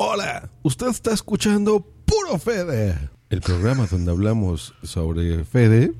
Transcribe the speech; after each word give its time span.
Hola, 0.00 0.48
usted 0.62 0.86
está 0.86 1.12
escuchando 1.12 1.84
Puro 2.06 2.38
Fede, 2.38 2.96
el 3.30 3.40
programa 3.40 3.88
donde 3.90 4.12
hablamos 4.12 4.72
sobre 4.84 5.44
Fede 5.44 5.92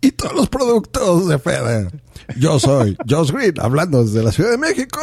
y 0.00 0.12
todos 0.12 0.32
los 0.32 0.48
productos 0.48 1.28
de 1.28 1.38
Fede. 1.38 1.90
Yo 2.38 2.58
soy 2.58 2.96
Josh 3.06 3.32
Green, 3.32 3.60
hablando 3.60 4.02
desde 4.02 4.22
la 4.22 4.32
Ciudad 4.32 4.52
de 4.52 4.56
México. 4.56 5.00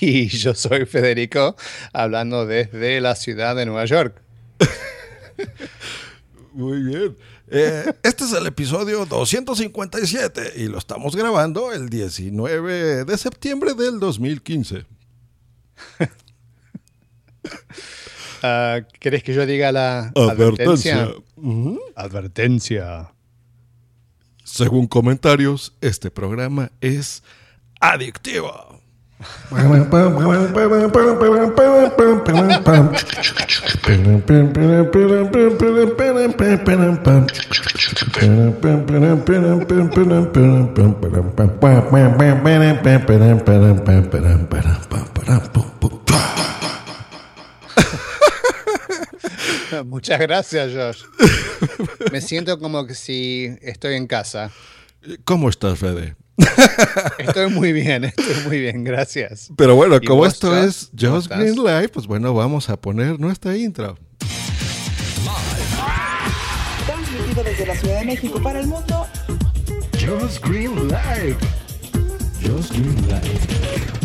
Y 0.00 0.26
yo 0.26 0.54
soy 0.54 0.86
Federico, 0.86 1.54
hablando 1.92 2.46
desde 2.46 3.00
la 3.00 3.14
ciudad 3.14 3.54
de 3.54 3.66
Nueva 3.66 3.84
York. 3.84 4.20
Muy 6.52 6.82
bien. 6.82 7.16
Eh, 7.48 7.92
este 8.02 8.24
es 8.24 8.32
el 8.32 8.44
episodio 8.48 9.06
257 9.06 10.54
y 10.56 10.66
lo 10.66 10.78
estamos 10.78 11.14
grabando 11.14 11.72
el 11.72 11.90
19 11.90 13.04
de 13.04 13.18
septiembre 13.18 13.74
del 13.74 14.00
2015. 14.00 14.84
Ah, 18.46 18.80
¿Querés 19.00 19.22
que 19.22 19.32
yo 19.32 19.46
diga 19.46 19.72
la 19.72 20.12
Advertencia. 20.14 21.04
advertencia? 21.04 21.78
Advertencia. 21.96 23.12
Según 24.44 24.86
comentarios, 24.86 25.72
este 25.80 26.10
programa 26.10 26.70
es 26.82 27.22
adictivo. 27.80 28.82
Muchas 49.86 50.20
gracias, 50.20 50.72
Josh. 50.74 51.02
Me 52.12 52.20
siento 52.20 52.58
como 52.58 52.86
que 52.86 52.94
si 52.94 53.50
estoy 53.62 53.94
en 53.94 54.06
casa. 54.06 54.50
¿Cómo 55.24 55.48
estás, 55.48 55.78
Fede? 55.78 56.16
Estoy 57.18 57.50
muy 57.50 57.72
bien, 57.72 58.04
estoy 58.04 58.34
muy 58.46 58.58
bien, 58.58 58.82
gracias. 58.84 59.50
Pero 59.56 59.76
bueno, 59.76 59.96
¿Y 60.00 60.06
como 60.06 60.20
vos, 60.20 60.32
esto 60.34 60.48
Josh? 60.50 60.64
es 60.64 60.90
¿Cómo 60.98 61.14
Just 61.16 61.26
estás? 61.26 61.38
Green 61.38 61.56
Live, 61.56 61.88
pues 61.90 62.06
bueno, 62.06 62.34
vamos 62.34 62.68
a 62.70 62.80
poner 62.80 63.20
nuestra 63.20 63.56
intro. 63.56 63.96
Transmitido 66.86 67.44
desde 67.44 67.66
la 67.66 67.76
Ciudad 67.76 67.98
de 68.00 68.04
México 68.06 68.42
para 68.42 68.60
el 68.60 68.66
mundo. 68.66 69.06
Just 70.00 70.44
Green 70.44 70.88
Live. 70.88 71.36
Just 72.42 72.72
Green 72.72 72.96
Live. 73.08 74.03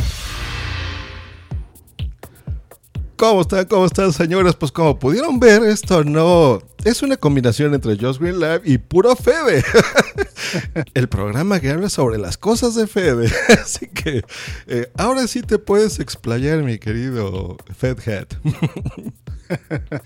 ¿Cómo 3.19 3.41
están? 3.41 3.65
¿Cómo 3.65 3.85
están, 3.85 4.13
señores? 4.13 4.55
Pues 4.55 4.71
como 4.71 4.97
pudieron 4.97 5.41
ver, 5.41 5.61
esto 5.63 6.05
no 6.05 6.63
es 6.85 7.01
una 7.01 7.17
combinación 7.17 7.73
entre 7.73 7.97
Just 7.97 8.21
Green 8.21 8.39
Live 8.39 8.61
y 8.63 8.77
puro 8.77 9.13
Fede. 9.13 9.61
El 10.93 11.09
programa 11.09 11.59
que 11.59 11.69
habla 11.69 11.89
sobre 11.89 12.17
las 12.17 12.37
cosas 12.37 12.75
de 12.75 12.87
Fede. 12.87 13.29
Así 13.61 13.89
que 13.89 14.23
eh, 14.67 14.89
ahora 14.95 15.27
sí 15.27 15.41
te 15.41 15.59
puedes 15.59 15.99
explayar, 15.99 16.63
mi 16.63 16.79
querido 16.79 17.57
Fedhead. 17.77 18.27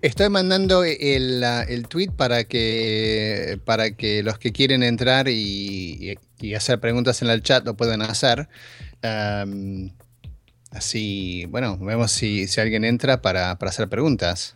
Estoy 0.00 0.30
mandando 0.30 0.84
el, 0.84 1.86
tweet 1.86 2.12
para 2.16 2.44
que, 2.44 3.60
para 3.66 3.90
que 3.90 4.22
los 4.22 4.38
que 4.38 4.52
quieren 4.52 4.82
entrar 4.82 5.28
y, 5.28 6.16
hacer 6.56 6.80
preguntas 6.80 7.20
en 7.20 7.28
el 7.28 7.42
chat 7.42 7.66
lo 7.66 7.76
puedan 7.76 8.00
hacer. 8.00 8.48
Así, 10.70 11.46
bueno, 11.46 11.78
vemos 11.78 12.10
si, 12.12 12.46
si 12.48 12.60
alguien 12.60 12.84
entra 12.84 13.22
para, 13.22 13.58
para 13.58 13.70
hacer 13.70 13.88
preguntas. 13.88 14.54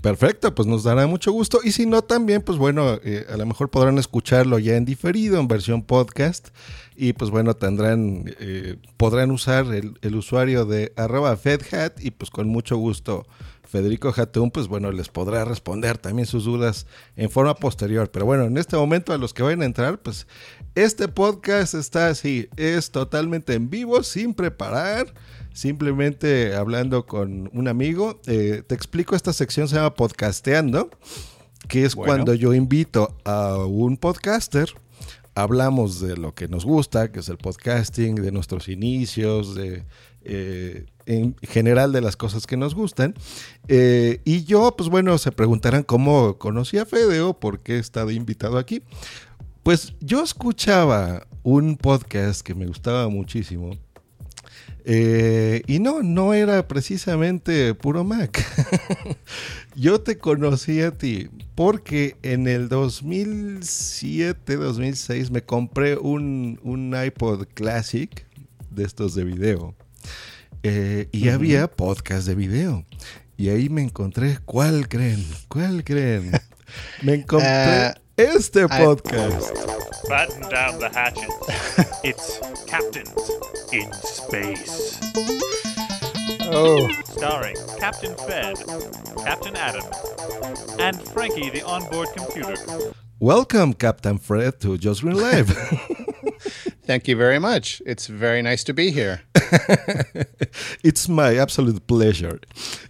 Perfecto, 0.00 0.54
pues 0.54 0.66
nos 0.66 0.82
dará 0.82 1.06
mucho 1.06 1.30
gusto. 1.30 1.60
Y 1.62 1.72
si 1.72 1.84
no, 1.84 2.02
también, 2.02 2.40
pues 2.40 2.56
bueno, 2.56 2.98
eh, 3.04 3.26
a 3.30 3.36
lo 3.36 3.44
mejor 3.44 3.70
podrán 3.70 3.98
escucharlo 3.98 4.58
ya 4.58 4.76
en 4.76 4.86
diferido, 4.86 5.38
en 5.38 5.46
versión 5.46 5.82
podcast. 5.82 6.48
Y 6.96 7.12
pues 7.12 7.30
bueno, 7.30 7.54
tendrán, 7.54 8.24
eh, 8.40 8.76
podrán 8.96 9.30
usar 9.30 9.66
el, 9.66 9.98
el 10.00 10.16
usuario 10.16 10.64
de 10.64 10.92
arroba 10.96 11.36
FedHat 11.36 12.02
y 12.02 12.10
pues 12.12 12.30
con 12.30 12.48
mucho 12.48 12.76
gusto 12.78 13.26
Federico 13.70 14.12
Hatun, 14.14 14.50
pues 14.50 14.66
bueno, 14.66 14.90
les 14.90 15.08
podrá 15.08 15.44
responder 15.44 15.96
también 15.96 16.26
sus 16.26 16.44
dudas 16.44 16.86
en 17.14 17.30
forma 17.30 17.54
posterior. 17.54 18.10
Pero 18.10 18.26
bueno, 18.26 18.44
en 18.44 18.58
este 18.58 18.76
momento 18.76 19.12
a 19.12 19.18
los 19.18 19.32
que 19.32 19.44
vayan 19.44 19.62
a 19.62 19.66
entrar, 19.66 19.98
pues 20.00 20.26
este 20.74 21.06
podcast 21.06 21.74
está 21.74 22.08
así, 22.08 22.48
es 22.56 22.90
totalmente 22.90 23.54
en 23.54 23.70
vivo, 23.70 24.02
sin 24.02 24.34
preparar, 24.34 25.14
simplemente 25.52 26.54
hablando 26.54 27.06
con 27.06 27.50
un 27.52 27.68
amigo. 27.68 28.20
Eh, 28.26 28.62
te 28.66 28.74
explico, 28.74 29.16
esta 29.16 29.32
sección 29.32 29.68
se 29.68 29.76
llama 29.76 29.94
Podcasteando, 29.94 30.90
que 31.68 31.84
es 31.84 31.94
Bueno. 31.94 32.12
cuando 32.12 32.34
yo 32.34 32.54
invito 32.54 33.16
a 33.24 33.64
un 33.64 33.96
podcaster 33.96 34.70
hablamos 35.34 36.00
de 36.00 36.16
lo 36.16 36.34
que 36.34 36.48
nos 36.48 36.64
gusta, 36.64 37.12
que 37.12 37.20
es 37.20 37.28
el 37.28 37.38
podcasting, 37.38 38.16
de 38.16 38.32
nuestros 38.32 38.68
inicios, 38.68 39.54
de 39.54 39.84
eh, 40.22 40.86
en 41.06 41.34
general 41.42 41.92
de 41.92 42.00
las 42.00 42.16
cosas 42.16 42.46
que 42.46 42.56
nos 42.56 42.74
gustan. 42.74 43.14
Eh, 43.68 44.20
y 44.24 44.44
yo, 44.44 44.74
pues 44.76 44.88
bueno, 44.88 45.16
se 45.18 45.32
preguntarán 45.32 45.82
cómo 45.82 46.38
conocí 46.38 46.78
a 46.78 46.86
Fede 46.86 47.20
o 47.20 47.38
por 47.38 47.60
qué 47.60 47.76
he 47.76 47.78
estado 47.78 48.10
invitado 48.10 48.58
aquí. 48.58 48.82
Pues 49.62 49.94
yo 50.00 50.22
escuchaba 50.22 51.26
un 51.42 51.76
podcast 51.76 52.42
que 52.42 52.54
me 52.54 52.66
gustaba 52.66 53.08
muchísimo. 53.08 53.76
Eh, 54.84 55.62
y 55.66 55.78
no, 55.78 56.02
no 56.02 56.34
era 56.34 56.66
precisamente 56.68 57.74
puro 57.74 58.04
Mac. 58.04 58.44
Yo 59.76 60.00
te 60.00 60.18
conocí 60.18 60.80
a 60.80 60.90
ti 60.92 61.28
porque 61.54 62.16
en 62.22 62.46
el 62.48 62.68
2007, 62.68 64.56
2006 64.56 65.30
me 65.30 65.42
compré 65.42 65.96
un, 65.96 66.58
un 66.62 66.94
iPod 66.94 67.46
Classic 67.54 68.26
de 68.70 68.84
estos 68.84 69.14
de 69.14 69.24
video. 69.24 69.74
Eh, 70.62 71.08
y 71.12 71.28
había 71.28 71.68
podcast 71.68 72.26
de 72.26 72.34
video. 72.34 72.84
Y 73.36 73.48
ahí 73.48 73.68
me 73.70 73.82
encontré, 73.82 74.38
¿cuál 74.44 74.88
creen? 74.88 75.24
¿Cuál 75.48 75.82
creen? 75.84 76.32
Me 77.02 77.14
encontré 77.14 77.48
Ah, 77.48 77.94
este 78.28 78.64
I- 78.64 78.66
podcast. 78.68 79.52
Batten 80.08 80.42
down 80.50 80.78
the 80.78 80.88
hatches. 80.88 81.34
It's 82.02 82.40
Captains 82.66 83.12
in 83.72 83.92
Space. 83.92 84.98
Oh, 86.52 86.88
Starring 87.04 87.56
Captain 87.78 88.14
Fed, 88.26 88.56
Captain 89.24 89.54
Adam, 89.54 89.84
and 90.78 91.00
Frankie 91.08 91.50
the 91.50 91.62
onboard 91.64 92.08
computer. 92.16 92.56
Welcome, 93.20 93.74
Captain 93.74 94.18
Fred, 94.18 94.60
to 94.60 94.78
Just 94.78 95.02
Green 95.02 95.16
Live. 95.16 95.50
thank 96.90 97.06
you 97.06 97.16
very 97.16 97.38
much. 97.38 97.80
It's 97.86 98.08
very 98.08 98.42
nice 98.42 98.64
to 98.64 98.74
be 98.74 98.90
here. 98.90 99.22
It's 100.82 101.08
my 101.08 101.38
absolute 101.38 101.86
pleasure. 101.86 102.40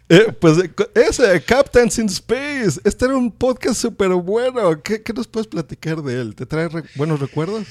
Eh, 0.08 0.32
pues 0.41 0.56
ese, 0.94 1.44
Captains 1.44 1.99
in 1.99 2.08
Space. 2.08 2.81
Este 2.82 3.05
era 3.05 3.14
un 3.14 3.31
podcast 3.31 3.79
súper 3.79 4.08
bueno. 4.14 4.82
¿Qué, 4.82 5.02
qué 5.02 5.12
nos 5.12 5.26
puedes 5.26 5.49
platicar 5.49 6.02
de 6.02 6.19
él? 6.19 6.35
¿Te 6.35 6.47
trae 6.47 6.69
re- 6.69 6.85
buenos 6.97 7.20
recuerdos? 7.20 7.67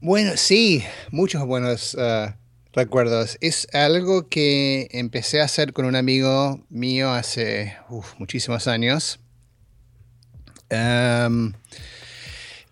Bueno, 0.00 0.32
sí, 0.36 0.82
muchos 1.10 1.44
buenos 1.44 1.94
ah, 2.00 2.38
recuerdos. 2.72 3.36
Es 3.42 3.68
algo 3.74 4.30
que 4.30 4.88
empecé 4.90 5.42
a 5.42 5.44
hacer 5.44 5.74
con 5.74 5.84
un 5.84 5.96
amigo 5.96 6.64
mío 6.70 7.12
hace 7.12 7.76
uf, 7.90 8.14
muchísimos 8.18 8.68
años. 8.68 9.20
Em, 10.70 11.52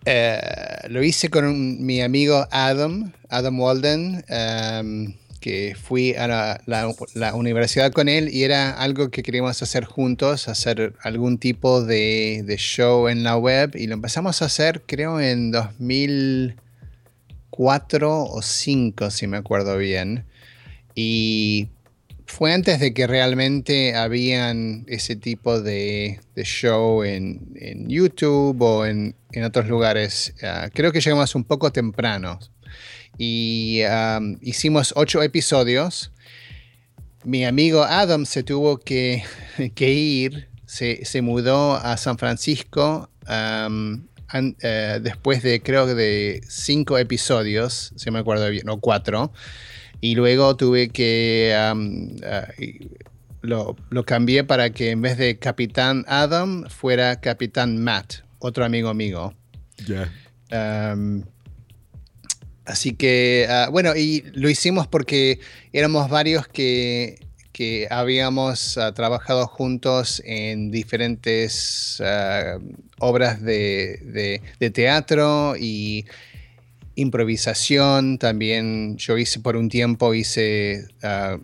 eh, 0.05 0.41
lo 0.89 1.03
hice 1.03 1.31
con 1.31 1.85
mi 1.85 2.03
amigo 2.03 2.47
Adam, 2.51 3.13
Adam 3.29 3.61
Walden, 3.61 4.25
em, 4.29 5.15
que 5.41 5.75
fui 5.81 6.15
a 6.15 6.27
la, 6.67 7.35
universidad 7.35 7.93
con 7.93 8.09
él 8.09 8.29
y 8.33 8.45
era 8.45 8.71
algo 8.71 9.11
que 9.11 9.23
queríamos 9.23 9.61
hacer 9.63 9.85
juntos, 9.85 10.49
hacer 10.49 10.95
algún 11.03 11.39
tipo 11.39 11.83
de, 11.83 12.45
de 12.47 12.57
show 12.57 13.09
en 13.09 13.25
la 13.25 13.37
web 13.37 13.73
y 13.75 13.87
lo 13.89 13.95
empezamos 13.95 14.43
a 14.43 14.47
hacer 14.47 14.83
creo 14.87 15.21
en 15.21 15.51
2000. 15.51 16.57
cuatro 17.51 18.25
o 18.25 18.41
cinco, 18.41 19.11
si 19.11 19.27
me 19.27 19.37
acuerdo 19.37 19.77
bien. 19.77 20.25
Y 20.95 21.69
fue 22.27 22.53
antes 22.53 22.81
de 22.81 22.95
que 22.95 23.07
realmente 23.07 23.95
habían 23.95 24.85
ese 24.89 25.17
tipo 25.17 25.61
de, 25.61 26.21
show 26.37 27.05
en, 27.05 27.89
YouTube 27.89 28.61
o 28.61 28.87
en, 28.87 29.15
otros 29.45 29.69
lugares. 29.69 30.35
Uh, 30.43 30.69
creo 30.73 30.93
que 30.93 31.01
llegamos 31.01 31.35
un 31.35 31.45
poco 31.45 31.73
temprano. 31.73 32.39
Y 33.19 33.83
hicimos 34.41 34.95
ocho 34.97 35.23
episodios. 35.23 36.13
Mi 37.25 37.45
amigo 37.45 37.85
Adam 37.85 38.27
se 38.27 38.43
tuvo 38.43 38.79
que, 38.79 39.23
ir, 39.77 40.49
se, 40.67 41.23
mudó 41.23 41.77
a 41.77 41.97
San 41.97 42.19
Francisco 42.19 43.09
an, 43.27 44.09
uh, 44.33 45.01
después 45.01 45.43
de 45.43 45.63
creo 45.63 45.87
que 45.87 45.95
de 45.95 46.41
cinco 46.49 46.99
episodios, 46.99 47.93
si 47.97 48.11
me 48.11 48.19
acuerdo 48.21 48.49
bien, 48.51 48.69
o 48.69 48.81
cuatro. 48.81 49.33
Y 50.03 50.17
luego 50.17 50.57
tuve 50.57 50.91
que... 50.91 51.57
Um, 51.73 52.17
uh, 52.17 53.03
lo, 53.41 53.77
lo, 53.91 54.05
cambié 54.05 54.45
para 54.45 54.71
que 54.71 54.91
en 54.91 55.01
vez 55.01 55.17
de 55.17 55.39
Capitán 55.39 56.05
Adam 56.07 56.69
fuera 56.69 57.21
Capitán 57.21 57.83
Matt, 57.83 58.17
otro 58.39 58.65
amigo 58.65 58.95
mío. 58.95 59.35
Ya. 59.87 60.11
Yeah. 60.51 60.93
Um, 60.95 61.25
así 62.65 62.93
que, 62.93 63.47
uh, 63.49 63.71
bueno, 63.71 63.97
y 63.97 64.25
lo 64.35 64.49
hicimos 64.49 64.87
porque 64.87 65.41
éramos 65.73 66.09
varios 66.09 66.47
que, 66.49 67.19
que 67.53 67.87
habíamos 67.91 68.77
uh, 68.77 68.93
trabajado 68.93 69.47
juntos 69.47 70.23
en 70.25 70.71
diferentes 70.71 72.01
uh, 72.01 72.61
obras 72.99 73.43
de, 73.43 73.99
de, 74.05 74.43
de 74.59 74.71
teatro 74.71 75.55
y 75.57 76.07
improvisación, 76.95 78.19
también 78.19 78.97
yo 78.97 79.17
hice 79.19 79.41
por 79.41 79.57
un 79.57 79.69
tiempo, 79.69 80.15
hice 80.15 80.87
uh, 81.03 81.41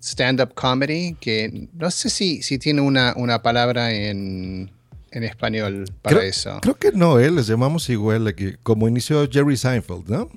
stand-up 0.00 0.54
comedy, 0.54 1.16
que 1.20 1.68
no 1.72 1.90
sé 1.90 2.10
si, 2.10 2.42
si 2.42 2.58
tiene 2.58 2.80
una, 2.80 3.14
una 3.16 3.42
palabra 3.42 3.92
en, 3.92 4.70
en, 5.10 5.24
español 5.24 5.86
para 6.02 6.18
creo, 6.18 6.28
eso. 6.28 6.58
Creo 6.60 6.76
que 6.76 6.92
no, 6.92 7.18
¿eh? 7.18 7.30
les 7.30 7.46
llamamos 7.46 7.88
igual 7.88 8.26
aquí, 8.26 8.54
como 8.62 8.86
inició 8.88 9.28
Jerry 9.30 9.56
Seinfeld, 9.56 10.08
¿no? 10.08 10.30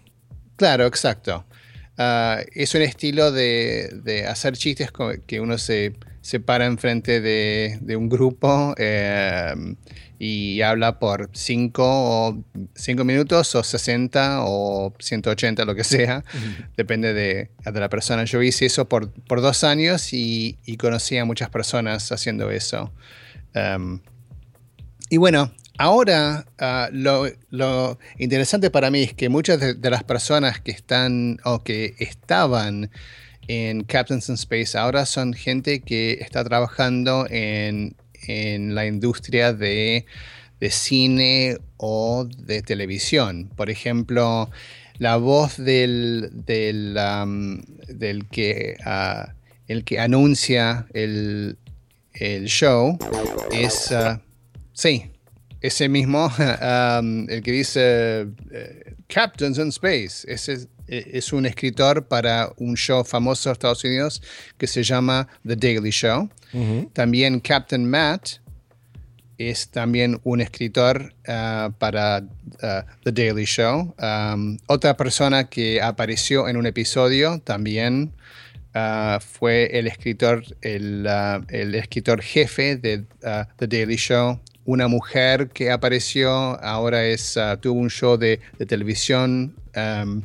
Claro, 0.55 0.85
exacto. 0.85 1.45
Uh, 1.97 2.45
es 2.53 2.73
un 2.75 2.83
estilo 2.83 3.31
de, 3.31 3.89
de, 4.03 4.27
hacer 4.27 4.55
chistes 4.55 4.91
que 5.25 5.41
uno 5.41 5.57
se, 5.57 5.95
se 6.21 6.39
para 6.39 6.65
enfrente 6.65 7.21
de, 7.21 7.79
de 7.81 7.95
un 7.95 8.07
grupo. 8.07 8.75
Eh, 8.77 9.53
y 10.19 10.61
habla 10.61 10.99
por 10.99 11.29
5 11.33 12.43
cinco 12.75 13.03
minutos 13.03 13.53
o 13.55 13.63
60 13.63 14.43
o 14.43 14.93
180, 14.99 15.65
lo 15.65 15.75
que 15.75 15.83
sea, 15.83 16.23
uh 16.25 16.37
-huh. 16.37 16.69
depende 16.75 17.13
de, 17.13 17.51
de, 17.63 17.79
la 17.79 17.89
persona. 17.89 18.23
Yo 18.23 18.41
hice 18.41 18.65
eso 18.65 18.87
por, 18.87 19.11
por 19.11 19.41
dos 19.41 19.63
años 19.63 20.13
y, 20.13 20.57
y, 20.65 20.77
conocí 20.77 21.17
a 21.17 21.25
muchas 21.25 21.49
personas 21.49 22.11
haciendo 22.11 22.49
eso. 22.49 22.91
Um, 23.55 23.99
y 25.09 25.17
bueno, 25.17 25.51
ahora 25.77 26.45
uh, 26.59 26.93
lo, 26.93 27.27
lo, 27.49 27.99
interesante 28.17 28.69
para 28.71 28.89
mí 28.89 29.03
es 29.03 29.13
que 29.13 29.29
muchas 29.29 29.59
de, 29.59 29.73
de, 29.75 29.89
las 29.89 30.03
personas 30.03 30.59
que 30.59 30.71
están 30.71 31.37
o 31.43 31.63
que 31.63 31.95
estaban 31.99 32.89
en 33.47 33.83
Captains 33.83 34.29
in 34.29 34.35
Space 34.35 34.77
ahora 34.77 35.05
son 35.05 35.33
gente 35.33 35.81
que 35.81 36.17
está 36.19 36.43
trabajando 36.43 37.25
en 37.29 37.95
en 38.27 38.75
la 38.75 38.85
industria 38.85 39.53
de, 39.53 40.05
de, 40.59 40.71
cine 40.71 41.57
o 41.77 42.27
de 42.37 42.61
televisión. 42.61 43.49
Por 43.55 43.69
ejemplo, 43.69 44.49
la 44.97 45.17
voz 45.17 45.57
del, 45.57 46.29
del, 46.45 46.97
del 47.87 48.27
que, 48.27 48.77
uh, 48.85 49.31
el 49.67 49.83
que 49.83 49.99
anuncia 49.99 50.87
el, 50.93 51.57
el 52.13 52.45
show 52.45 52.97
es, 53.51 53.91
uh, 53.91 54.19
sí, 54.73 55.11
ese 55.61 55.89
mismo, 55.89 56.31
el 56.39 57.41
que 57.43 57.51
dice 57.51 58.27
uh, 58.27 59.03
Captains 59.07 59.57
in 59.57 59.69
Space. 59.69 60.25
Ese 60.27 60.67
es 60.87 61.33
un 61.33 61.45
escritor 61.45 62.07
para 62.07 62.51
un 62.57 62.75
show 62.75 63.03
famoso 63.03 63.49
de 63.49 63.53
Estados 63.53 63.83
Unidos 63.83 64.21
que 64.57 64.67
se 64.67 64.83
llama 64.83 65.27
The 65.45 65.55
Daily 65.55 65.91
Show. 65.91 66.29
Uh 66.53 66.57
-huh. 66.57 66.93
También 66.93 67.39
Captain 67.39 67.89
Matt 67.89 68.39
es 69.37 69.69
también 69.69 70.19
un 70.23 70.41
escritor 70.41 71.13
uh, 71.27 71.71
para 71.77 72.21
uh, 72.21 72.83
The 73.03 73.11
Daily 73.11 73.45
Show. 73.45 73.93
Um, 73.99 74.57
otra 74.67 74.95
persona 74.97 75.47
que 75.47 75.81
apareció 75.81 76.47
en 76.47 76.57
un 76.57 76.65
episodio 76.65 77.39
también 77.43 78.13
uh, 78.73 79.19
fue 79.19 79.65
el 79.77 79.87
escritor, 79.87 80.43
el, 80.61 81.07
el 81.49 81.75
escritor 81.75 82.21
jefe 82.21 82.77
de 82.77 83.03
The 83.57 83.67
Daily 83.67 83.97
Show. 83.97 84.39
Una 84.65 84.87
mujer 84.87 85.49
que 85.53 85.71
apareció 85.71 86.29
ahora 86.61 87.05
es, 87.05 87.37
tuvo 87.61 87.79
un 87.79 87.89
show 87.89 88.17
de, 88.17 88.39
de 88.57 88.65
televisión 88.65 89.55
um, 89.75 90.23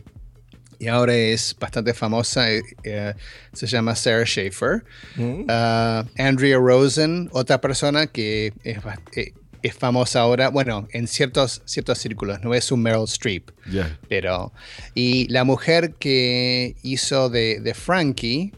y 0.82 0.88
ahora 0.88 1.14
es 1.14 1.54
bastante 1.60 1.94
famosa, 1.94 2.50
eh, 2.50 2.60
eh, 2.82 3.14
se 3.52 3.68
llama 3.68 3.94
Sarah 3.94 4.24
Schaefer. 4.24 4.82
Mm. 5.14 5.42
Uh, 5.42 6.08
Andrea 6.18 6.58
Rosen, 6.58 7.28
otra 7.30 7.60
persona 7.60 8.08
que 8.08 8.52
es, 8.64 8.78
eh, 9.14 9.32
es, 9.62 9.74
famosa 9.76 10.22
ahora, 10.22 10.48
bueno, 10.48 10.88
en 10.90 11.06
ciertos, 11.06 11.62
ciertos 11.66 11.98
círculos, 11.98 12.42
no 12.42 12.52
es 12.52 12.72
un 12.72 12.82
Meryl 12.82 13.04
Streep, 13.04 13.52
yeah. 13.70 13.96
pero... 14.08 14.52
Y 14.92 15.28
la 15.28 15.44
mujer 15.44 15.94
que 16.00 16.74
hizo 16.82 17.30
de, 17.30 17.60
de 17.60 17.74
Frankie, 17.74 18.52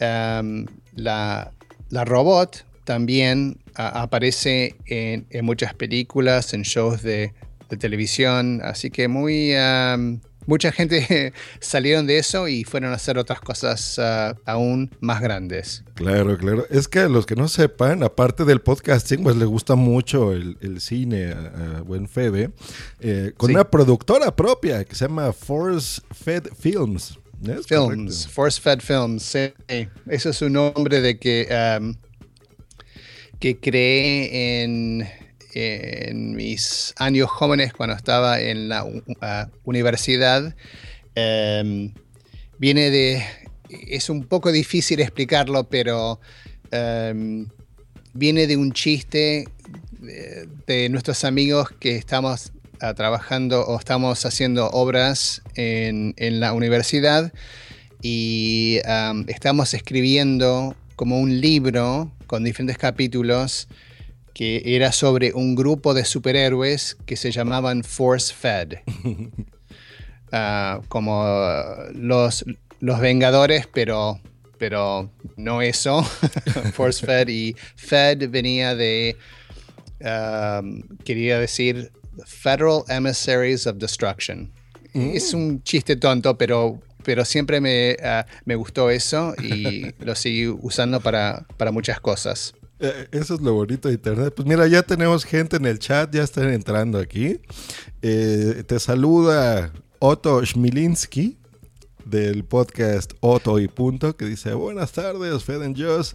um, 0.00 0.66
la, 0.96 1.52
la 1.90 2.04
robot, 2.04 2.66
también 2.82 3.60
aparece 3.76 4.74
en, 4.86 5.26
en, 5.30 5.44
muchas 5.44 5.74
películas, 5.74 6.54
en 6.54 6.62
shows 6.62 7.02
de, 7.02 7.34
de 7.70 7.76
televisión, 7.76 8.60
así 8.64 8.90
que 8.90 9.06
muy... 9.06 9.54
Um, 9.54 10.18
mucha 10.46 10.72
gente 10.72 11.32
salieron 11.60 12.06
de 12.06 12.18
eso 12.18 12.48
y 12.48 12.64
fueron 12.64 12.92
a 12.92 12.96
hacer 12.96 13.18
otras 13.18 13.40
cosas 13.40 13.98
uh, 13.98 14.36
aún 14.44 14.90
más 15.00 15.20
grandes. 15.20 15.84
Claro, 15.94 16.36
claro. 16.38 16.66
Es 16.70 16.88
que 16.88 17.00
a 17.00 17.08
los 17.08 17.26
que 17.26 17.36
no 17.36 17.48
sepan, 17.48 18.02
aparte 18.02 18.44
del 18.44 18.60
podcasting, 18.60 19.22
pues 19.22 19.36
le 19.36 19.44
gusta 19.44 19.74
mucho 19.74 20.32
el, 20.32 20.56
el 20.60 20.80
cine 20.80 21.32
a, 21.32 21.78
a, 21.78 21.80
Buen 21.82 22.08
Fede, 22.08 22.50
eh, 23.00 23.32
con 23.36 23.48
sí. 23.48 23.54
una 23.54 23.68
productora 23.68 24.34
propia 24.34 24.84
que 24.84 24.94
se 24.94 25.06
llama 25.06 25.32
Force 25.32 26.00
Fed 26.12 26.48
Films. 26.58 27.18
¿Es 27.44 27.66
Films? 27.66 28.26
Force 28.28 28.60
Fed 28.60 28.80
Films. 28.80 29.22
Sí. 29.22 29.52
Eso 30.06 30.30
es 30.30 30.42
un 30.42 30.54
nombre 30.54 31.00
de 31.00 31.18
que, 31.18 31.76
um, 31.80 31.94
que 33.38 33.58
cree 33.58 34.62
en 34.62 35.06
en 35.56 36.34
mis 36.34 36.92
años 36.98 37.30
jóvenes, 37.30 37.72
cuando 37.72 37.96
estaba 37.96 38.40
en 38.40 38.68
la 38.68 38.86
universidad, 39.64 40.54
eh, 41.14 41.92
viene 42.58 42.90
de... 42.90 43.24
Es 43.70 44.10
un 44.10 44.24
poco 44.24 44.52
difícil 44.52 45.00
explicarlo, 45.00 45.64
pero 45.64 46.20
eh, 46.70 47.46
viene 48.12 48.46
de 48.46 48.56
un 48.56 48.72
chiste 48.72 49.48
de, 49.98 50.46
de 50.66 50.88
nuestros 50.90 51.24
amigos 51.24 51.70
que 51.80 51.96
estamos 51.96 52.52
uh, 52.82 52.94
trabajando 52.94 53.66
o 53.66 53.78
estamos 53.78 54.26
haciendo 54.26 54.68
obras 54.68 55.42
en, 55.54 56.14
la 56.38 56.52
universidad 56.52 57.32
y 58.02 58.78
estamos 59.26 59.72
escribiendo 59.74 60.76
como 60.96 61.18
un 61.18 61.40
libro 61.40 62.12
con 62.26 62.44
diferentes 62.44 62.78
capítulos 62.78 63.68
que 64.36 64.60
era 64.66 64.92
sobre 64.92 65.32
un 65.32 65.54
grupo 65.54 65.94
de 65.94 66.04
superhéroes 66.04 66.98
que 67.06 67.16
se 67.16 67.30
llamaban 67.30 67.82
Force 67.82 68.34
Fed. 68.34 68.74
uh, 70.30 70.82
como 70.88 71.24
los, 71.94 72.44
los 72.80 73.00
Vengadores, 73.00 73.66
pero, 73.66 74.20
pero 74.58 75.10
no 75.38 75.62
eso. 75.62 76.02
Force 76.74 77.06
Fed 77.06 77.28
y 77.28 77.56
Fed 77.76 78.28
venía 78.28 78.74
de, 78.74 79.16
um, 80.00 80.82
quería 81.02 81.38
decir, 81.38 81.90
Federal 82.26 82.82
Emissaries 82.88 83.66
of 83.66 83.78
Destruction. 83.78 84.52
Mm. 84.92 85.10
Es 85.14 85.32
un 85.32 85.62
chiste 85.62 85.96
tonto, 85.96 86.36
pero 86.36 86.82
pero 87.04 87.24
siempre 87.24 87.58
me, 87.60 87.96
uh, 88.02 88.28
me 88.44 88.54
gustó 88.54 88.90
eso 88.90 89.34
y 89.42 89.94
lo 90.00 90.14
seguí 90.14 90.48
usando 90.48 91.00
para, 91.00 91.46
para 91.56 91.70
muchas 91.70 92.00
cosas. 92.00 92.52
Eh, 92.78 93.08
eso 93.12 93.34
es 93.34 93.40
lo 93.40 93.54
bonito 93.54 93.88
de 93.88 93.94
Internet. 93.94 94.34
Pues 94.36 94.46
mira, 94.46 94.66
ya 94.66 94.82
tenemos 94.82 95.24
gente 95.24 95.56
en 95.56 95.66
el 95.66 95.78
chat, 95.78 96.14
ya 96.14 96.22
están 96.22 96.48
entrando 96.50 96.98
aquí. 96.98 97.40
Eh, 98.02 98.64
te 98.66 98.78
saluda 98.78 99.72
Otto 99.98 100.44
Schmilinski. 100.44 101.38
del 102.04 102.44
podcast 102.44 103.14
Otto 103.20 103.58
y 103.58 103.66
Punto, 103.66 104.16
que 104.16 104.26
dice, 104.26 104.54
buenas 104.54 104.92
tardes, 104.92 105.42
Fed 105.42 105.62
and 105.62 105.76
Joss. 105.76 106.14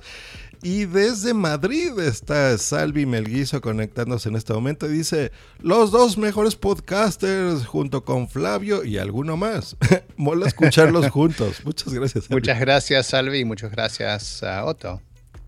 Y 0.63 0.85
desde 0.85 1.33
Madrid 1.33 1.97
está 1.99 2.55
Salvi 2.57 3.05
Melguizo 3.05 3.59
conectándose 3.59 4.29
en 4.29 4.35
este 4.35 4.53
momento 4.53 4.85
y 4.85 4.89
dice, 4.93 5.31
los 5.59 5.89
dos 5.91 6.17
mejores 6.17 6.55
podcasters 6.55 7.65
junto 7.65 8.05
con 8.05 8.29
Flavio 8.29 8.83
y 8.85 8.99
alguno 8.99 9.35
más. 9.35 9.75
Mola 10.17 10.47
escucharlos 10.47 11.09
juntos. 11.11 11.61
Muchas 11.65 11.91
gracias. 11.93 12.25
Salvi. 12.25 12.35
Muchas 12.35 12.59
gracias, 12.59 13.07
Salvi, 13.07 13.39
y 13.39 13.45
muchas 13.45 13.71
gracias 13.71 14.43
a 14.43 14.63
Otto. 14.63 15.01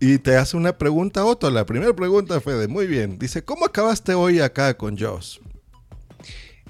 Y 0.06 0.18
te 0.18 0.36
hace 0.36 0.58
una 0.58 0.76
pregunta, 0.76 1.24
Otto. 1.24 1.50
La 1.50 1.64
primera 1.64 1.96
pregunta, 1.96 2.38
Fede. 2.38 2.68
Muy 2.68 2.86
bien. 2.86 3.18
Dice, 3.18 3.42
¿cómo 3.42 3.64
acabaste 3.64 4.12
hoy 4.12 4.38
acá 4.38 4.76
con 4.76 4.98
Joss? 4.98 5.40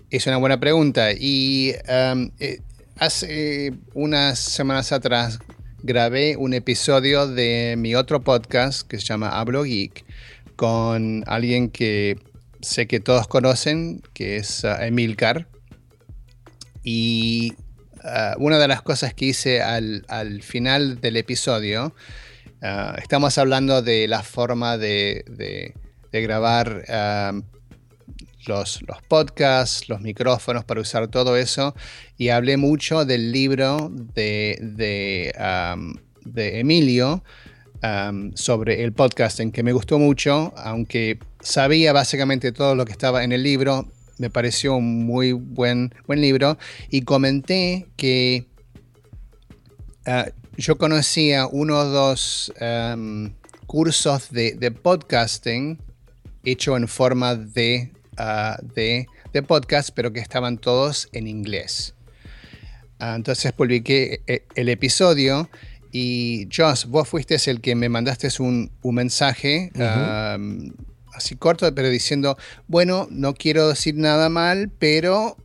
Es 0.08 0.28
una 0.28 0.36
buena 0.36 0.60
pregunta. 0.60 1.10
Y 1.10 1.74
eh, 1.88 2.60
hace 2.96 3.72
unas 3.92 4.38
semanas 4.38 4.92
atrás 4.92 5.40
grabé 5.82 6.36
un 6.36 6.54
episodio 6.54 7.26
de 7.26 7.74
mi 7.76 7.96
otro 7.96 8.22
podcast 8.22 8.86
que 8.86 9.00
se 9.00 9.06
llama 9.06 9.30
Hablo 9.30 9.64
Geek 9.64 10.04
con 10.54 11.24
alguien 11.26 11.70
que 11.70 12.20
sé 12.60 12.86
que 12.86 13.00
todos 13.00 13.26
conocen, 13.26 14.00
que 14.12 14.36
es 14.36 14.62
uh, 14.62 14.80
Emilcar. 14.80 15.48
Y 16.84 17.54
uh, 18.04 18.40
una 18.40 18.60
de 18.60 18.68
las 18.68 18.80
cosas 18.82 19.12
que 19.12 19.24
hice 19.24 19.60
al 19.60 20.40
final 20.42 21.00
del 21.00 21.16
episodio, 21.16 21.96
uh, 22.64 22.96
estamos 22.98 23.36
hablando 23.38 23.82
de 23.82 24.08
la 24.08 24.22
forma 24.22 24.78
de, 24.78 25.74
grabar 26.10 26.84
um, 26.88 27.42
los, 28.46 28.80
podcasts, 29.08 29.88
los 29.88 30.00
micrófonos 30.00 30.64
para 30.64 30.80
usar 30.80 31.08
todo 31.08 31.36
eso. 31.36 31.74
Y 32.16 32.30
hablé 32.30 32.56
mucho 32.56 33.04
del 33.04 33.32
libro 33.32 33.90
de, 33.92 35.32
Emilio 36.34 37.22
sobre 38.34 38.82
el 38.82 38.92
podcasting, 38.92 39.52
que 39.52 39.62
me 39.62 39.72
gustó 39.72 39.98
mucho, 39.98 40.54
aunque 40.56 41.18
sabía 41.40 41.92
básicamente 41.92 42.50
todo 42.52 42.74
lo 42.74 42.86
que 42.86 42.92
estaba 42.92 43.24
en 43.24 43.32
el 43.32 43.42
libro. 43.42 43.86
Me 44.16 44.30
pareció 44.30 44.76
un 44.76 45.04
muy 45.04 45.32
buen, 45.32 45.92
buen 46.06 46.20
libro. 46.20 46.56
Y 46.88 47.02
comenté 47.02 47.88
que 47.96 48.46
uh, 50.06 50.30
yo 50.56 50.78
conocía 50.78 51.46
uno 51.46 51.78
o 51.78 51.84
dos 51.84 52.52
um, 52.60 53.30
cursos 53.66 54.30
de, 54.30 54.54
de 54.54 54.70
podcasting 54.70 55.78
hecho 56.44 56.76
en 56.76 56.88
forma 56.88 57.34
de 57.34 57.90
Uh, 58.16 58.54
de, 58.76 59.08
de, 59.32 59.42
podcast, 59.42 59.90
pero 59.92 60.12
que 60.12 60.20
estaban 60.20 60.58
todos 60.58 61.08
en 61.12 61.26
inglés. 61.26 61.94
Uh, 63.00 63.16
entonces 63.16 63.50
publiqué 63.52 64.22
e, 64.28 64.44
el 64.54 64.68
episodio 64.68 65.50
y 65.90 66.46
Josh, 66.54 66.84
vos 66.86 67.08
fuiste 67.08 67.36
el 67.50 67.60
que 67.60 67.74
me 67.74 67.88
mandaste 67.88 68.28
un, 68.38 68.70
un 68.82 68.94
mensaje 68.94 69.72
uh 69.74 69.78
-huh. 69.78 70.36
um, 70.36 70.72
así 71.12 71.34
corto, 71.34 71.74
pero 71.74 71.88
diciendo, 71.88 72.36
bueno, 72.68 73.08
no 73.10 73.34
quiero 73.34 73.68
decir 73.68 73.96
nada 73.96 74.28
mal, 74.28 74.70
pero 74.78 75.36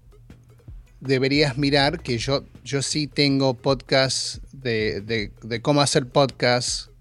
deberías 0.99 1.57
mirar 1.57 2.01
que 2.01 2.19
yo, 2.19 2.45
yo 2.69 2.83
sí 2.83 3.07
tengo 3.07 3.55
podcast 3.55 4.43
de, 4.51 5.01
de, 5.01 5.31
de 5.41 5.59
cómo 5.59 5.81
hacer 5.81 6.05
podcast 6.05 6.91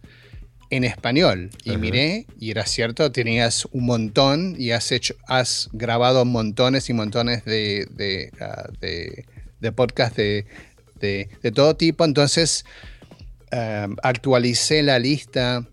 en 0.70 0.82
español. 0.84 1.50
Y 1.62 1.76
miré, 1.76 2.26
y 2.40 2.50
era 2.50 2.64
cierto, 2.64 3.12
tenías 3.12 3.66
un 3.72 3.84
montón 3.84 4.54
y 4.58 4.70
has 4.70 4.90
hecho, 4.92 5.14
has 5.26 5.68
grabado 5.74 6.24
montones 6.24 6.88
y 6.88 6.94
montones 6.94 7.44
de, 7.44 7.86
de, 7.90 8.30
uh, 8.40 8.72
de, 8.80 9.26
de 9.60 10.46
de, 11.00 11.28
de, 11.42 11.52
todo 11.52 11.76
tipo. 11.76 12.06
Entonces 12.06 12.64
um, 13.52 13.96
actualicé 14.02 14.82
la 14.82 14.98
lista 14.98 15.68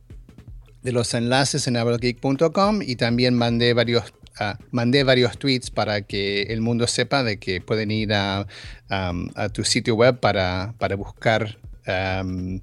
de 0.83 0.91
los 0.91 1.13
enlaces 1.13 1.67
en 1.67 1.77
abrogeek.com 1.77 2.81
y 2.81 2.97
también 2.97 3.33
mandé 3.33 3.73
varios 3.73 4.13
Uh, 4.39 4.53
mandé 4.71 5.03
varios 5.05 5.37
tweets 5.37 5.71
para 5.71 6.01
que 6.01 6.43
el 6.43 6.59
mundo 6.59 6.87
sepa 6.87 7.23
de 7.23 7.39
que 7.39 7.61
pueden 7.61 7.89
ir 7.89 8.13
a, 8.13 8.45
um, 8.89 9.29
a 9.35 9.47
tu 9.47 9.63
sitio 9.63 9.95
web 9.95 10.19
para, 10.19 10.73
para 10.77 10.97
buscar 10.97 11.57
um, 11.87 12.55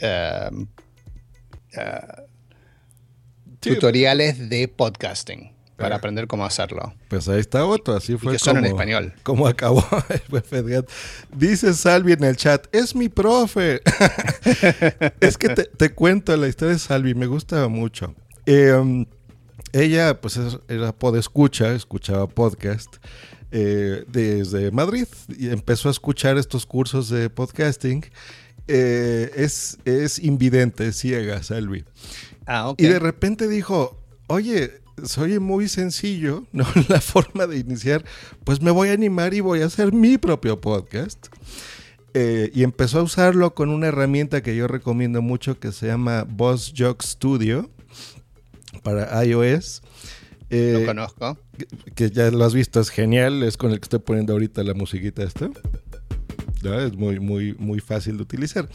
uh, 0.00 0.64
uh, 1.76 2.22
sí. 3.60 3.70
tutoriales 3.70 4.48
de 4.48 4.68
podcasting 4.68 5.52
para 5.76 5.96
uh, 5.96 5.98
aprender 5.98 6.28
cómo 6.28 6.44
hacerlo. 6.44 6.94
Pues 7.08 7.28
ahí 7.28 7.40
está 7.40 7.64
otro, 7.64 7.96
así 7.96 8.16
fue. 8.16 8.34
Y 8.34 8.36
que 8.36 8.44
como, 8.44 8.58
en 8.58 8.66
español. 8.66 9.14
Como 9.24 9.48
acabó 9.48 9.84
el. 10.30 10.86
Dice 11.34 11.74
Salvi 11.74 12.12
en 12.12 12.22
el 12.22 12.36
chat, 12.36 12.66
es 12.72 12.94
mi 12.94 13.08
profe. 13.08 13.80
es 15.20 15.36
que 15.36 15.48
te, 15.48 15.64
te, 15.64 15.90
cuento 15.92 16.36
la 16.36 16.46
historia 16.46 16.74
de 16.74 16.78
Salvi, 16.78 17.14
me 17.14 17.26
gusta 17.26 17.66
mucho. 17.66 18.14
Eh, 18.46 19.06
ella, 19.72 20.20
pues, 20.20 20.38
era 20.68 20.92
podescucha, 20.92 21.74
escuchaba 21.74 22.28
podcast. 22.28 22.96
Eh, 23.50 24.04
desde 24.06 24.70
Madrid 24.72 25.06
y 25.38 25.48
empezó 25.48 25.88
a 25.88 25.90
escuchar 25.90 26.36
estos 26.36 26.66
cursos 26.66 27.08
de 27.08 27.30
podcasting 27.30 28.04
eh, 28.68 29.32
es, 29.34 29.78
es 29.86 30.18
invidente, 30.18 30.88
es 30.88 30.96
ciega, 30.96 31.42
Salvi. 31.42 31.84
Ah, 32.46 32.68
okay. 32.68 32.86
Y 32.86 32.90
de 32.90 32.98
repente 32.98 33.48
dijo, 33.48 33.98
oye, 34.26 34.82
soy 35.02 35.38
muy 35.38 35.68
sencillo, 35.68 36.46
¿no? 36.52 36.66
La 36.88 37.00
forma 37.00 37.46
de 37.46 37.58
iniciar, 37.58 38.04
pues 38.44 38.60
me 38.60 38.70
voy 38.70 38.90
a 38.90 38.92
animar 38.92 39.32
y 39.32 39.40
voy 39.40 39.62
a 39.62 39.66
hacer 39.66 39.92
mi 39.92 40.18
propio 40.18 40.60
podcast. 40.60 41.28
Eh, 42.14 42.50
y 42.54 42.62
empezó 42.62 43.00
a 43.00 43.02
usarlo 43.02 43.54
con 43.54 43.70
una 43.70 43.88
herramienta 43.88 44.42
que 44.42 44.56
yo 44.56 44.66
recomiendo 44.66 45.22
mucho 45.22 45.58
que 45.58 45.72
se 45.72 45.86
llama 45.86 46.24
Boss 46.28 46.74
Jock 46.76 47.02
Studio 47.02 47.70
para 48.78 49.24
iOS. 49.24 49.82
Eh, 50.50 50.78
lo 50.80 50.86
conozco. 50.86 51.38
Que, 51.58 51.66
que, 51.94 52.10
ya 52.10 52.30
lo 52.30 52.44
has 52.44 52.54
visto, 52.54 52.80
es 52.80 52.90
genial, 52.90 53.42
es 53.42 53.56
con 53.56 53.70
el 53.70 53.80
que 53.80 53.84
estoy 53.84 53.98
poniendo 54.00 54.32
ahorita 54.32 54.62
la 54.62 54.74
musiquita 54.74 55.22
esta. 55.22 55.50
¿no? 56.62 56.80
Es 56.80 56.96
muy, 56.96 57.20
muy, 57.20 57.54
muy 57.54 57.80
fácil 57.80 58.16
de 58.16 58.22
utilizar. 58.22 58.68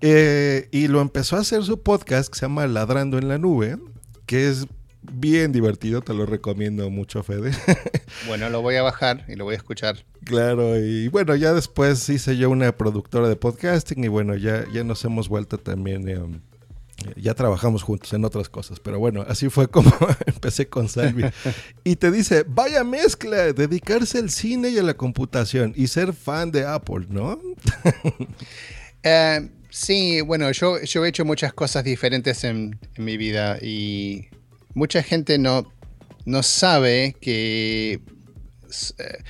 Eh, 0.00 0.68
y 0.70 0.88
lo 0.88 1.00
empezó 1.00 1.36
a 1.36 1.40
hacer 1.40 1.62
su 1.62 1.82
podcast 1.82 2.32
que 2.32 2.38
se 2.38 2.46
llama 2.46 2.66
Ladrando 2.66 3.18
en 3.18 3.28
la 3.28 3.38
Nube, 3.38 3.78
que 4.26 4.48
es 4.48 4.66
bien 5.02 5.52
divertido, 5.52 6.02
te 6.02 6.14
lo 6.14 6.26
recomiendo 6.26 6.88
mucho, 6.90 7.22
Fede. 7.22 7.52
bueno, 8.26 8.50
lo 8.50 8.62
voy 8.62 8.76
a 8.76 8.82
bajar 8.82 9.24
y 9.28 9.36
lo 9.36 9.44
voy 9.44 9.54
a 9.54 9.58
escuchar. 9.58 10.04
Claro, 10.24 10.78
y 10.78 11.08
bueno, 11.08 11.34
ya 11.36 11.52
después 11.52 12.08
hice 12.08 12.36
yo 12.36 12.50
una 12.50 12.72
productora 12.76 13.28
de 13.28 13.36
podcasting 13.36 14.04
y 14.04 14.08
bueno, 14.08 14.36
ya, 14.36 14.64
ya 14.72 14.84
nos 14.84 15.04
hemos 15.04 15.28
vuelto 15.28 15.58
también... 15.58 16.08
Eh, 16.08 16.20
ya 17.16 17.34
trabajamos 17.34 17.82
juntos 17.82 18.12
en 18.12 18.24
otras 18.24 18.48
cosas, 18.48 18.80
pero 18.80 18.98
bueno, 18.98 19.24
así 19.28 19.48
fue 19.48 19.68
como 19.68 19.92
empecé 20.26 20.68
con 20.68 20.88
Salvi. 20.88 21.24
Y 21.84 21.96
te 21.96 22.10
dice, 22.10 22.44
vaya 22.46 22.84
mezcla, 22.84 23.52
dedicarse 23.52 24.18
al 24.18 24.30
cine 24.30 24.70
y 24.70 24.78
a 24.78 24.82
la 24.82 24.94
computación 24.94 25.72
y 25.76 25.86
ser 25.88 26.12
fan 26.12 26.50
de 26.50 26.64
Apple, 26.64 27.06
¿no? 27.08 27.32
uh, 29.04 29.48
sí, 29.70 30.20
bueno, 30.20 30.50
yo, 30.52 30.80
yo 30.82 31.04
he 31.04 31.08
hecho 31.08 31.24
muchas 31.24 31.52
cosas 31.52 31.84
diferentes 31.84 32.44
en, 32.44 32.78
en 32.94 33.04
mi 33.04 33.16
vida 33.16 33.58
y 33.60 34.28
mucha 34.74 35.02
gente 35.02 35.38
no, 35.38 35.72
no 36.24 36.42
sabe 36.42 37.16
que 37.20 38.00
uh, 38.64 39.22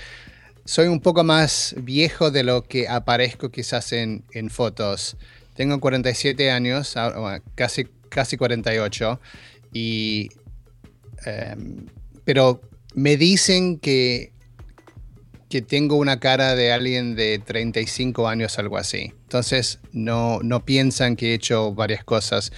soy 0.64 0.86
un 0.86 1.00
poco 1.00 1.24
más 1.24 1.74
viejo 1.78 2.30
de 2.30 2.44
lo 2.44 2.62
que 2.62 2.88
aparezco 2.88 3.50
quizás 3.50 3.92
en, 3.92 4.24
en 4.32 4.50
fotos. 4.50 5.16
Tengo 5.54 5.80
47 5.80 6.50
años, 6.50 6.94
casi, 7.54 7.86
casi 8.08 8.36
48, 8.36 9.20
y, 9.72 10.30
um, 11.26 11.86
pero 12.24 12.60
me 12.94 13.16
dicen 13.16 13.78
que, 13.78 14.32
que 15.48 15.62
tengo 15.62 15.96
una 15.96 16.20
cara 16.20 16.54
de 16.54 16.72
alguien 16.72 17.14
de 17.16 17.38
35 17.38 18.28
años, 18.28 18.58
algo 18.58 18.78
así. 18.78 19.12
Entonces 19.22 19.80
no, 19.92 20.40
no 20.42 20.64
piensan 20.64 21.16
que 21.16 21.32
he 21.32 21.34
hecho 21.34 21.74
varias 21.74 22.04
cosas. 22.04 22.52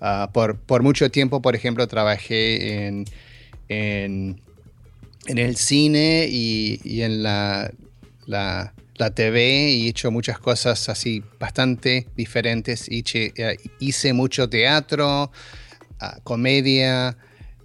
Uh, 0.00 0.30
por, 0.32 0.58
por 0.58 0.82
mucho 0.82 1.10
tiempo, 1.10 1.40
por 1.40 1.56
ejemplo, 1.56 1.86
trabajé 1.88 2.86
en, 2.86 3.04
en, 3.68 4.40
en 5.26 5.38
el 5.38 5.56
cine 5.56 6.26
y, 6.30 6.80
y 6.84 7.02
en 7.02 7.22
la, 7.22 7.72
la 8.26 8.73
la 8.96 9.10
TV 9.10 9.70
y 9.70 9.86
he 9.86 9.90
hecho 9.90 10.10
muchas 10.10 10.38
cosas 10.38 10.88
así 10.88 11.22
bastante 11.38 12.06
diferentes. 12.16 12.90
Hice, 12.90 13.32
uh, 13.38 13.54
hice 13.78 14.12
mucho 14.12 14.48
teatro, 14.48 15.30
uh, 16.00 16.20
comedia, 16.22 17.16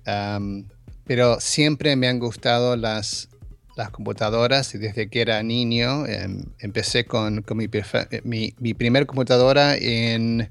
um, 0.07 0.65
pero 1.05 1.39
siempre 1.39 1.95
me 1.95 2.07
han 2.07 2.19
gustado 2.19 2.75
las, 2.75 3.29
las 3.75 3.89
computadoras 3.91 4.73
y 4.75 4.79
desde 4.79 5.09
que 5.09 5.21
era 5.21 5.41
niño 5.43 6.03
um, 6.03 6.45
empecé 6.59 7.05
con, 7.05 7.41
con 7.43 7.57
mi, 7.57 7.69
mi, 8.23 8.53
mi, 8.57 8.73
primer 8.73 9.05
computadora 9.05 9.77
en, 9.77 10.49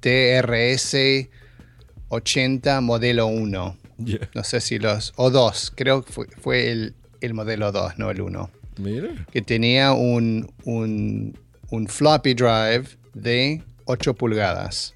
TRS 0.00 0.96
80 2.08 2.80
modelo 2.80 3.26
1. 3.26 3.76
Ya. 3.98 4.18
No 4.34 4.42
sé 4.44 4.60
si 4.60 4.78
los... 4.78 5.12
O 5.16 5.30
2, 5.30 5.72
creo 5.76 6.04
que 6.04 6.12
fue, 6.12 6.26
fue 6.40 6.70
el, 6.70 6.94
el 7.20 7.34
modelo 7.34 7.70
2, 7.72 7.98
no 7.98 8.10
el 8.10 8.20
1. 8.20 8.50
Mira. 8.78 9.26
Que 9.30 9.40
tenía 9.42 9.92
un, 9.92 10.52
un, 10.64 11.38
un 11.70 11.86
floppy 11.88 12.34
drive 12.34 12.86
de 13.14 13.62
8 13.84 14.14
pulgadas. 14.14 14.94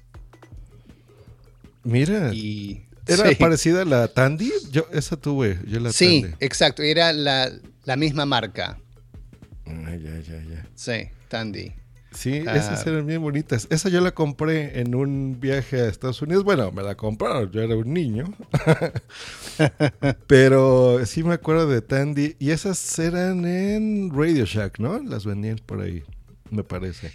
Mira. 1.83 2.31
Y, 2.33 2.85
¿Era 3.07 3.29
sí. 3.29 3.35
parecida 3.35 3.81
a 3.81 3.85
la 3.85 4.07
Tandy? 4.07 4.51
Yo 4.71 4.85
esa 4.91 5.17
tuve, 5.17 5.59
yo 5.65 5.79
la 5.79 5.91
Sí, 5.91 6.21
Tandy. 6.21 6.35
exacto. 6.41 6.83
Era 6.83 7.13
la, 7.13 7.49
la 7.85 7.95
misma 7.95 8.25
marca. 8.25 8.77
Ah, 9.65 9.95
ya, 9.95 10.19
ya, 10.19 10.43
ya. 10.43 10.67
Sí, 10.75 11.09
Tandy. 11.29 11.71
Sí, 12.11 12.43
Ah. 12.47 12.55
esas 12.55 12.85
eran 12.87 13.05
bien 13.05 13.21
bonitas. 13.21 13.67
Esa 13.69 13.89
yo 13.89 14.01
la 14.01 14.11
compré 14.11 14.79
en 14.79 14.95
un 14.95 15.39
viaje 15.39 15.79
a 15.81 15.87
Estados 15.87 16.21
Unidos. 16.21 16.43
Bueno, 16.43 16.71
me 16.71 16.81
la 16.81 16.95
compraron, 16.95 17.51
yo 17.51 17.61
era 17.61 17.75
un 17.75 17.93
niño. 17.93 18.25
Pero 20.27 21.05
sí 21.05 21.23
me 21.23 21.33
acuerdo 21.35 21.67
de 21.67 21.81
Tandy. 21.81 22.35
Y 22.39 22.51
esas 22.51 22.97
eran 22.99 23.45
en 23.45 24.11
Radio 24.13 24.45
Shack, 24.45 24.79
¿no? 24.79 24.99
Las 24.99 25.25
vendían 25.25 25.59
por 25.65 25.81
ahí, 25.81 26.03
me 26.49 26.63
parece. 26.63 27.11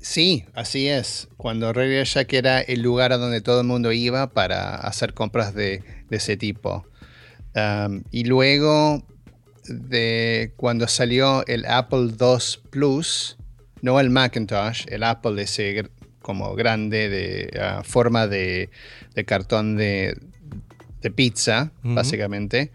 Sí, 0.00 0.44
así 0.54 0.88
es. 0.88 1.28
Cuando 1.36 1.72
Radio 1.72 2.02
Shack 2.04 2.32
era 2.32 2.60
el 2.60 2.80
lugar 2.80 3.12
a 3.12 3.18
donde 3.18 3.40
todo 3.42 3.60
el 3.60 3.66
mundo 3.66 3.92
iba 3.92 4.30
para 4.30 4.74
hacer 4.76 5.12
compras 5.14 5.54
de, 5.54 5.82
de 6.08 6.16
ese 6.16 6.36
tipo. 6.36 6.86
Um, 7.54 8.04
y 8.10 8.24
luego 8.24 9.04
de 9.66 10.54
cuando 10.56 10.88
salió 10.88 11.44
el 11.46 11.66
Apple 11.66 12.12
II 12.18 12.38
Plus, 12.70 13.36
no 13.82 14.00
el 14.00 14.10
Macintosh, 14.10 14.86
el 14.88 15.02
Apple 15.02 15.42
ese 15.42 15.90
como 16.20 16.54
grande 16.54 17.08
de 17.08 17.60
ah, 17.60 17.82
forma 17.84 18.26
de, 18.26 18.70
de 19.14 19.24
cartón 19.24 19.76
de, 19.76 20.18
de 21.00 21.10
pizza, 21.10 21.72
básicamente. 21.82 22.72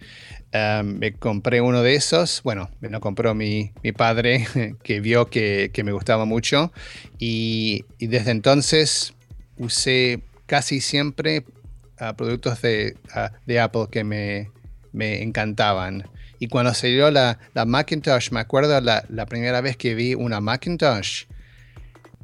Um, 0.53 0.99
me 0.99 1.13
compré 1.13 1.59
uno 1.59 1.83
de 1.83 1.95
esos. 1.95 2.41
Bueno, 2.43 2.69
me 2.79 2.89
lo 2.89 3.01
compró 3.01 3.35
mi, 3.35 3.71
mi 3.83 3.91
padre, 3.91 4.47
que 4.83 5.01
vio 5.01 5.27
que, 5.27 5.69
que 5.73 5.83
me 5.83 5.91
gustaba 5.91 6.25
mucho. 6.25 6.71
Y, 7.19 7.83
y 7.99 8.07
desde 8.07 8.31
entonces 8.31 9.13
usé 9.57 10.21
casi 10.45 10.81
siempre 10.81 11.43
ah, 11.99 12.15
productos 12.15 12.61
de, 12.61 12.95
ah, 13.13 13.31
de 13.45 13.59
Apple 13.59 13.87
que 13.91 14.03
me, 14.03 14.49
me 14.93 15.21
encantaban. 15.21 16.05
Y 16.45 16.47
cuando 16.47 16.75
salió 16.75 17.09
la, 17.09 17.39
la 17.55 17.65
Macintosh, 17.65 18.29
me 18.29 18.39
acuerdo 18.39 18.79
la, 18.79 19.25
primera 19.25 19.61
vez 19.61 19.77
que 19.77 19.95
vi 19.95 20.13
una 20.13 20.41
Macintosh, 20.41 21.23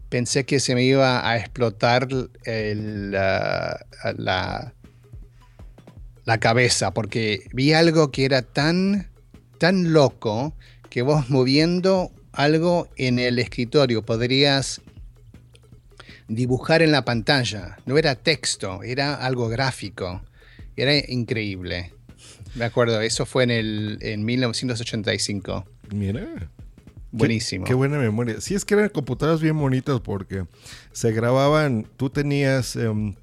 pensé 0.10 0.46
que 0.46 0.60
se 0.60 0.76
me 0.76 0.84
iba 0.84 1.28
a 1.28 1.38
explotar 1.38 2.08
la, 2.46 3.84
la 6.24 6.38
cabeza, 6.40 6.94
porque 6.94 7.48
vi 7.52 7.74
algo 7.74 8.12
que 8.12 8.26
era 8.26 8.44
tan, 8.44 9.10
tan 9.58 9.92
loco 9.92 10.54
que 10.92 11.02
vos 11.02 11.32
moviendo 11.32 12.12
algo 12.32 12.90
en 12.98 13.18
el 13.18 13.40
escritorio 13.40 14.06
podrías 14.06 14.82
dibujar 16.28 16.84
en 16.84 16.92
la 16.92 17.06
pantalla. 17.06 17.80
No 17.88 17.98
era 17.98 18.14
texto, 18.14 18.84
era 18.84 19.16
algo 19.16 19.50
gráfico. 19.50 20.22
Era 20.76 20.94
increíble. 21.12 21.92
Me 22.56 22.66
acuerdo, 22.66 23.00
eso 23.02 23.26
fue 23.26 23.44
en, 23.44 23.52
el, 23.52 23.98
en 24.02 24.26
1985. 24.26 25.66
Mira. 25.94 26.50
Buenísimo. 27.12 27.66
Qué, 27.66 27.74
buena 27.74 27.98
memoria. 27.98 28.40
Sí, 28.40 28.56
es 28.56 28.64
que 28.64 28.74
eran 28.74 28.90
computadoras 28.90 29.42
bien 29.42 29.58
bonitas 29.58 30.00
porque 30.00 30.46
se 30.94 31.12
grababan, 31.12 31.86
tú 31.98 32.10
tenías 32.10 32.76
em, 32.78 33.16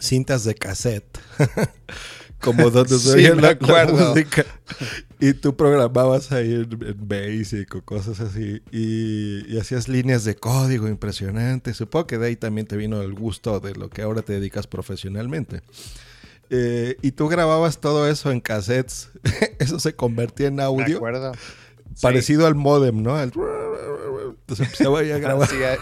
cintas 0.00 0.44
de 0.44 0.54
cassette, 0.54 1.18
como 2.40 2.70
donde 2.70 2.98
se 2.98 3.12
Sí, 3.12 3.22
la, 3.40 3.56
la 3.60 3.86
música, 3.86 4.46
y 5.20 5.34
tú 5.34 5.54
programabas 5.54 6.32
ahí 6.32 6.54
en, 6.54 6.68
en 6.72 6.96
Basic 7.08 7.74
o 7.74 7.82
cosas 7.82 8.20
así, 8.20 8.62
y, 8.72 9.44
y 9.46 9.58
hacías 9.58 9.88
líneas 9.88 10.24
de 10.24 10.36
código 10.36 10.88
impresionantes. 10.88 11.76
Supongo 11.76 12.06
que 12.06 12.16
de 12.16 12.28
ahí 12.28 12.36
también 12.36 12.66
te 12.66 12.78
vino 12.78 13.02
el 13.02 13.12
gusto 13.12 13.60
de 13.60 13.74
lo 13.74 13.90
que 13.90 14.00
ahora 14.00 14.22
te 14.22 14.32
dedicas 14.32 14.66
profesionalmente. 14.66 15.60
Eh, 16.56 16.96
y 17.02 17.10
tú 17.12 17.26
grababas 17.28 17.80
todo 17.80 18.08
eso 18.08 18.30
en 18.30 18.40
cassettes, 18.40 19.10
eso 19.58 19.80
se 19.80 19.94
convertía 19.94 20.46
en 20.48 20.60
audio 20.60 20.96
acuerdo. 20.98 21.32
parecido 22.00 22.46
al 22.46 22.54
modem, 22.54 23.02
¿no? 23.02 23.16
Al... 23.16 23.32
Entonces 24.40 24.66
empezaba 24.66 25.00
ahí 25.00 25.10
a 25.10 25.18
grabar. 25.18 25.48
Sí, 25.48 25.56
e- 25.56 25.72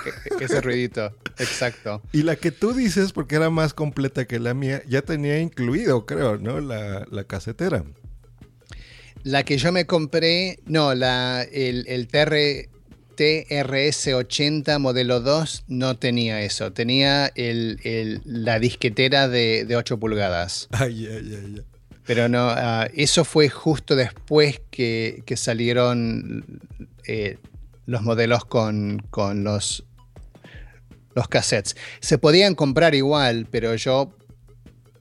e- 0.41 0.45
ese 0.45 0.61
ruidito. 0.61 1.15
Exacto. 1.39 2.01
Y 2.13 2.23
la 2.23 2.37
que 2.37 2.53
tú 2.53 2.73
dices, 2.73 3.13
porque 3.13 3.35
era 3.35 3.51
más 3.51 3.75
completa 3.75 4.25
que 4.27 4.39
la 4.39 4.55
mía, 4.55 4.83
ya 4.89 5.03
tenía 5.03 5.41
incluido, 5.41 6.07
creo, 6.07 6.39
¿no? 6.39 6.61
La, 6.61 7.05
la 7.11 7.25
casetera. 7.25 7.85
La 9.25 9.45
que 9.45 9.59
yo 9.59 9.73
me 9.73 9.87
compré, 9.87 10.61
no, 10.65 10.95
la, 10.95 11.43
el, 11.43 11.85
el 11.89 12.09
TR, 12.09 12.69
TRS-80 13.17 14.79
modelo 14.79 15.21
2 15.21 15.65
no 15.69 15.97
tenía 15.97 16.43
eso. 16.43 16.73
Tenía 16.73 17.27
el, 17.35 17.79
el- 17.85 18.23
la 18.25 18.59
disquetera 18.59 19.29
de, 19.29 19.65
de 19.65 19.77
8 19.77 19.99
pulgadas. 19.99 20.69
Ay, 20.73 21.07
ay, 21.07 21.35
ay, 21.35 21.55
ay. 21.57 21.63
Pero 22.05 22.29
no, 22.29 22.49
ah, 22.51 22.89
eso 22.95 23.25
fue 23.25 23.49
justo 23.49 23.95
después 23.95 24.61
que, 24.71 25.23
que 25.25 25.37
salieron 25.37 26.45
eh, 27.07 27.39
los 27.87 28.03
modelos 28.03 28.45
con, 28.45 28.99
con 29.11 29.45
los, 29.45 29.85
los 31.15 31.29
cassettes. 31.29 31.77
Se 32.01 32.19
podían 32.19 32.57
comprar 32.57 32.97
igual, 32.97 33.47
pero 33.51 33.77
yo, 33.77 34.17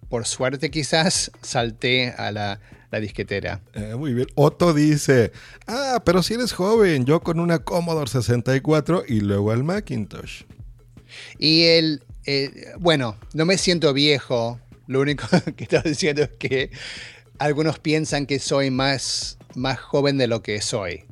por 0.10 0.28
suerte 0.28 0.69
quizás, 0.69 1.32
salté 1.41 2.13
a 2.15 2.32
la, 2.32 2.60
la 2.91 2.99
disquetera. 2.99 3.62
Eh, 3.73 3.95
muy 3.95 4.13
bien. 4.13 4.27
Otto 4.36 4.73
dice, 4.73 5.32
ah, 5.65 6.01
pero 6.06 6.21
si 6.21 6.36
eres 6.36 6.51
joven, 6.51 7.06
yo 7.06 7.21
con 7.21 7.39
una 7.39 7.60
Commodore 7.60 8.10
64 8.10 9.06
y 9.08 9.21
luego 9.21 9.51
al 9.51 9.63
Macintosh. 9.63 10.43
Y 11.39 11.63
el, 11.63 12.04
eh, 12.25 12.51
bueno, 12.80 13.17
no 13.34 13.45
me 13.45 13.58
siento 13.58 13.93
viejo. 13.93 14.60
Lo 14.88 15.01
único 15.01 15.25
que 15.56 15.63
estoy 15.63 15.82
diciendo 15.84 16.23
es 16.23 16.32
que 16.38 16.69
algunos 17.39 17.80
piensan 17.80 18.25
que 18.25 18.39
soy 18.39 18.69
más, 18.69 19.38
más 19.56 19.80
joven 19.80 20.17
de 20.17 20.27
lo 20.27 20.43
que 20.43 20.62
soy. 20.62 21.06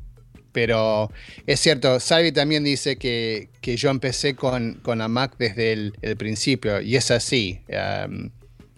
Pero 0.51 1.11
es 1.45 1.59
cierto, 1.59 1.99
Salvi 1.99 2.31
también 2.31 2.63
dice 2.63 2.97
que, 2.97 3.49
que 3.61 3.77
yo 3.77 3.89
empecé 3.89 4.35
con, 4.35 4.79
con 4.81 4.97
la 4.97 5.07
Mac 5.07 5.35
desde 5.37 5.71
el, 5.71 5.93
el 6.01 6.17
principio, 6.17 6.81
y 6.81 6.95
es 6.95 7.11
así. 7.11 7.61
Um, 7.69 8.31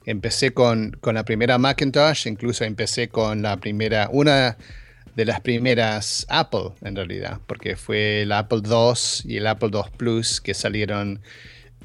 empecé 0.05 0.53
con, 0.53 0.97
con 1.01 1.15
la 1.15 1.25
primera 1.25 1.57
Macintosh, 1.57 2.27
incluso 2.27 2.63
empecé 2.63 3.09
con 3.09 3.41
la 3.41 3.57
primera, 3.57 4.09
una 4.11 4.57
de 5.15 5.25
las 5.25 5.41
primeras 5.41 6.25
Apple 6.29 6.71
en 6.81 6.95
realidad, 6.95 7.39
porque 7.47 7.75
fue 7.75 8.23
el 8.23 8.31
Apple 8.31 8.61
II 8.65 9.31
y 9.31 9.37
el 9.37 9.47
Apple 9.47 9.69
II 9.73 9.81
Plus 9.97 10.41
que 10.41 10.53
salieron 10.53 11.21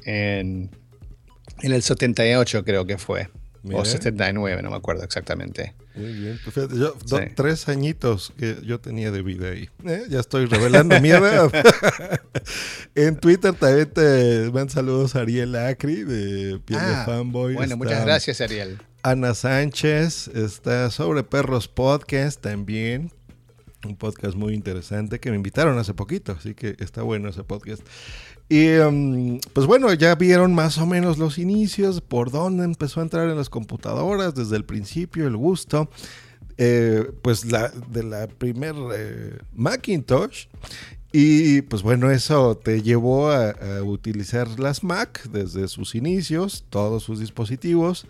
en, 0.05 0.69
en 1.61 1.71
el 1.71 1.81
78 1.81 2.63
creo 2.63 2.85
que 2.85 2.97
fue, 2.97 3.29
Mira. 3.63 3.79
o 3.79 3.85
79, 3.85 4.61
no 4.61 4.69
me 4.69 4.77
acuerdo 4.77 5.03
exactamente. 5.03 5.73
Muy 5.97 6.13
bien. 6.13 6.39
Pues 6.43 6.53
fíjate, 6.53 6.77
yo, 6.77 6.95
do- 7.07 7.19
tres 7.35 7.67
añitos 7.67 8.31
que 8.37 8.57
yo 8.63 8.79
tenía 8.79 9.11
de 9.11 9.21
vida 9.21 9.49
ahí. 9.49 9.69
Eh, 9.85 10.03
Ya 10.09 10.19
estoy 10.19 10.45
revelando 10.45 10.99
mi 11.01 11.09
edad. 11.09 11.51
en 12.95 13.17
Twitter 13.17 13.53
también 13.53 13.89
te 13.89 14.43
mandan 14.45 14.69
saludos 14.69 15.15
a 15.15 15.21
Ariel 15.21 15.55
Acri 15.55 16.03
de 16.03 16.59
Piel 16.59 16.79
Ah, 16.81 16.99
de 16.99 17.05
Fanboy. 17.05 17.53
Bueno, 17.55 17.63
Está 17.63 17.75
muchas 17.75 18.05
gracias 18.05 18.41
Ariel. 18.41 18.77
Ana 19.03 19.33
Sánchez 19.33 20.27
está 20.29 20.89
sobre 20.91 21.23
Perros 21.23 21.67
Podcast 21.67 22.41
también. 22.41 23.11
Un 23.85 23.95
podcast 23.95 24.35
muy 24.35 24.53
interesante 24.53 25.19
que 25.19 25.29
me 25.29 25.35
invitaron 25.37 25.77
hace 25.77 25.93
poquito, 25.93 26.33
así 26.37 26.55
que 26.55 26.75
está 26.79 27.03
bueno 27.03 27.29
ese 27.29 27.43
podcast. 27.43 27.81
Y 28.49 28.77
um, 28.77 29.39
pues 29.53 29.67
bueno, 29.67 29.93
ya 29.93 30.15
vieron 30.15 30.55
más 30.55 30.77
o 30.77 30.85
menos 30.85 31.17
los 31.17 31.37
inicios, 31.37 32.01
por 32.01 32.31
dónde 32.31 32.63
empezó 32.63 33.01
a 33.01 33.03
entrar 33.03 33.29
en 33.29 33.35
las 33.35 33.49
computadoras 33.49 34.35
desde 34.35 34.55
el 34.55 34.63
principio, 34.63 35.27
el 35.27 35.35
gusto. 35.35 35.89
Eh, 36.59 37.11
pues 37.21 37.45
la, 37.51 37.69
de 37.69 38.01
la 38.01 38.27
primer 38.27 38.73
eh, 38.95 39.37
Macintosh. 39.53 40.47
Y 41.11 41.61
pues 41.61 41.83
bueno, 41.83 42.09
eso 42.09 42.57
te 42.57 42.81
llevó 42.81 43.29
a, 43.29 43.51
a 43.51 43.83
utilizar 43.83 44.59
las 44.59 44.83
Mac 44.83 45.29
desde 45.31 45.67
sus 45.67 45.93
inicios, 45.93 46.65
todos 46.69 47.03
sus 47.03 47.19
dispositivos, 47.19 48.07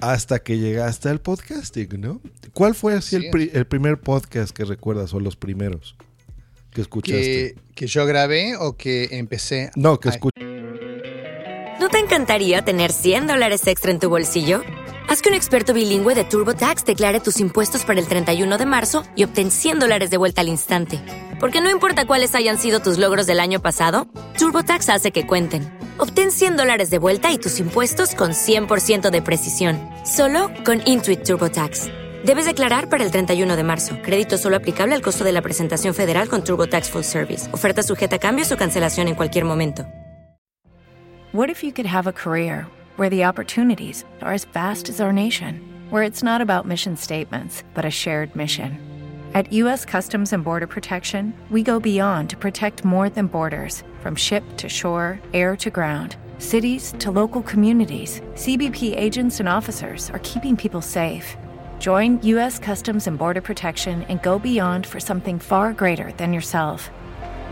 hasta 0.00 0.40
que 0.40 0.58
llegaste 0.58 1.08
al 1.08 1.20
podcasting, 1.20 2.00
¿no? 2.00 2.20
¿Cuál 2.52 2.74
fue 2.74 2.94
así 2.94 3.16
el, 3.16 3.30
pri- 3.30 3.50
el 3.52 3.66
primer 3.66 4.00
podcast 4.00 4.50
que 4.54 4.64
recuerdas 4.64 5.14
o 5.14 5.20
los 5.20 5.36
primeros 5.36 5.94
que 6.78 6.82
escuchaste? 6.82 7.54
Que, 7.54 7.56
que 7.74 7.86
yo 7.88 8.06
grabé 8.06 8.56
o 8.56 8.76
que 8.76 9.08
empecé. 9.12 9.70
No, 9.74 9.98
que 9.98 10.10
Ay. 10.10 10.14
escuchaste. 10.14 10.46
¿No 11.80 11.88
te 11.88 11.98
encantaría 11.98 12.62
tener 12.62 12.92
100 12.92 13.26
dólares 13.26 13.66
extra 13.66 13.90
en 13.90 13.98
tu 13.98 14.08
bolsillo? 14.08 14.62
Haz 15.08 15.22
que 15.22 15.30
un 15.30 15.34
experto 15.34 15.72
bilingüe 15.74 16.14
de 16.14 16.24
TurboTax 16.24 16.84
declare 16.84 17.20
tus 17.20 17.40
impuestos 17.40 17.84
para 17.84 17.98
el 17.98 18.06
31 18.06 18.58
de 18.58 18.66
marzo 18.66 19.04
y 19.16 19.24
obtén 19.24 19.50
100 19.50 19.78
dólares 19.78 20.10
de 20.10 20.18
vuelta 20.18 20.42
al 20.42 20.48
instante. 20.48 21.00
Porque 21.40 21.60
no 21.60 21.70
importa 21.70 22.06
cuáles 22.06 22.34
hayan 22.34 22.58
sido 22.58 22.80
tus 22.80 22.98
logros 22.98 23.26
del 23.26 23.40
año 23.40 23.60
pasado, 23.60 24.06
TurboTax 24.38 24.88
hace 24.90 25.10
que 25.10 25.26
cuenten. 25.26 25.62
obtén 25.98 26.30
100 26.30 26.56
dólares 26.56 26.90
de 26.90 26.98
vuelta 26.98 27.32
y 27.32 27.38
tus 27.38 27.58
impuestos 27.58 28.14
con 28.14 28.32
100% 28.32 29.10
de 29.10 29.22
precisión, 29.22 29.80
solo 30.04 30.50
con 30.64 30.80
Intuit 30.84 31.24
TurboTax. 31.24 31.88
Debes 32.24 32.46
declarar 32.46 32.88
para 32.88 33.04
el 33.04 33.12
31 33.12 33.54
de 33.54 33.62
marzo. 33.62 33.96
Crédito 34.02 34.38
solo 34.38 34.56
aplicable 34.56 34.94
al 34.94 35.02
costo 35.02 35.22
de 35.22 35.32
la 35.32 35.40
presentación 35.40 35.94
federal 35.94 36.28
con 36.28 36.42
TurboTax 36.42 36.90
Full 36.90 37.02
Service. 37.04 37.48
Oferta 37.54 37.82
sujeta 37.82 38.16
a 38.16 38.18
cambios 38.18 38.50
o 38.50 38.56
cancelación 38.56 39.06
en 39.06 39.14
cualquier 39.14 39.44
momento. 39.44 39.86
What 41.32 41.48
if 41.48 41.62
you 41.62 41.72
could 41.72 41.86
have 41.86 42.08
a 42.08 42.12
career 42.12 42.66
where 42.96 43.08
the 43.10 43.24
opportunities 43.24 44.04
are 44.20 44.32
as 44.32 44.46
vast 44.46 44.88
as 44.88 45.00
our 45.00 45.12
nation, 45.12 45.60
where 45.90 46.02
it's 46.02 46.22
not 46.22 46.40
about 46.40 46.66
mission 46.66 46.96
statements, 46.96 47.62
but 47.74 47.84
a 47.84 47.90
shared 47.90 48.34
mission? 48.34 48.78
At 49.34 49.52
U.S. 49.52 49.84
Customs 49.84 50.32
and 50.32 50.42
Border 50.42 50.66
Protection, 50.66 51.32
we 51.50 51.62
go 51.62 51.78
beyond 51.78 52.30
to 52.30 52.36
protect 52.36 52.84
more 52.84 53.10
than 53.10 53.26
borders 53.26 53.84
from 54.00 54.16
ship 54.16 54.42
to 54.56 54.68
shore, 54.68 55.20
air 55.34 55.54
to 55.56 55.70
ground. 55.70 56.16
Cities 56.38 56.94
to 56.98 57.10
local 57.10 57.42
communities, 57.42 58.22
CBP 58.34 58.96
agents 58.96 59.38
and 59.38 59.48
officers 59.48 60.10
are 60.10 60.20
keeping 60.20 60.56
people 60.56 60.80
safe. 60.80 61.36
Join 61.78 62.20
U.S. 62.22 62.58
Customs 62.58 63.06
and 63.06 63.16
Border 63.16 63.40
Protection 63.40 64.02
and 64.08 64.20
go 64.22 64.40
beyond 64.40 64.84
for 64.84 64.98
something 64.98 65.38
far 65.38 65.72
greater 65.72 66.10
than 66.16 66.32
yourself. 66.32 66.90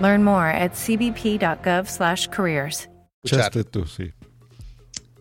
Learn 0.00 0.24
more 0.24 0.46
at 0.46 0.72
cbp.gov/careers. 0.72 2.88
Escuchaste 3.24 3.64
tú, 3.64 3.86
sí. 3.86 4.12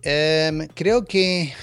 Em, 0.04 0.68
creo 0.76 1.06
que 1.06 1.54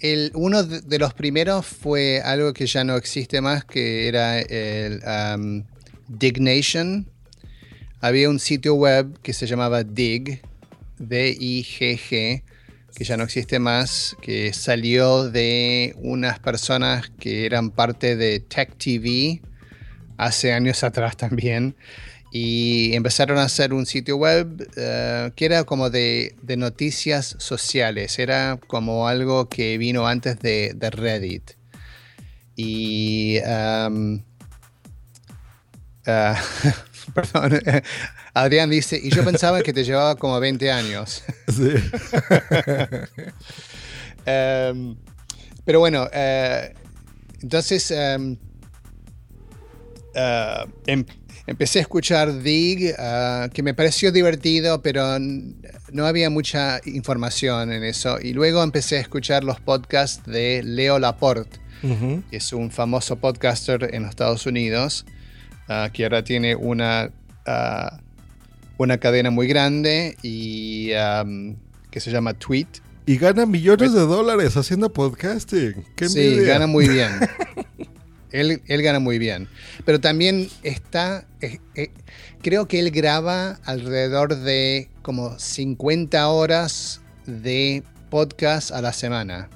el, 0.00 0.30
uno 0.34 0.62
de 0.62 0.98
los 0.98 1.14
primeros 1.14 1.66
fue 1.66 2.20
algo 2.20 2.52
que 2.52 2.66
ya 2.66 2.84
no 2.84 2.96
existe 2.96 3.40
más, 3.40 3.64
que 3.64 4.08
era 4.08 4.40
el 4.40 5.00
um, 5.04 5.64
Dignation. 6.08 7.08
Había 8.00 8.30
un 8.30 8.38
sitio 8.38 8.74
web 8.74 9.18
que 9.22 9.32
se 9.32 9.46
llamaba 9.46 9.82
Dig, 9.82 10.40
D-I-G-G, 10.98 12.44
que 12.98 13.04
ya 13.04 13.16
no 13.16 13.22
existe 13.22 13.60
más, 13.60 14.16
que 14.20 14.52
salió 14.52 15.30
de 15.30 15.94
unas 15.98 16.40
personas 16.40 17.08
que 17.20 17.46
eran 17.46 17.70
parte 17.70 18.16
de 18.16 18.40
Tech 18.40 18.76
TV 18.76 19.40
hace 20.16 20.52
años 20.52 20.82
atrás 20.82 21.16
también. 21.16 21.76
Y 22.32 22.96
empezaron 22.96 23.38
a 23.38 23.44
hacer 23.44 23.72
un 23.72 23.86
sitio 23.86 24.16
web 24.16 24.68
eh, 24.76 25.30
que 25.36 25.44
era 25.44 25.62
como 25.62 25.90
de, 25.90 26.34
noticias 26.56 27.36
sociales, 27.38 28.18
era 28.18 28.58
como 28.66 29.06
algo 29.06 29.48
que 29.48 29.78
vino 29.78 30.08
antes 30.08 30.40
de, 30.40 30.72
de 30.74 30.90
Reddit. 30.90 31.52
Y... 32.56 33.38
um, 33.46 34.22
ah, 36.04 36.42
perdón, 37.14 37.60
Adrián 38.42 38.70
dice, 38.70 39.00
y 39.02 39.10
yo 39.10 39.24
pensaba 39.24 39.62
que 39.62 39.72
te 39.72 39.84
llevaba 39.84 40.16
como 40.16 40.38
20 40.40 40.70
años. 40.70 41.22
Sí. 41.48 41.70
Em, 44.26 44.94
pero 45.64 45.80
bueno, 45.80 46.06
eh, 46.12 46.74
entonces 47.40 47.90
em, 47.90 48.36
eh, 50.14 50.64
em- 50.86 51.04
empecé 51.46 51.78
a 51.78 51.82
escuchar 51.82 52.42
Dig, 52.42 52.94
ah, 52.98 53.48
que 53.52 53.62
me 53.62 53.72
pareció 53.72 54.12
divertido, 54.12 54.82
pero 54.82 55.18
no 55.18 56.06
había 56.06 56.28
mucha 56.28 56.80
información 56.84 57.72
en 57.72 57.84
eso. 57.84 58.18
Y 58.20 58.34
luego 58.34 58.62
empecé 58.62 58.98
a 58.98 59.00
escuchar 59.00 59.44
los 59.44 59.60
podcasts 59.60 60.22
de 60.30 60.62
Leo 60.62 60.98
Laporte, 60.98 61.58
que 62.30 62.36
es 62.36 62.52
un 62.52 62.70
famoso 62.70 63.16
podcaster 63.16 63.94
en 63.94 64.02
los 64.02 64.10
Estados 64.10 64.44
Unidos, 64.44 65.06
que 65.94 66.04
ahora 66.04 66.22
tiene 66.22 66.54
una, 66.54 67.10
ah, 67.46 68.00
una 68.78 68.98
cadena 68.98 69.30
muy 69.30 69.46
grande 69.46 70.16
y 70.22 70.92
am, 70.94 71.56
que 71.90 72.00
se 72.00 72.10
llama 72.10 72.32
Tweet. 72.34 72.66
Y 73.06 73.16
gana 73.18 73.44
millones 73.46 73.92
de 73.92 74.00
dólares 74.00 74.56
haciendo 74.56 74.92
podcasting. 74.92 75.84
¡Qué 75.96 76.08
Sí, 76.08 76.26
envidia! 76.26 76.54
gana 76.54 76.66
muy 76.66 76.88
bien. 76.88 77.10
él, 78.32 78.62
él 78.66 78.82
gana 78.82 78.98
muy 79.00 79.18
bien. 79.18 79.48
Pero 79.84 80.00
también 80.00 80.48
está, 80.62 81.26
eh, 81.40 81.58
eh, 81.74 81.90
creo 82.42 82.68
que 82.68 82.78
él 82.78 82.90
graba 82.90 83.58
alrededor 83.64 84.36
de 84.36 84.88
como 85.02 85.38
50 85.38 86.28
horas 86.28 87.00
de 87.26 87.82
podcast 88.10 88.70
a 88.70 88.80
la 88.82 88.92
semana. 88.92 89.48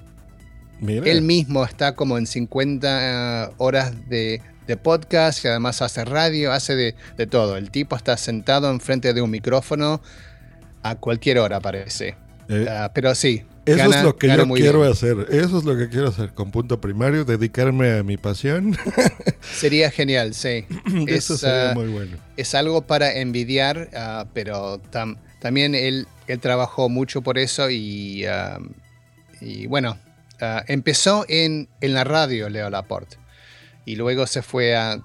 Mira. 0.80 1.08
Él 1.08 1.22
mismo 1.22 1.64
está 1.64 1.94
como 1.94 2.18
en 2.18 2.26
50 2.26 3.52
horas 3.58 4.08
de, 4.08 4.40
de 4.66 4.76
podcast 4.76 5.44
y 5.44 5.48
además 5.48 5.82
hace 5.82 6.04
radio, 6.04 6.52
hace 6.52 6.74
de, 6.76 6.94
de 7.16 7.26
todo. 7.26 7.56
El 7.56 7.70
tipo 7.70 7.96
está 7.96 8.16
sentado 8.16 8.70
enfrente 8.70 9.12
de 9.14 9.20
un 9.22 9.30
micrófono 9.30 10.00
a 10.82 10.94
cualquier 10.96 11.38
hora, 11.38 11.60
parece. 11.60 12.16
Eh, 12.48 12.66
Ah, 12.68 12.90
pero 12.94 13.14
sí. 13.14 13.44
Eso 13.64 13.78
gana- 13.78 13.98
es 13.98 14.02
lo 14.02 14.16
que 14.16 14.26
yo 14.26 14.48
quiero 14.54 14.80
bien. 14.80 14.92
hacer. 14.92 15.16
Eso 15.30 15.58
es 15.58 15.64
lo 15.64 15.76
que 15.78 15.88
quiero 15.88 16.08
hacer 16.08 16.32
con 16.34 16.50
punto 16.50 16.80
primario, 16.80 17.24
dedicarme 17.24 17.92
a 17.98 18.02
mi 18.02 18.16
pasión. 18.16 18.76
Sería 19.40 19.90
genial, 19.92 20.34
sí. 20.34 20.64
Eso 21.06 21.34
Es, 21.34 21.40
sería 21.40 21.70
ah, 21.70 21.74
muy 21.74 21.86
bueno. 21.86 22.16
es 22.36 22.54
algo 22.56 22.82
para 22.82 23.14
envidiar, 23.14 23.88
ah, 23.94 24.26
pero 24.34 24.82
tam- 24.90 25.16
también 25.38 25.76
él, 25.76 26.08
él 26.26 26.40
trabajó 26.40 26.88
mucho 26.88 27.22
por 27.22 27.38
eso 27.38 27.70
y, 27.70 28.24
y 29.40 29.66
bueno, 29.68 29.96
empezó 30.66 31.24
en, 31.28 31.68
en 31.80 31.94
la 31.94 32.02
radio 32.04 32.48
Leo 32.48 32.68
Laporte 32.70 33.16
y 33.84 33.96
luego 33.96 34.26
se 34.26 34.42
fue 34.42 34.76
a, 34.76 35.02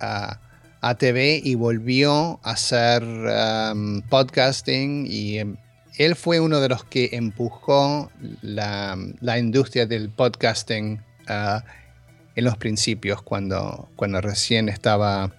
a, 0.00 0.40
a 0.80 0.94
TV 0.96 1.40
y 1.42 1.54
volvió 1.54 2.38
a 2.42 2.50
hacer 2.52 3.02
um, 3.02 4.02
podcasting 4.02 5.06
y 5.08 5.38
em, 5.38 5.56
él 5.98 6.14
fue 6.14 6.40
uno 6.40 6.60
de 6.60 6.68
los 6.68 6.84
que 6.84 7.10
empujó 7.12 8.10
la, 8.42 8.96
la 9.20 9.38
industria 9.38 9.86
del 9.86 10.10
podcasting 10.10 11.00
ah, 11.26 11.64
en 12.34 12.44
los 12.44 12.56
principios 12.58 13.22
cuando, 13.22 13.88
cuando 13.96 14.20
recién 14.20 14.68
estaba, 14.68 15.32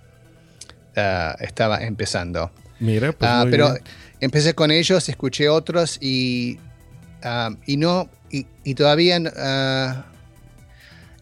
ah, 0.96 1.36
estaba 1.40 1.84
empezando. 1.84 2.52
Mira, 2.80 3.12
pues 3.12 3.30
Ah, 3.32 3.42
muy 3.44 3.52
pero 3.52 3.72
bien. 3.74 3.84
empecé 4.20 4.54
con 4.56 4.72
ellos, 4.72 5.08
escuché 5.10 5.48
otros 5.48 5.98
y, 6.02 6.60
ah, 7.24 7.52
y 7.68 7.78
no 7.78 8.10
y, 8.32 8.46
y 8.64 8.74
todavía 8.74 9.20
ah, 9.38 10.06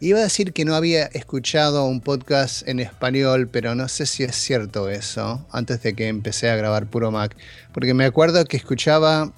iba 0.06 0.20
a 0.20 0.24
decir 0.24 0.54
que 0.54 0.66
no 0.66 0.76
había 0.76 1.06
escuchado 1.08 1.86
un 1.86 2.00
podcast 2.02 2.68
en 2.68 2.80
español, 2.80 3.48
pero 3.52 3.76
no 3.76 3.88
sé 3.88 4.06
si 4.06 4.24
es 4.24 4.36
cierto 4.36 4.90
eso. 4.90 5.46
Antes 5.52 5.82
de 5.84 5.94
que 5.96 6.08
empecé 6.08 6.50
a 6.50 6.56
grabar 6.56 6.86
puro 6.88 7.12
Mac, 7.12 7.36
porque 7.74 7.94
me 7.94 8.06
acuerdo 8.06 8.46
que 8.46 8.58
escuchaba 8.58 9.34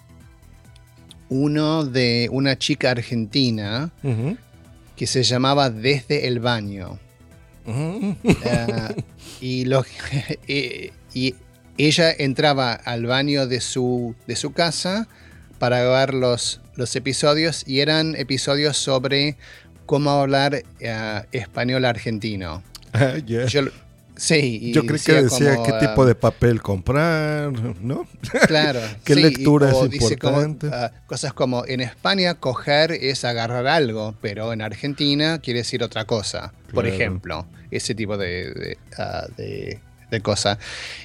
uno 1.30 1.84
de 1.86 2.30
una 2.32 2.58
chica 2.58 2.92
argentina 2.92 3.92
que 4.96 5.08
se 5.08 5.24
llamaba 5.24 5.70
Desde 5.70 6.28
el 6.28 6.40
baño. 6.40 7.00
Ah, 8.46 8.94
y, 9.42 9.66
lo- 9.66 9.86
y- 10.48 10.92
y 11.14 11.36
ella 11.78 12.12
entraba 12.12 12.74
al 12.74 13.06
baño 13.06 13.46
de 13.48 13.62
su, 13.62 14.16
de 14.26 14.36
su 14.36 14.54
casa 14.54 15.08
para 15.60 15.80
grabar 15.82 16.14
los, 16.14 16.62
los 16.76 16.96
episodios 16.96 17.64
y 17.68 17.82
eran 17.82 18.16
episodios 18.16 18.78
sobre 18.78 19.38
cómo 19.88 20.12
hablar 20.12 20.62
ah, 20.88 21.26
español 21.32 21.86
argentino. 21.86 22.62
Ah, 22.94 23.16
ya. 23.26 23.46
Yo, 23.48 23.62
sí, 24.16 24.72
Yo 24.74 24.86
creí 24.86 25.00
que 25.00 25.24
decía 25.24 25.56
como, 25.56 25.64
qué 25.66 25.72
ah, 25.74 25.80
tipo 25.80 26.06
de 26.06 26.14
papel 26.16 26.62
comprar, 26.62 27.52
¿no? 27.82 28.08
Claro. 28.48 28.80
¿Qué 29.04 29.16
sí, 29.16 29.22
lectura 29.24 29.72
es 29.72 29.90
dice 29.90 30.18
como, 30.18 30.42
importante? 30.42 30.70
ah, 30.76 30.92
cosas 31.08 31.34
como 31.34 31.66
en 31.66 31.82
España 31.82 32.36
coger 32.36 32.92
es 32.92 33.26
agarrar 33.26 33.66
algo, 33.68 34.16
pero 34.22 34.54
en 34.54 34.62
Argentina 34.62 35.40
quiere 35.40 35.60
decir 35.60 35.84
otra 35.84 36.06
cosa. 36.06 36.54
Por 36.74 36.84
Claro. 36.84 36.88
ejemplo, 36.90 37.48
ese 37.72 37.96
tipo 37.96 38.18
de, 38.18 38.52
de, 38.54 38.78
ah, 38.98 39.26
de- 39.36 39.80
de 40.10 40.22
cosa. 40.22 40.58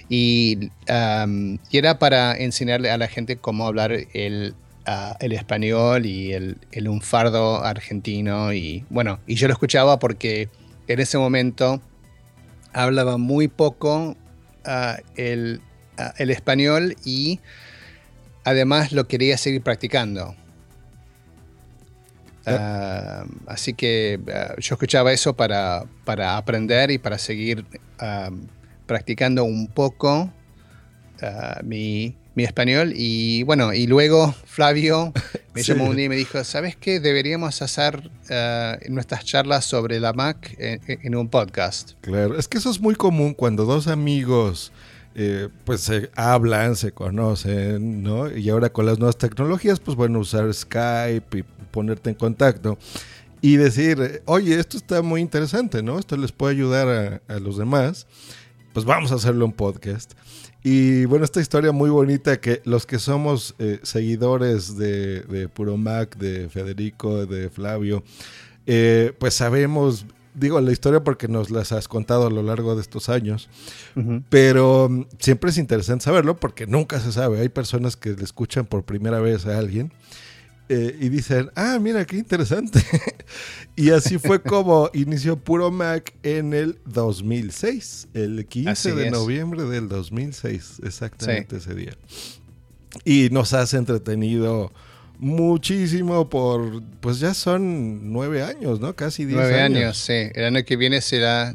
Y, 0.09 0.71
am, 0.89 1.59
y 1.71 1.79
era 1.79 1.99
para 1.99 2.37
enseñarle 2.37 2.89
a 2.89 2.97
la 2.99 3.09
gente 3.09 3.37
cómo 3.37 3.67
hablar 3.67 3.91
el, 4.15 4.55
el 5.21 5.33
español 5.33 6.07
y 6.07 6.33
el, 6.33 6.59
el 6.73 6.85
lunfardo 6.85 7.65
argentino. 7.65 8.53
Y 8.53 8.85
bueno, 8.91 9.21
y 9.27 9.35
yo 9.35 9.49
lo 9.49 9.53
escuchaba 9.53 9.99
porque 9.99 10.49
en 10.89 11.01
ese 11.01 11.19
momento 11.19 11.81
hablaba 12.73 13.19
muy 13.19 13.49
poco 13.49 14.17
ah, 14.65 14.99
el, 15.17 15.61
ah, 15.99 16.15
el 16.19 16.31
español 16.31 16.97
y 17.05 17.41
además 18.45 18.93
lo 18.93 19.07
quería 19.07 19.37
seguir 19.39 19.63
practicando. 19.63 20.35
Ah, 22.45 23.25
así 23.47 23.73
que 23.75 24.19
yo 24.59 24.75
escuchaba 24.75 25.13
eso 25.13 25.37
para, 25.37 25.85
para 26.05 26.37
aprender 26.37 26.91
y 26.91 26.99
para 26.99 27.19
seguir 27.19 27.65
practicando 28.87 29.45
un 29.45 29.69
poco 29.69 30.29
mi, 31.63 32.17
mi 32.35 32.45
español. 32.45 32.93
Y 32.97 33.43
bueno, 33.45 33.73
y 33.75 33.87
luego 33.87 34.35
Flavio 34.47 35.13
me 35.55 35.63
Sí. 35.63 35.73
llamó 35.73 35.85
un 35.91 35.97
día 35.97 36.07
y 36.07 36.09
me 36.09 36.17
dijo, 36.17 36.43
¿sabes 36.45 36.77
qué? 36.77 36.99
Deberíamos 37.01 37.61
hacer 37.63 38.11
ah, 38.31 38.79
nuestras 38.89 39.25
charlas 39.25 39.65
sobre 39.65 40.01
la 40.01 40.13
Mac 40.13 40.55
en, 40.59 40.81
en 40.87 41.15
un 41.15 41.29
podcast. 41.29 41.93
Claro, 42.01 42.39
es 42.39 42.49
que 42.49 42.59
eso 42.59 42.71
es 42.71 42.81
muy 42.81 42.95
común 42.95 43.35
cuando 43.35 43.65
dos 43.65 43.87
amigos 43.89 44.73
eh, 45.15 45.49
pues 45.65 45.83
se 45.83 46.11
hablan, 46.17 46.75
se 46.75 46.93
conocen, 46.93 48.03
¿no? 48.03 48.35
Y 48.35 48.49
ahora 48.49 48.71
con 48.71 48.87
las 48.87 48.99
nuevas 48.99 49.19
tecnologías, 49.19 49.79
pues 49.79 49.95
bueno, 49.97 50.19
usar 50.21 50.53
Skype 50.55 51.39
y 51.39 51.45
ponerte 51.71 52.09
en 52.11 52.17
contacto 52.17 52.79
y 53.43 53.57
decir, 53.57 54.23
oye, 54.25 54.59
esto 54.59 54.77
está 54.79 55.03
muy 55.03 55.21
interesante, 55.21 55.83
¿no? 55.83 55.99
Esto 55.99 56.17
les 56.17 56.33
puede 56.33 56.55
ayudar 56.55 57.21
a, 57.29 57.35
a 57.35 57.39
los 57.41 57.59
demás, 57.59 58.07
pues 58.73 58.87
vamos 58.87 59.13
a 59.13 59.17
hacerlo 59.17 59.45
en 59.45 59.53
podcast. 59.53 60.13
Y 60.65 61.07
bueno, 61.07 61.25
esta 61.25 61.41
historia 61.41 61.73
muy 61.73 61.91
bonita 61.91 62.41
que 62.41 62.63
los 62.65 62.87
que 62.87 62.99
somos 62.99 63.55
eh, 63.59 63.81
seguidores 63.83 64.77
de, 64.77 65.23
de 65.23 65.49
Puro 65.49 65.77
Mac, 65.77 66.17
de 66.17 66.49
Federico, 66.49 67.27
de 67.27 67.51
Flavio, 67.51 68.05
eh, 68.67 69.13
pues 69.19 69.35
sabemos, 69.35 70.07
digo 70.35 70.61
la 70.61 70.71
historia 70.71 71.03
porque 71.03 71.27
nos 71.27 71.51
las 71.51 71.73
has 71.73 71.89
contado 71.89 72.29
a 72.29 72.31
lo 72.31 72.43
largo 72.45 72.77
de 72.77 72.83
estos 72.83 73.09
años, 73.09 73.51
pero 74.29 74.89
mm, 74.89 75.07
siempre 75.19 75.51
es 75.51 75.59
interesante 75.59 76.05
saberlo 76.05 76.37
porque 76.37 76.67
nunca 76.69 77.01
se 77.01 77.11
sabe. 77.11 77.41
Hay 77.41 77.49
personas 77.49 77.97
que 77.97 78.11
le 78.11 78.23
escuchan 78.23 78.65
por 78.65 78.85
primera 78.85 79.19
vez 79.19 79.47
a 79.47 79.59
alguien 79.59 79.93
eh, 80.75 80.97
y 81.01 81.11
dicen, 81.11 81.51
ah, 81.55 81.79
mira, 81.79 82.07
qué 82.07 82.17
interesante. 82.17 82.81
y 83.77 83.91
así 83.91 84.17
fue 84.17 84.41
como 84.41 84.91
inició 84.95 85.37
Puro 85.37 85.71
Mac 85.71 86.15
en 86.23 86.55
el 86.55 86.79
2006, 86.87 88.09
el 88.15 88.47
15 88.47 88.71
Así 88.71 88.91
de 88.93 89.07
es. 89.07 89.13
noviembre 89.13 89.65
del 89.65 89.89
2006, 89.89 90.81
exactamente 90.83 91.59
ese 91.59 91.75
día. 91.75 91.93
Y 93.05 93.29
nos 93.31 93.53
has 93.53 93.75
entretenido 93.75 94.73
muchísimo 95.19 96.31
por, 96.31 96.83
pues 97.01 97.21
ya 97.21 97.35
son 97.35 98.11
nueve 98.11 98.43
años, 98.43 98.81
¿no? 98.81 98.97
Casi 98.97 99.27
diez 99.27 99.37
Nueve 99.39 99.61
años. 99.61 99.79
años, 99.79 99.97
sí. 99.99 100.31
El 100.35 100.45
año 100.47 100.65
que 100.65 100.77
viene 100.77 101.03
será 101.03 101.55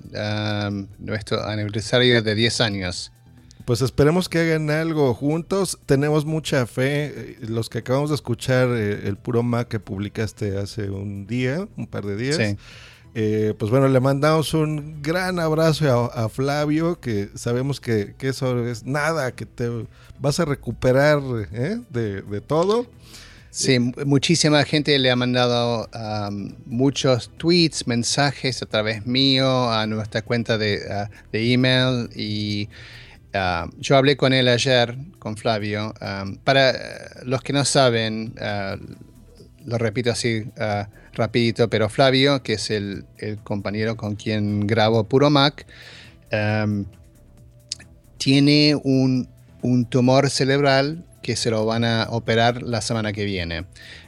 um, 0.69 0.85
nuestro 0.99 1.43
aniversario 1.43 2.21
de 2.21 2.35
10 2.35 2.61
años. 2.61 3.11
Pues 3.67 3.81
esperemos 3.81 4.29
que 4.29 4.39
hagan 4.39 4.69
algo 4.69 5.13
juntos. 5.13 5.77
Tenemos 5.85 6.23
mucha 6.23 6.65
fe. 6.67 7.07
Eh, 7.07 7.37
Los 7.41 7.67
que 7.67 7.79
acabamos 7.79 8.09
de 8.09 8.15
escuchar 8.15 8.69
eh, 8.69 9.09
el 9.09 9.17
puro 9.17 9.43
Mac 9.43 9.67
que 9.67 9.81
publicaste 9.81 10.57
hace 10.57 10.89
un 10.89 11.27
día, 11.27 11.67
un 11.75 11.85
par 11.85 12.05
de 12.05 12.15
días. 12.15 12.37
Sí. 12.37 12.55
Eh, 13.13 13.53
pues 13.59 13.69
bueno, 13.69 13.89
le 13.89 13.99
mandamos 13.99 14.53
un 14.53 15.01
gran 15.01 15.37
abrazo 15.37 16.09
a, 16.13 16.23
a 16.23 16.29
Flavio, 16.29 17.01
que 17.01 17.27
sabemos 17.35 17.81
que, 17.81 18.15
que 18.17 18.29
eso 18.29 18.65
es 18.65 18.85
nada, 18.85 19.33
que 19.33 19.45
te 19.45 19.69
vas 20.17 20.39
a 20.39 20.45
recuperar 20.45 21.19
¿eh? 21.51 21.81
de, 21.89 22.21
de 22.21 22.39
todo. 22.39 22.85
Sí, 23.49 23.79
muchísima 23.79 24.63
gente 24.63 24.97
le 24.97 25.11
ha 25.11 25.17
mandado 25.17 25.89
um, 25.93 26.53
muchos 26.67 27.31
tweets, 27.35 27.85
mensajes 27.85 28.61
a 28.61 28.65
través 28.65 29.05
mío, 29.05 29.69
a 29.69 29.85
nuestra 29.87 30.21
cuenta 30.21 30.57
de, 30.57 30.79
uh, 30.89 31.11
de 31.33 31.51
email 31.51 32.09
y 32.15 32.69
uh, 33.37 33.69
yo 33.79 33.95
hablé 33.95 34.17
con 34.17 34.33
él 34.33 34.47
ayer, 34.47 34.97
con 35.19 35.37
Flavio. 35.37 35.93
Um, 36.01 36.37
para 36.37 36.71
uh, 36.71 37.25
los 37.25 37.41
que 37.41 37.53
no 37.53 37.63
saben, 37.65 38.33
uh, 38.39 38.77
lo 39.65 39.77
repito 39.77 40.11
así 40.11 40.39
uh, 40.57 40.85
rapidito, 41.13 41.69
pero 41.69 41.89
Flavio, 41.89 42.43
que 42.43 42.53
es 42.53 42.69
el, 42.71 43.05
compañero 43.43 43.97
con 43.97 44.15
quien 44.15 44.67
grabo 44.67 45.03
Puro 45.03 45.29
Mac, 45.29 45.65
um, 46.31 46.85
tiene 48.17 48.75
un, 48.83 49.29
un 49.61 49.85
tumor 49.85 50.29
cerebral 50.29 51.05
que 51.21 51.35
se 51.35 51.51
lo 51.51 51.65
van 51.65 51.83
a 51.83 52.07
operar 52.09 52.63
la 52.63 52.81
semana 52.81 53.11
que 53.11 53.25
viene. 53.25 53.65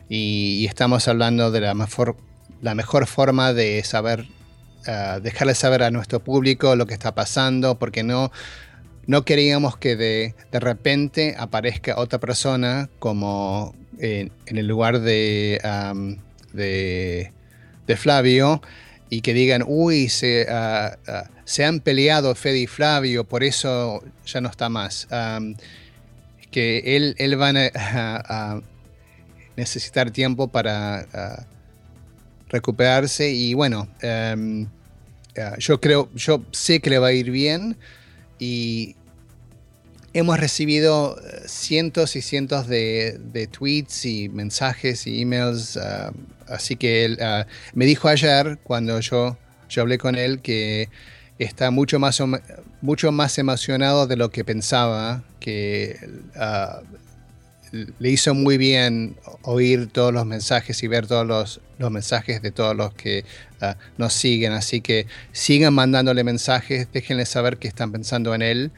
Y, 0.08 0.60
y 0.62 0.66
estamos 0.66 1.08
hablando 1.08 1.52
de 1.52 1.62
la 1.62 1.74
mejor, 1.74 2.16
la 2.62 2.76
mejor 2.76 3.08
forma 3.08 3.54
de 3.54 3.84
saber, 3.84 4.26
ah, 4.88 5.20
dejarle 5.22 5.54
saber 5.56 5.84
a 5.84 5.92
nuestro 5.92 6.22
público 6.22 6.76
lo 6.76 6.86
que 6.86 6.94
está 6.94 7.14
pasando, 7.14 7.78
porque 7.78 8.04
no, 8.04 8.32
no 9.10 9.26
queríamos 9.26 9.76
que 9.76 9.96
de, 9.96 10.36
de 10.52 10.60
repente 10.60 11.34
aparezca 11.36 12.00
otra 12.00 12.20
persona 12.20 12.92
como 13.00 13.74
en, 13.98 14.32
en 14.46 14.58
el 14.60 14.68
lugar 14.68 15.00
de, 15.02 15.60
de, 16.54 17.98
Flavio 17.98 18.62
y 19.10 19.22
que 19.22 19.34
digan, 19.34 19.64
uy, 19.66 20.10
se, 20.10 20.46
ah, 20.48 20.96
se 21.44 21.66
han 21.66 21.80
peleado 21.80 22.36
Fede 22.36 22.60
y 22.60 22.68
Flavio, 22.68 23.24
por 23.24 23.44
eso 23.44 24.04
ya 24.28 24.42
no 24.42 24.50
está 24.50 24.70
más. 24.70 25.08
Que 26.52 26.96
él, 26.96 27.16
él 27.18 27.36
van 27.36 27.58
a, 27.58 28.62
necesitar 29.56 30.12
tiempo 30.12 30.50
para 30.50 31.08
ah, 31.16 31.48
recuperarse 32.50 33.32
y 33.32 33.56
bueno, 33.56 33.88
yo 35.58 35.82
creo, 35.82 36.12
yo 36.14 36.44
sé 36.52 36.80
que 36.80 36.92
le 36.92 37.00
va 37.00 37.08
a 37.08 37.14
ir 37.14 37.32
bien 37.32 37.76
y 38.38 38.96
hemos 40.14 40.40
recibido 40.40 41.20
eh, 41.20 41.44
cientos 41.48 42.16
y 42.16 42.22
cientos 42.22 42.68
de, 42.68 43.18
de 43.32 43.48
tweets 43.48 44.06
y 44.06 44.30
mensajes 44.30 45.08
y 45.08 45.22
emails, 45.22 45.78
ah, 45.78 46.12
así 46.48 46.76
que 46.76 47.06
él 47.06 47.20
ah, 47.22 47.46
me 47.74 47.86
dijo 47.86 48.08
ayer 48.08 48.58
cuando 48.64 49.00
yo, 49.00 49.38
yo 49.70 49.82
hablé 49.82 49.98
con 49.98 50.16
él 50.16 50.42
que 50.42 50.90
está 51.40 51.72
mucho 51.72 52.00
más, 52.00 52.22
mucho 52.82 53.12
más 53.12 53.38
emocionado 53.38 54.08
de 54.08 54.18
lo 54.18 54.30
que 54.30 54.44
pensaba, 54.44 55.24
que 55.40 55.98
ah, 56.36 56.82
le 57.72 58.10
hizo 58.10 58.34
muy 58.34 58.58
bien 58.58 59.16
oír 59.44 59.88
todos 59.88 60.14
los 60.14 60.26
mensajes 60.26 60.82
y 60.84 60.88
ver 60.88 61.08
todos 61.08 61.26
los, 61.26 61.62
los 61.78 61.92
mensajes 61.92 62.42
de 62.42 62.52
todos 62.52 62.76
los 62.76 62.94
que 62.94 63.26
ah, 63.62 63.78
nos 63.98 64.14
siguen. 64.14 64.52
Así 64.54 64.82
que 64.82 65.08
sigan 65.32 65.74
mandándole 65.74 66.24
mensajes, 66.24 66.88
déjenle 66.92 67.26
saber 67.26 67.58
que 67.58 67.68
están 67.68 67.92
pensando 67.92 68.34
en 68.36 68.42
él. 68.42 68.72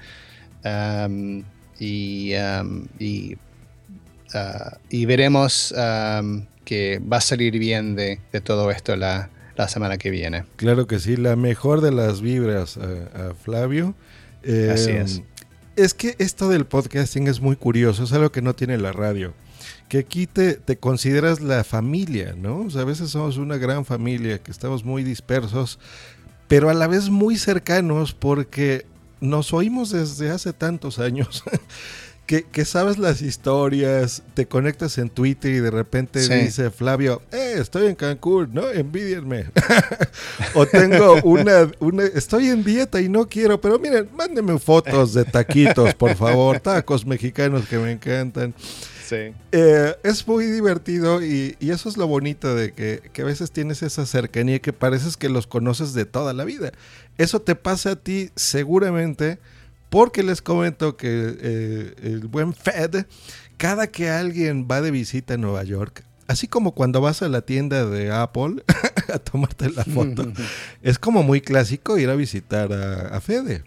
Am, 0.63 1.43
y, 1.79 2.33
y, 2.99 3.37
ah, 4.33 4.77
y 4.89 5.05
veremos 5.05 5.73
am, 5.73 6.45
que 6.65 6.99
va 6.99 7.17
a 7.17 7.21
salir 7.21 7.57
bien 7.57 7.95
de, 7.95 8.19
de 8.31 8.41
todo 8.41 8.71
esto 8.71 8.95
la, 8.95 9.29
la 9.55 9.67
semana 9.67 9.97
que 9.97 10.09
viene. 10.09 10.45
Claro 10.55 10.87
que 10.87 10.99
sí, 10.99 11.17
la 11.17 11.35
mejor 11.35 11.81
de 11.81 11.91
las 11.91 12.21
vibras 12.21 12.77
a, 12.77 13.29
a 13.29 13.33
Flavio. 13.33 13.95
Eh, 14.43 14.71
Así 14.73 14.91
es. 14.91 15.21
Es 15.75 15.93
que 15.93 16.15
esto 16.19 16.49
del 16.49 16.65
podcasting 16.65 17.27
es 17.27 17.41
muy 17.41 17.55
curioso, 17.55 18.03
es 18.03 18.13
algo 18.13 18.31
que 18.31 18.41
no 18.41 18.53
tiene 18.53 18.77
la 18.77 18.91
radio. 18.91 19.33
Que 19.87 19.99
aquí 19.99 20.27
te, 20.27 20.53
te 20.55 20.77
consideras 20.77 21.41
la 21.41 21.63
familia, 21.63 22.35
¿no? 22.37 22.59
O 22.59 22.69
sea, 22.69 22.81
a 22.81 22.85
veces 22.85 23.09
somos 23.09 23.37
una 23.37 23.57
gran 23.57 23.85
familia, 23.85 24.39
que 24.39 24.51
estamos 24.51 24.83
muy 24.83 25.03
dispersos, 25.03 25.79
pero 26.47 26.69
a 26.69 26.73
la 26.73 26.87
vez 26.87 27.09
muy 27.09 27.37
cercanos 27.37 28.13
porque 28.13 28.85
nos 29.21 29.53
oímos 29.53 29.91
desde 29.91 30.29
hace 30.31 30.51
tantos 30.53 30.99
años. 30.99 31.43
Que, 32.27 32.43
que 32.43 32.63
sabes 32.63 32.97
las 32.97 33.21
historias, 33.21 34.23
te 34.35 34.45
conectas 34.45 34.97
en 34.99 35.09
Twitter 35.09 35.51
y 35.51 35.59
de 35.59 35.69
repente 35.71 36.21
Sí. 36.21 36.33
dice 36.35 36.71
Flavio, 36.71 37.21
eh, 37.33 37.55
estoy 37.57 37.87
en 37.87 37.95
Cancún, 37.95 38.51
¿no? 38.53 38.69
Envidienme. 38.69 39.47
o 40.53 40.65
tengo 40.65 41.15
una, 41.23 41.69
una, 41.79 42.03
estoy 42.05 42.47
en 42.47 42.63
dieta 42.63 43.01
y 43.01 43.09
no 43.09 43.27
quiero, 43.27 43.59
pero 43.59 43.79
miren, 43.79 44.07
mándenme 44.15 44.57
fotos 44.59 45.13
de 45.13 45.25
taquitos, 45.25 45.93
por 45.95 46.15
favor, 46.15 46.61
tacos 46.61 47.05
mexicanos 47.05 47.67
que 47.67 47.77
me 47.79 47.91
encantan. 47.91 48.53
Sí. 49.05 49.33
Eh, 49.51 49.93
es 50.03 50.25
muy 50.25 50.45
divertido 50.45 51.21
y, 51.21 51.57
y 51.59 51.71
eso 51.71 51.89
es 51.89 51.97
lo 51.97 52.07
bonito 52.07 52.55
de 52.55 52.71
que, 52.71 53.01
que 53.11 53.23
a 53.23 53.25
veces 53.25 53.51
tienes 53.51 53.83
esa 53.83 54.05
cercanía 54.05 54.59
que 54.59 54.71
pareces 54.71 55.17
que 55.17 55.27
los 55.27 55.47
conoces 55.47 55.93
de 55.93 56.05
toda 56.05 56.31
la 56.31 56.45
vida. 56.45 56.71
Eso 57.21 57.39
te 57.39 57.55
pasa 57.55 57.91
a 57.91 57.95
ti 57.97 58.31
seguramente 58.35 59.37
porque 59.91 60.23
les 60.23 60.41
comento 60.41 60.97
que 60.97 61.37
eh, 61.39 61.93
el 62.01 62.25
buen 62.27 62.55
Fed, 62.55 63.05
cada 63.57 63.91
que 63.91 64.09
alguien 64.09 64.67
va 64.69 64.81
de 64.81 64.89
visita 64.89 65.35
a 65.35 65.37
Nueva 65.37 65.63
York, 65.63 66.03
así 66.25 66.47
como 66.47 66.73
cuando 66.73 66.99
vas 66.99 67.21
a 67.21 67.29
la 67.29 67.41
tienda 67.41 67.85
de 67.85 68.11
Apple 68.11 68.63
a 69.13 69.19
tomarte 69.19 69.69
la 69.69 69.83
foto, 69.83 70.33
es 70.81 70.97
como 70.97 71.21
muy 71.21 71.41
clásico 71.41 71.99
ir 71.99 72.09
a 72.09 72.15
visitar 72.15 72.73
a, 72.73 73.15
a 73.15 73.21
Fede, 73.21 73.65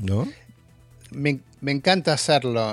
¿no? 0.00 0.26
Me, 1.10 1.40
me 1.60 1.72
encanta 1.72 2.14
hacerlo. 2.14 2.72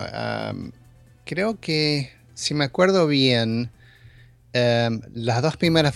Creo 1.25 1.59
que, 1.59 2.09
si 2.35 2.53
me 2.53 2.63
acuerdo 2.63 3.05
bien, 3.05 3.69
las 4.53 5.41
dos 5.41 5.57
primeras 5.57 5.93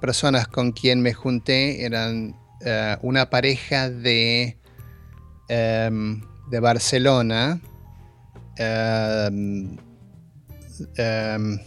personas 0.00 0.46
con 0.46 0.70
quien 0.70 1.02
me 1.02 1.12
junté 1.12 1.84
eran 1.84 2.40
eh, 2.64 2.96
una 3.02 3.28
pareja 3.30 3.90
de, 3.90 4.56
am, 5.86 6.22
de 6.50 6.60
Barcelona. 6.60 7.60
am, 8.58 9.76
am, 10.98 11.60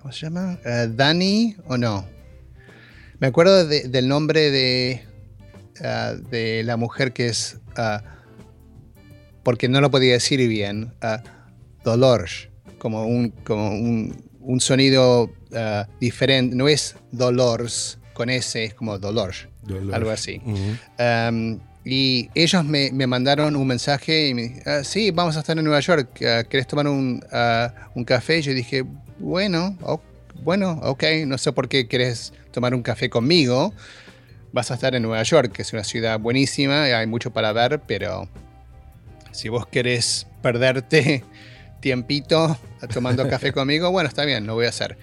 ¿Cómo 0.00 0.12
se 0.12 0.26
llama? 0.26 0.58
Eh, 0.64 0.88
¿Dani 0.94 1.56
o 1.66 1.76
no? 1.78 2.06
Me 3.20 3.28
acuerdo 3.28 3.66
de- 3.66 3.88
del 3.88 4.08
nombre 4.08 4.50
de, 4.50 5.04
ah, 5.84 6.14
de 6.30 6.62
la 6.64 6.76
mujer 6.76 7.12
que 7.12 7.28
es... 7.28 7.58
porque 9.44 9.68
no 9.68 9.80
lo 9.80 9.90
podía 9.90 10.12
decir 10.14 10.46
bien, 10.48 10.92
Dolores, 11.84 12.48
como 12.78 13.06
un, 13.06 13.30
como 13.30 13.70
un, 13.70 14.24
un 14.40 14.60
sonido 14.60 15.32
diferente, 16.00 16.54
no 16.56 16.66
es 16.68 16.96
Dolores 17.12 17.98
con 18.12 18.28
S, 18.30 18.64
es 18.64 18.74
como 18.74 18.98
Dolores, 18.98 19.48
Dolores. 19.62 19.94
algo 19.94 20.10
así. 20.10 20.40
Ujú. 20.44 20.76
Um, 20.98 21.60
y 21.84 22.30
ellos 22.34 22.64
me, 22.64 22.92
me 22.92 23.06
mandaron 23.06 23.56
un 23.56 23.66
mensaje 23.66 24.28
y 24.28 24.34
me 24.34 24.42
dijeron, 24.42 24.62
"Ah, 24.66 24.84
sí, 24.84 25.10
vamos 25.10 25.36
a 25.36 25.40
estar 25.40 25.56
en 25.58 25.64
Nueva 25.64 25.80
York, 25.80 26.22
ah, 26.24 26.44
¿querés 26.44 26.66
tomar 26.66 26.86
un, 26.86 27.24
ah, 27.32 27.72
un 27.94 28.04
café? 28.04 28.38
Y 28.38 28.42
yo 28.42 28.54
dije, 28.54 28.84
bueno, 29.18 29.76
bueno, 30.42 30.80
ok, 30.82 31.04
no 31.26 31.38
sé 31.38 31.52
por 31.52 31.68
qué 31.68 31.86
querés 31.88 32.32
tomar 32.52 32.74
un 32.74 32.82
café 32.82 33.08
conmigo. 33.10 33.72
Vas 34.52 34.70
a 34.70 34.74
estar 34.74 34.94
en 34.94 35.02
Nueva 35.02 35.22
York, 35.22 35.52
que 35.52 35.62
es 35.62 35.72
una 35.72 35.82
ciudad 35.84 36.20
buenísima, 36.20 36.84
hay 36.84 37.06
mucho 37.06 37.32
para 37.32 37.52
ver, 37.52 37.80
pero 37.86 38.28
si 39.32 39.48
vos 39.48 39.66
querés 39.66 40.26
perderte 40.42 41.24
tiempito 41.80 42.56
tomando 42.92 43.28
café 43.28 43.52
conmigo, 43.54 43.90
bueno, 43.90 44.08
está 44.08 44.24
bien, 44.24 44.46
lo 44.46 44.54
voy 44.54 44.66
a 44.66 44.68
hacer. 44.68 44.98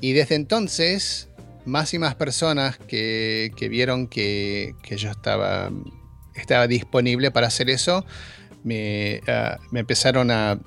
Y 0.00 0.12
desde 0.12 0.34
entonces, 0.34 1.28
más 1.68 1.94
y 1.94 1.98
más 1.98 2.14
personas 2.14 2.78
que, 2.78 3.52
que 3.56 3.68
vieron 3.68 4.08
que, 4.08 4.74
que 4.82 4.96
yo 4.96 5.10
estaba, 5.10 5.70
estaba 6.34 6.66
disponible 6.66 7.30
para 7.30 7.46
hacer 7.46 7.70
eso, 7.70 8.04
me, 8.64 9.20
ah, 9.28 9.58
me 9.70 9.80
empezaron 9.80 10.30
a, 10.30 10.58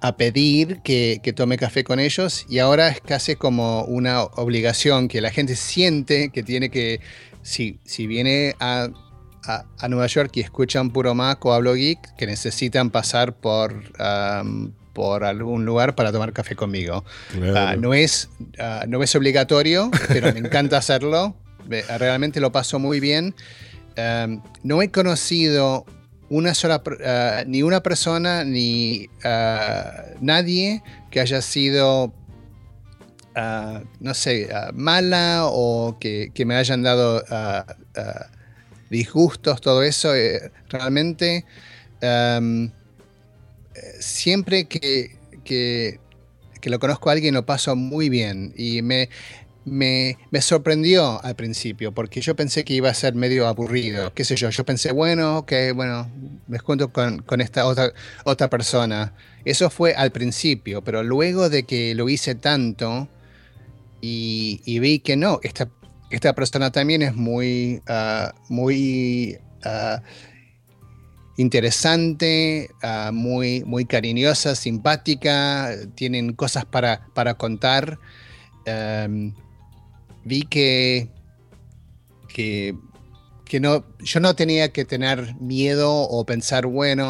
a 0.00 0.16
pedir 0.16 0.80
que, 0.82 1.20
que 1.22 1.32
tome 1.32 1.56
café 1.56 1.82
con 1.84 1.98
ellos 1.98 2.46
y 2.48 2.60
ahora 2.60 2.88
es 2.88 3.00
casi 3.00 3.34
como 3.34 3.82
una 3.84 4.22
obligación 4.22 5.08
que 5.08 5.20
la 5.20 5.30
gente 5.30 5.56
siente 5.56 6.30
que 6.30 6.42
tiene 6.42 6.70
que, 6.70 7.00
si, 7.42 7.80
si 7.84 8.06
viene 8.06 8.54
a, 8.60 8.88
a, 9.44 9.88
Nueva 9.88 10.06
York 10.06 10.30
y 10.34 10.40
escuchan 10.40 10.90
Puro 10.90 11.14
Mac 11.14 11.44
o 11.44 11.52
Hablo 11.52 11.74
Geek, 11.74 12.14
que 12.16 12.26
necesitan 12.26 12.90
pasar 12.90 13.34
por, 13.34 13.82
por 14.98 15.22
algún 15.22 15.64
lugar 15.64 15.94
para 15.94 16.10
tomar 16.10 16.32
café 16.32 16.56
conmigo. 16.56 17.04
Claro. 17.30 17.56
Ah, 17.56 17.76
no, 17.76 17.94
es, 17.94 18.30
ah, 18.58 18.84
no 18.88 19.00
es 19.00 19.14
obligatorio, 19.14 19.92
pero 20.08 20.32
me 20.32 20.40
encanta 20.40 20.76
hacerlo. 20.82 21.36
Me- 21.68 21.82
Realmente 21.82 22.40
lo 22.40 22.50
paso 22.50 22.80
muy 22.80 22.98
bien. 22.98 23.32
Um, 23.96 24.42
no 24.64 24.82
he 24.82 24.90
conocido 24.90 25.84
una 26.30 26.52
sola, 26.54 26.82
ah, 27.06 27.44
ni 27.46 27.62
una 27.62 27.80
persona 27.80 28.42
ni 28.42 29.08
nadie 30.20 30.82
que 31.12 31.20
haya 31.20 31.40
sido, 31.42 32.12
ah, 33.36 33.80
no 34.00 34.14
sé, 34.14 34.48
ah, 34.52 34.70
mala 34.74 35.42
o 35.46 35.96
que, 36.00 36.32
que 36.34 36.44
me 36.44 36.56
hayan 36.56 36.82
dado 36.82 37.22
ah, 37.30 37.64
disgustos, 38.90 39.60
todo 39.60 39.84
eso. 39.84 40.12
eh, 40.16 40.50
realmente, 40.70 41.44
um, 42.02 42.70
siempre 44.00 44.66
que, 44.66 45.16
que, 45.44 46.00
lo 46.64 46.78
conozco 46.78 47.08
a 47.08 47.12
alguien 47.12 47.34
lo 47.34 47.46
paso 47.46 47.76
muy 47.76 48.10
bien 48.10 48.52
y 48.56 48.82
me, 48.82 49.08
me, 49.64 50.18
me 50.30 50.42
sorprendió 50.42 51.24
al 51.24 51.34
principio 51.34 51.92
porque 51.92 52.20
yo 52.20 52.36
pensé 52.36 52.64
que 52.64 52.74
iba 52.74 52.90
a 52.90 52.94
ser 52.94 53.14
medio 53.14 53.46
aburrido, 53.46 54.12
qué 54.12 54.24
sé 54.24 54.36
yo, 54.36 54.50
yo 54.50 54.64
pensé, 54.64 54.92
bueno, 54.92 55.38
ok, 55.38 55.52
bueno, 55.74 56.10
me 56.46 56.58
junto 56.58 56.92
con, 56.92 57.22
con 57.22 57.40
esta 57.40 57.66
otra, 57.66 57.92
otra 58.24 58.50
persona. 58.50 59.14
Eso 59.44 59.70
fue 59.70 59.94
al 59.94 60.12
principio, 60.12 60.82
pero 60.82 61.02
luego 61.02 61.48
de 61.48 61.62
que 61.62 61.94
lo 61.94 62.08
hice 62.08 62.34
tanto 62.34 63.08
y, 64.00 64.78
vi 64.78 65.00
que 65.00 65.16
no, 65.16 65.40
esta, 65.42 65.68
esta 66.10 66.34
persona 66.34 66.70
también 66.70 67.02
es 67.02 67.14
muy, 67.14 67.82
ah, 67.88 68.34
muy 68.48 69.38
ah, 69.64 70.02
interesante, 71.38 72.68
ah, 72.82 73.10
muy, 73.14 73.62
muy 73.64 73.86
cariñosa, 73.86 74.54
simpática, 74.56 75.70
tienen 75.94 76.34
cosas 76.34 76.64
para, 76.64 77.06
para 77.14 77.34
contar. 77.34 77.98
Em, 78.66 79.32
vi 80.24 80.42
que, 80.42 81.08
que, 82.28 82.74
que 83.44 83.60
no, 83.60 83.86
yo 84.00 84.18
no 84.18 84.34
tenía 84.34 84.72
que 84.72 84.84
tener 84.84 85.36
miedo 85.40 85.92
o 85.92 86.26
pensar, 86.26 86.66
bueno, 86.66 87.04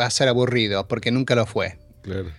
va 0.00 0.06
a 0.06 0.10
ser 0.10 0.28
aburrido, 0.28 0.86
porque 0.86 1.10
nunca 1.10 1.34
lo 1.34 1.44
fue. 1.44 1.76
Claro. 2.02 2.30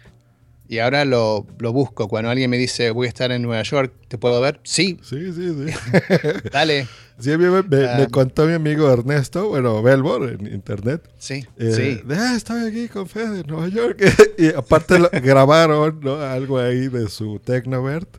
Y 0.67 0.79
ahora 0.79 1.05
lo, 1.05 1.45
lo 1.59 1.71
busco. 1.73 2.07
Cuando 2.07 2.29
alguien 2.31 2.49
me 2.49 2.57
dice, 2.57 2.89
voy 2.91 3.05
a 3.05 3.09
estar 3.09 3.31
en 3.31 3.41
Nueva 3.43 3.61
York, 3.63 3.93
¿te 4.07 4.17
puedo 4.17 4.41
ver? 4.41 4.59
Sí, 4.63 4.97
Sí, 5.03 5.31
sí, 5.33 5.53
sí. 5.67 5.73
dale. 6.51 6.87
Sí, 7.19 7.29
mí 7.37 7.45
me, 7.45 7.61
me- 7.63 7.85
Ah. 7.85 7.95
me 7.99 8.07
contó 8.09 8.45
mi 8.45 8.53
amigo 8.53 8.91
Ernesto, 8.91 9.47
bueno, 9.47 9.81
Belbor 9.81 10.29
en 10.29 10.47
internet. 10.53 11.01
Sí, 11.17 11.45
eh, 11.57 11.71
sí. 11.71 12.01
"Ah, 12.13 12.33
estoy 12.35 12.65
aquí 12.67 12.89
con 12.89 13.07
Fede 13.07 13.41
en 13.41 13.47
Nueva 13.47 13.67
York. 13.69 14.01
y 14.37 14.47
aparte 14.49 14.99
lo- 14.99 15.09
grabaron 15.11 15.99
¿no? 16.01 16.15
algo 16.19 16.59
ahí 16.59 16.87
de 16.89 17.07
su 17.09 17.39
Tecnovert. 17.39 18.09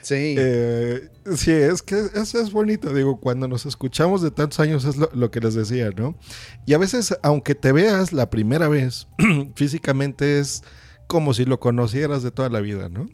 Sí. 0.00 0.34
Eh, 0.38 1.08
sí, 1.36 1.50
es 1.52 1.82
que 1.82 2.02
eso 2.14 2.40
es 2.40 2.50
bonito. 2.50 2.94
Digo, 2.94 3.20
cuando 3.20 3.46
nos 3.46 3.66
escuchamos 3.66 4.22
de 4.22 4.30
tantos 4.30 4.58
años 4.58 4.84
es 4.86 4.96
lo, 4.96 5.10
lo 5.12 5.30
que 5.30 5.40
les 5.40 5.54
decía, 5.54 5.90
¿no? 5.94 6.16
Y 6.66 6.72
a 6.72 6.78
veces, 6.78 7.14
aunque 7.22 7.54
te 7.54 7.72
veas 7.72 8.12
la 8.14 8.30
primera 8.30 8.68
vez, 8.68 9.06
físicamente 9.54 10.38
es 10.40 10.62
como 11.10 11.34
si 11.34 11.44
lo 11.44 11.58
conocieras 11.58 12.22
de 12.22 12.30
toda 12.30 12.48
la 12.50 12.60
vida, 12.60 12.88
¿no? 12.88 13.08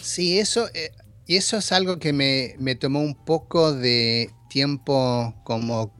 Sí, 0.00 0.38
eso, 0.38 0.66
eh, 0.72 0.92
y 1.26 1.36
eso 1.36 1.58
es 1.58 1.70
algo 1.70 1.98
que 1.98 2.14
me, 2.14 2.54
me 2.58 2.74
tomó 2.74 3.00
un 3.00 3.14
poco 3.14 3.74
de 3.74 4.30
tiempo 4.48 5.34
como 5.44 5.94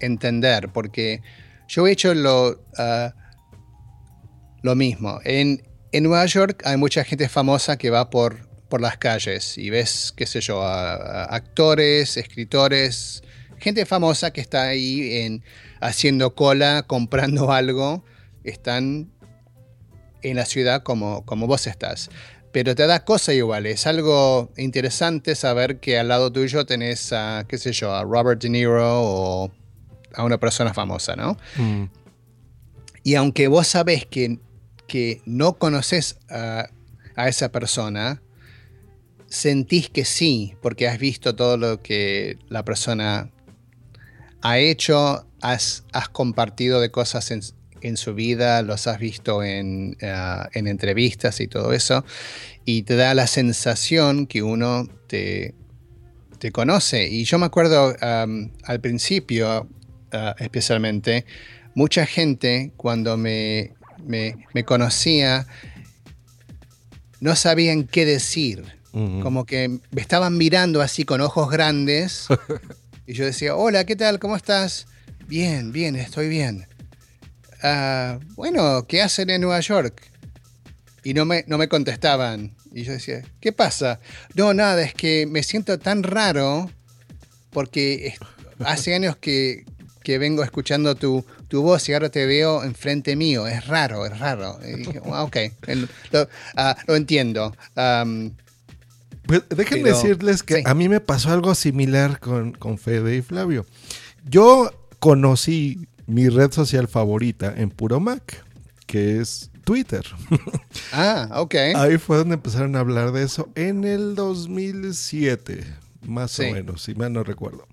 entender, 0.00 0.68
porque 0.70 1.22
yo 1.68 1.86
he 1.86 1.92
hecho 1.92 2.12
lo, 2.12 2.62
ah, 2.76 3.14
lo 4.62 4.74
mismo. 4.74 5.20
En, 5.24 5.66
en 5.90 6.04
Nueva 6.04 6.26
York 6.26 6.60
hay 6.66 6.76
mucha 6.76 7.02
gente 7.02 7.30
famosa 7.30 7.78
que 7.78 7.88
va 7.88 8.10
por, 8.10 8.46
por 8.68 8.82
las 8.82 8.98
calles 8.98 9.56
y 9.56 9.70
ves, 9.70 10.12
qué 10.14 10.26
sé 10.26 10.42
yo, 10.42 10.62
actores, 10.62 12.18
escritores, 12.18 13.22
gente 13.56 13.86
famosa 13.86 14.34
que 14.34 14.42
está 14.42 14.64
ahí 14.64 15.16
en, 15.22 15.42
haciendo 15.80 16.34
cola, 16.34 16.82
comprando 16.86 17.52
algo, 17.52 18.04
están 18.44 19.10
en 20.22 20.36
la 20.36 20.46
ciudad 20.46 20.82
como, 20.82 21.24
como 21.24 21.46
vos 21.46 21.66
estás. 21.66 22.10
Pero 22.52 22.74
te 22.74 22.86
da 22.86 23.04
cosa 23.04 23.32
igual, 23.32 23.66
es 23.66 23.86
algo 23.86 24.50
interesante 24.58 25.34
saber 25.34 25.80
que 25.80 25.98
al 25.98 26.08
lado 26.08 26.30
tuyo 26.30 26.66
tenés 26.66 27.12
a, 27.12 27.46
qué 27.48 27.56
sé 27.56 27.72
yo, 27.72 27.94
a 27.94 28.04
Robert 28.04 28.42
De 28.42 28.50
Niro 28.50 29.00
o 29.02 29.50
a 30.14 30.24
una 30.24 30.38
persona 30.38 30.74
famosa, 30.74 31.16
¿no? 31.16 31.38
Mm, 31.56 31.84
Y 33.04 33.14
aunque 33.14 33.48
vos 33.48 33.66
sabés 33.68 34.04
que, 34.04 34.38
que 34.86 35.22
no 35.24 35.54
conoces 35.54 36.18
a, 36.28 36.68
a 37.16 37.28
esa 37.28 37.50
persona, 37.50 38.20
sentís 39.28 39.88
que 39.88 40.04
sí, 40.04 40.54
porque 40.60 40.86
has 40.88 40.98
visto 40.98 41.34
todo 41.34 41.56
lo 41.56 41.80
que 41.80 42.36
la 42.50 42.66
persona 42.66 43.30
ha 44.42 44.58
hecho, 44.58 45.26
has, 45.40 45.84
has 45.92 46.10
compartido 46.10 46.80
de 46.80 46.90
cosas 46.90 47.30
en, 47.30 47.40
en 47.82 47.96
su 47.96 48.14
vida, 48.14 48.62
los 48.62 48.86
has 48.86 48.98
visto 48.98 49.42
en, 49.42 49.96
ah, 50.02 50.48
en 50.54 50.66
entrevistas 50.66 51.40
y 51.40 51.48
todo 51.48 51.72
eso, 51.72 52.04
y 52.64 52.82
te 52.82 52.96
da 52.96 53.14
la 53.14 53.26
sensación 53.26 54.26
que 54.26 54.42
uno 54.42 54.88
te, 55.06 55.54
te 56.38 56.52
conoce. 56.52 57.08
Y 57.08 57.24
yo 57.24 57.38
me 57.38 57.46
acuerdo 57.46 57.94
al 58.00 58.80
principio, 58.80 59.68
ah, 60.12 60.34
especialmente, 60.38 61.24
mucha 61.74 62.06
gente 62.06 62.72
cuando 62.76 63.16
me, 63.16 63.72
me, 64.04 64.46
me 64.52 64.64
conocía 64.64 65.46
no 67.22 67.36
sabían 67.36 67.84
qué 67.84 68.04
decir. 68.04 68.64
Como 68.92 69.46
que 69.46 69.68
me 69.90 70.00
estaban 70.02 70.36
mirando 70.36 70.82
así 70.82 71.04
con 71.04 71.20
ojos 71.22 71.48
grandes. 71.50 72.26
y 73.06 73.14
yo 73.14 73.24
decía, 73.24 73.54
hola, 73.54 73.86
¿qué 73.86 73.96
tal? 73.96 74.18
¿Cómo 74.18 74.36
estás? 74.36 74.86
Bien, 75.28 75.72
bien, 75.72 75.94
estoy 75.96 76.28
bien. 76.28 76.66
"Ah, 77.62 78.18
bueno, 78.34 78.86
¿qué 78.88 79.02
hacen 79.02 79.30
en 79.30 79.40
Nueva 79.42 79.60
York? 79.60 80.02
Y 81.04 81.14
no 81.14 81.24
me, 81.24 81.44
no 81.48 81.58
me 81.58 81.68
contestaban. 81.68 82.54
Y 82.72 82.84
yo 82.84 82.92
decía, 82.92 83.22
¿qué 83.40 83.52
pasa? 83.52 84.00
No, 84.34 84.54
nada, 84.54 84.82
es 84.82 84.94
que 84.94 85.26
me 85.26 85.42
siento 85.42 85.78
tan 85.78 86.02
raro 86.02 86.70
porque 87.50 88.14
hace 88.64 88.94
años 88.94 89.16
que, 89.16 89.64
que 90.02 90.18
vengo 90.18 90.42
escuchando 90.42 90.94
tu, 90.94 91.24
tu 91.48 91.62
voz 91.62 91.88
y 91.88 91.92
ahora 91.92 92.08
te 92.08 92.24
veo 92.26 92.62
enfrente 92.64 93.14
mío. 93.16 93.46
Es 93.46 93.66
raro, 93.66 94.06
es 94.06 94.18
raro. 94.18 94.58
Y 94.64 94.88
"Ah, 95.12 95.24
ok, 95.24 95.36
lo, 96.12 96.28
ah, 96.56 96.76
lo 96.86 96.96
entiendo. 96.96 97.54
Pues 99.26 99.42
déjenme 99.50 99.84
Pero- 99.84 99.96
decirles 99.96 100.42
que 100.42 100.56
sí. 100.56 100.62
a 100.64 100.74
mí 100.74 100.88
me 100.88 101.00
pasó 101.00 101.30
algo 101.30 101.54
similar 101.54 102.18
con, 102.18 102.52
con 102.52 102.78
Fede 102.78 103.16
y 103.16 103.22
Flavio. 103.22 103.66
Yo 104.24 104.72
conocí 104.98 105.86
mi 106.06 106.28
red 106.28 106.52
social 106.52 106.88
favorita 106.88 107.52
en 107.56 107.70
Puro 107.70 108.00
Mac, 108.00 108.44
que 108.86 109.20
es 109.20 109.50
Twitter. 109.64 110.04
ah, 110.92 111.28
ok. 111.36 111.54
Ahí 111.76 111.98
fue 111.98 112.16
donde 112.18 112.34
empezaron 112.34 112.76
a 112.76 112.80
hablar 112.80 113.12
de 113.12 113.22
eso 113.22 113.48
en 113.54 113.84
el 113.84 114.14
2007, 114.14 115.64
más 116.06 116.32
Sí. 116.32 116.44
o 116.46 116.52
menos, 116.52 116.82
si 116.82 116.94
mal 116.94 117.12
no 117.12 117.22
recuerdo. 117.24 117.66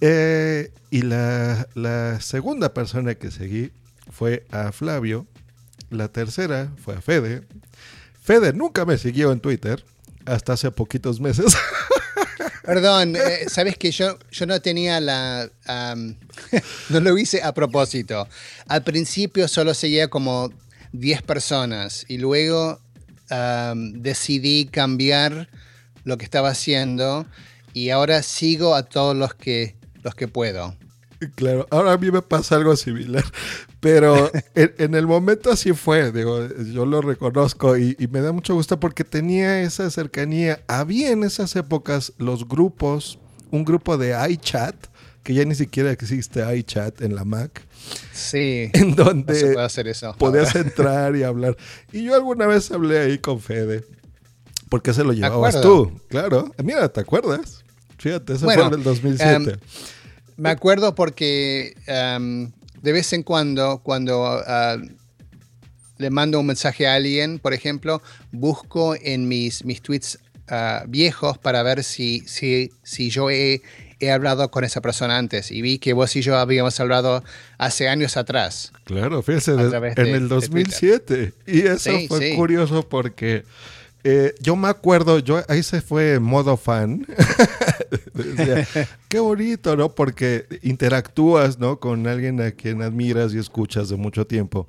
Eh, 0.00 0.72
y 0.90 1.02
la, 1.02 1.68
la 1.74 2.20
segunda 2.20 2.74
persona 2.74 3.14
que 3.14 3.30
seguí 3.30 3.70
fue 4.10 4.44
a 4.50 4.72
Flavio. 4.72 5.26
La 5.90 6.08
tercera 6.08 6.72
fue 6.82 6.96
a 6.96 7.00
Fede. 7.00 7.42
Fede 8.20 8.52
nunca 8.52 8.84
me 8.84 8.98
siguió 8.98 9.30
en 9.32 9.40
Twitter 9.40 9.84
hasta 10.26 10.54
hace 10.54 10.70
poquitos 10.72 11.20
meses. 11.20 11.56
Perdón, 12.64 13.16
eh, 13.16 13.46
sabes 13.48 13.76
que 13.76 13.90
yo, 13.90 14.18
yo 14.30 14.46
no 14.46 14.60
tenía 14.60 15.00
la. 15.00 15.50
no 16.88 17.00
lo 17.00 17.18
hice 17.18 17.42
a 17.42 17.52
propósito. 17.52 18.28
Al 18.66 18.82
principio 18.82 19.48
solo 19.48 19.74
seguía 19.74 20.08
como 20.08 20.52
10 20.92 21.22
personas 21.22 22.04
y 22.08 22.18
luego 22.18 22.80
decidí 23.74 24.66
cambiar 24.66 25.48
lo 26.04 26.18
que 26.18 26.24
estaba 26.24 26.50
haciendo 26.50 27.26
y 27.72 27.88
ahora 27.88 28.22
sigo 28.22 28.74
a 28.74 28.82
todos 28.82 29.16
los 29.16 29.34
que, 29.34 29.74
los 30.02 30.14
que 30.14 30.28
puedo. 30.28 30.76
Claro, 31.34 31.66
ahora 31.70 31.92
a 31.92 31.98
mí 31.98 32.10
me 32.10 32.22
pasa 32.22 32.56
algo 32.56 32.74
similar, 32.76 33.24
pero 33.80 34.30
en, 34.54 34.74
en 34.78 34.94
el 34.94 35.06
momento 35.06 35.50
así 35.50 35.72
fue, 35.72 36.10
digo, 36.12 36.46
yo 36.72 36.84
lo 36.86 37.00
reconozco 37.00 37.76
y, 37.76 37.96
y 37.98 38.06
me 38.08 38.20
da 38.20 38.32
mucho 38.32 38.54
gusto 38.54 38.78
porque 38.80 39.04
tenía 39.04 39.62
esa 39.62 39.88
cercanía. 39.90 40.60
Había 40.68 41.10
en 41.10 41.24
esas 41.24 41.54
épocas 41.56 42.12
los 42.18 42.48
grupos, 42.48 43.18
un 43.50 43.64
grupo 43.64 43.96
de 43.98 44.16
iChat, 44.30 44.74
que 45.22 45.34
ya 45.34 45.44
ni 45.44 45.54
siquiera 45.54 45.92
existe 45.92 46.42
iChat 46.56 47.00
en 47.02 47.14
la 47.14 47.24
Mac, 47.24 47.62
Sí. 48.12 48.70
en 48.74 48.90
No 48.90 48.96
se 48.96 49.04
donde 49.04 49.34
puede 49.52 49.62
hacer 49.64 49.88
eso. 49.88 50.14
podías 50.18 50.54
entrar 50.56 51.14
y 51.16 51.22
hablar. 51.22 51.56
Y 51.92 52.04
yo 52.04 52.14
alguna 52.14 52.46
vez 52.46 52.70
hablé 52.72 52.98
ahí 53.00 53.18
con 53.18 53.40
Fede, 53.40 53.84
porque 54.68 54.92
se 54.94 55.04
lo 55.04 55.12
llevabas 55.12 55.60
tú, 55.60 55.92
claro. 56.08 56.50
Mira, 56.62 56.88
¿te 56.88 57.00
acuerdas? 57.00 57.62
Fíjate, 57.98 58.34
Bueno, 58.34 58.62
fue 58.64 58.68
en 58.72 58.74
el 58.80 58.82
2007. 58.84 59.50
em, 59.52 59.58
Me 60.36 60.50
acuerdo 60.50 60.94
porque 60.94 61.74
am, 61.88 62.52
de 62.82 62.92
vez 62.92 63.12
en 63.12 63.22
cuando, 63.22 63.78
cuando 63.82 64.24
ah, 64.46 64.76
le 65.98 66.10
mando 66.10 66.40
un 66.40 66.46
mensaje 66.46 66.86
a 66.86 66.94
alguien, 66.94 67.38
por 67.38 67.54
ejemplo, 67.54 68.02
busco 68.32 68.94
en 69.00 69.28
mis, 69.28 69.64
mis 69.64 69.82
tweets 69.82 70.18
ah, 70.48 70.84
viejos 70.88 71.38
para 71.38 71.62
ver 71.62 71.84
si, 71.84 72.20
si, 72.26 72.70
si 72.82 73.08
yo 73.10 73.30
he, 73.30 73.62
he 74.00 74.10
hablado 74.10 74.50
con 74.50 74.64
esa 74.64 74.80
persona 74.80 75.16
antes. 75.18 75.52
Y 75.52 75.62
vi 75.62 75.78
que 75.78 75.92
vos 75.92 76.16
y 76.16 76.22
yo 76.22 76.36
habíamos 76.36 76.80
hablado 76.80 77.22
hace 77.58 77.88
años 77.88 78.16
atrás. 78.16 78.72
Claro, 78.84 79.22
fíjese, 79.22 79.52
en 79.52 79.70
de- 79.70 79.94
el 79.96 80.28
de 80.28 80.28
2007. 80.28 81.34
Y 81.46 81.60
eso 81.60 81.96
Sí, 81.96 82.08
fue 82.08 82.30
sí. 82.30 82.34
curioso 82.36 82.88
porque 82.88 83.44
eh, 84.04 84.34
yo 84.40 84.56
me 84.56 84.68
acuerdo, 84.68 85.18
yo 85.20 85.42
ahí 85.48 85.62
se 85.62 85.80
fue 85.80 86.18
modo 86.18 86.56
fan. 86.56 87.06
Decía, 88.14 88.66
Qué 89.08 89.20
bonito, 89.20 89.76
¿no? 89.76 89.94
Porque 89.94 90.46
interactúas, 90.62 91.58
¿no? 91.58 91.78
Con 91.78 92.06
alguien 92.06 92.40
a 92.40 92.50
quien 92.50 92.82
admiras 92.82 93.34
y 93.34 93.38
escuchas 93.38 93.88
de 93.88 93.96
mucho 93.96 94.26
tiempo. 94.26 94.66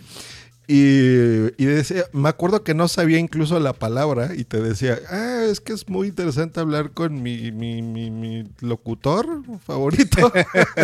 Y, 0.66 1.48
y 1.62 1.66
decía, 1.66 2.06
me 2.14 2.30
acuerdo 2.30 2.64
que 2.64 2.74
no 2.74 2.88
sabía 2.88 3.20
incluso 3.20 3.60
la 3.60 3.74
palabra 3.74 4.32
y 4.34 4.46
te 4.46 4.62
decía, 4.62 4.98
ah, 5.10 5.44
es 5.50 5.60
que 5.60 5.74
es 5.74 5.90
muy 5.90 6.08
interesante 6.08 6.62
hablar 6.62 6.92
con 6.92 7.22
mi, 7.22 7.52
mi, 7.52 7.82
mi, 7.82 8.10
mi 8.10 8.50
locutor 8.62 9.28
favorito. 9.66 10.32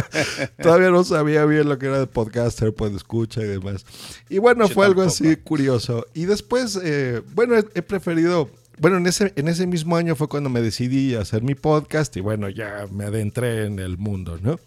Todavía 0.61 0.89
no 0.89 1.05
sabía 1.05 1.45
bien 1.45 1.69
lo 1.69 1.79
que 1.79 1.85
era 1.85 1.99
de 1.99 2.07
podcaster, 2.07 2.73
pues 2.73 2.93
escucha 2.93 3.41
y 3.41 3.47
demás. 3.47 3.85
Y 4.27 4.39
bueno, 4.39 4.67
Yo 4.67 4.73
fue 4.73 4.85
algo 4.85 5.01
así 5.01 5.37
curioso. 5.37 6.05
Y 6.13 6.25
después, 6.25 6.77
eh, 6.83 7.21
bueno, 7.33 7.55
he, 7.55 7.63
he 7.73 7.81
preferido, 7.81 8.49
bueno, 8.79 8.97
en 8.97 9.07
ese, 9.07 9.31
en 9.37 9.47
ese 9.47 9.65
mismo 9.65 9.95
año 9.95 10.13
fue 10.17 10.27
cuando 10.27 10.49
me 10.49 10.61
decidí 10.61 11.15
a 11.15 11.21
hacer 11.21 11.41
mi 11.41 11.55
podcast 11.55 12.17
y 12.17 12.19
bueno, 12.19 12.49
ya 12.49 12.85
me 12.91 13.05
adentré 13.05 13.65
en 13.65 13.79
el 13.79 13.97
mundo, 13.97 14.37
¿no? 14.41 14.59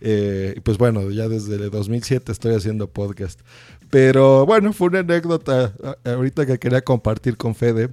Eh, 0.00 0.54
y 0.56 0.60
pues 0.60 0.78
bueno, 0.78 1.10
ya 1.10 1.28
desde 1.28 1.56
el 1.56 1.70
2007 1.70 2.32
estoy 2.32 2.54
haciendo 2.54 2.88
podcast. 2.88 3.40
Pero 3.90 4.46
bueno, 4.46 4.72
fue 4.72 4.88
una 4.88 5.00
anécdota 5.00 5.72
a- 6.04 6.10
ahorita 6.10 6.46
que 6.46 6.58
quería 6.58 6.80
compartir 6.82 7.36
con 7.36 7.54
Fede 7.56 7.90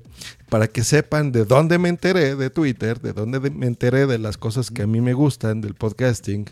para 0.50 0.68
que 0.68 0.84
sepan 0.84 1.32
de 1.32 1.44
dónde 1.44 1.80
me 1.80 1.90
enteré 1.90 2.36
de 2.36 2.50
Twitter, 2.52 3.02
de 3.02 3.14
dónde 3.14 3.40
de- 3.40 3.50
me 3.50 3.66
enteré 3.66 4.06
de 4.06 4.20
las 4.20 4.38
cosas 4.38 4.70
que 4.70 4.84
a 4.84 4.88
mí 4.88 5.02
me 5.02 5.14
gustan 5.14 5.60
del 5.62 5.74
podcasting. 5.74 6.46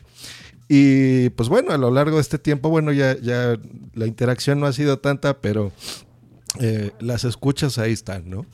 Y 0.68 1.30
pues 1.30 1.48
bueno, 1.48 1.74
a 1.74 1.78
lo 1.78 1.92
largo 1.92 2.16
de 2.16 2.22
este 2.22 2.40
tiempo, 2.40 2.70
bueno, 2.70 2.92
ya, 2.92 3.16
ya 3.20 3.56
la 3.94 4.08
interacción 4.08 4.60
no 4.60 4.66
ha 4.66 4.74
sido 4.74 4.98
tanta, 4.98 5.38
pero 5.38 5.72
eh, 6.60 6.92
las 7.00 7.24
escuchas 7.24 7.78
ahí 7.78 7.92
están, 7.94 8.28
¿no? 8.30 8.48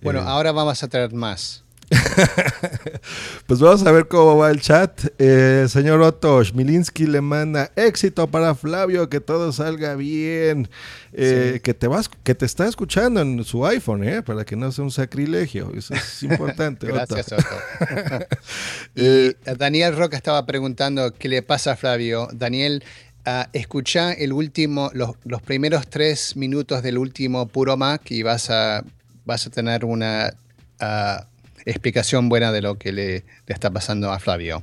Bueno, 0.00 0.20
Eh, 0.20 0.24
ahora 0.26 0.52
vamos 0.52 0.82
a 0.82 0.88
traer 0.88 1.12
más. 1.12 1.64
Pues 3.46 3.60
vamos 3.60 3.84
a 3.84 3.90
ver 3.90 4.06
cómo 4.06 4.36
va 4.36 4.50
el 4.50 4.60
chat. 4.60 5.06
Eh, 5.18 5.66
señor 5.68 6.00
Otto 6.00 6.44
Schmilinski 6.44 7.06
le 7.06 7.20
manda 7.20 7.72
éxito 7.74 8.28
para 8.28 8.54
Flavio, 8.54 9.08
que 9.08 9.20
todo 9.20 9.52
salga 9.52 9.96
bien. 9.96 10.68
Eh, 11.12 11.60
que, 11.64 11.74
te 11.74 11.88
vas, 11.88 12.08
que 12.08 12.36
te 12.36 12.46
está 12.46 12.68
escuchando 12.68 13.20
en 13.20 13.42
su 13.42 13.66
iPhone, 13.66 14.04
eh, 14.04 14.22
para 14.22 14.44
que 14.44 14.54
no 14.54 14.70
sea 14.70 14.84
un 14.84 14.92
sacrilegio. 14.92 15.72
Eso 15.76 15.94
es 15.94 16.22
importante. 16.22 16.86
Gracias, 16.86 17.32
Otto. 17.32 17.44
y 18.94 19.34
Daniel 19.56 19.96
Roca 19.96 20.16
estaba 20.16 20.46
preguntando 20.46 21.12
qué 21.14 21.28
le 21.28 21.42
pasa 21.42 21.72
a 21.72 21.76
Flavio. 21.76 22.28
Daniel, 22.32 22.84
ah, 23.24 23.48
escucha 23.52 24.12
el 24.12 24.32
último, 24.32 24.90
los, 24.94 25.16
los 25.24 25.42
primeros 25.42 25.88
tres 25.88 26.36
minutos 26.36 26.84
del 26.84 26.98
último 26.98 27.48
Puro 27.48 27.76
Mac 27.76 28.08
y 28.12 28.22
vas 28.22 28.48
a, 28.50 28.84
vas 29.24 29.46
a 29.48 29.50
tener 29.50 29.84
una 29.84 30.32
ah, 30.78 31.26
explicación 31.64 32.28
buena 32.28 32.52
de 32.52 32.62
lo 32.62 32.78
que 32.78 32.92
le, 32.92 33.24
le 33.46 33.54
está 33.54 33.70
pasando 33.70 34.10
a 34.12 34.18
Flavio. 34.18 34.62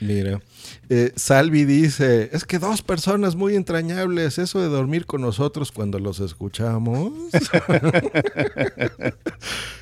Mira, 0.00 0.40
eh, 0.90 1.12
Salvi 1.16 1.64
dice, 1.64 2.28
es 2.32 2.44
que 2.44 2.58
dos 2.58 2.82
personas 2.82 3.36
muy 3.36 3.54
entrañables, 3.54 4.38
eso 4.38 4.60
de 4.60 4.68
dormir 4.68 5.06
con 5.06 5.22
nosotros 5.22 5.72
cuando 5.72 5.98
los 5.98 6.20
escuchamos. 6.20 7.12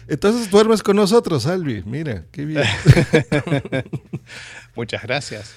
Entonces 0.08 0.50
duermes 0.50 0.82
con 0.82 0.96
nosotros, 0.96 1.44
Salvi. 1.44 1.82
Mira, 1.84 2.24
qué 2.30 2.44
bien. 2.44 2.62
Muchas 4.76 5.02
gracias. 5.02 5.52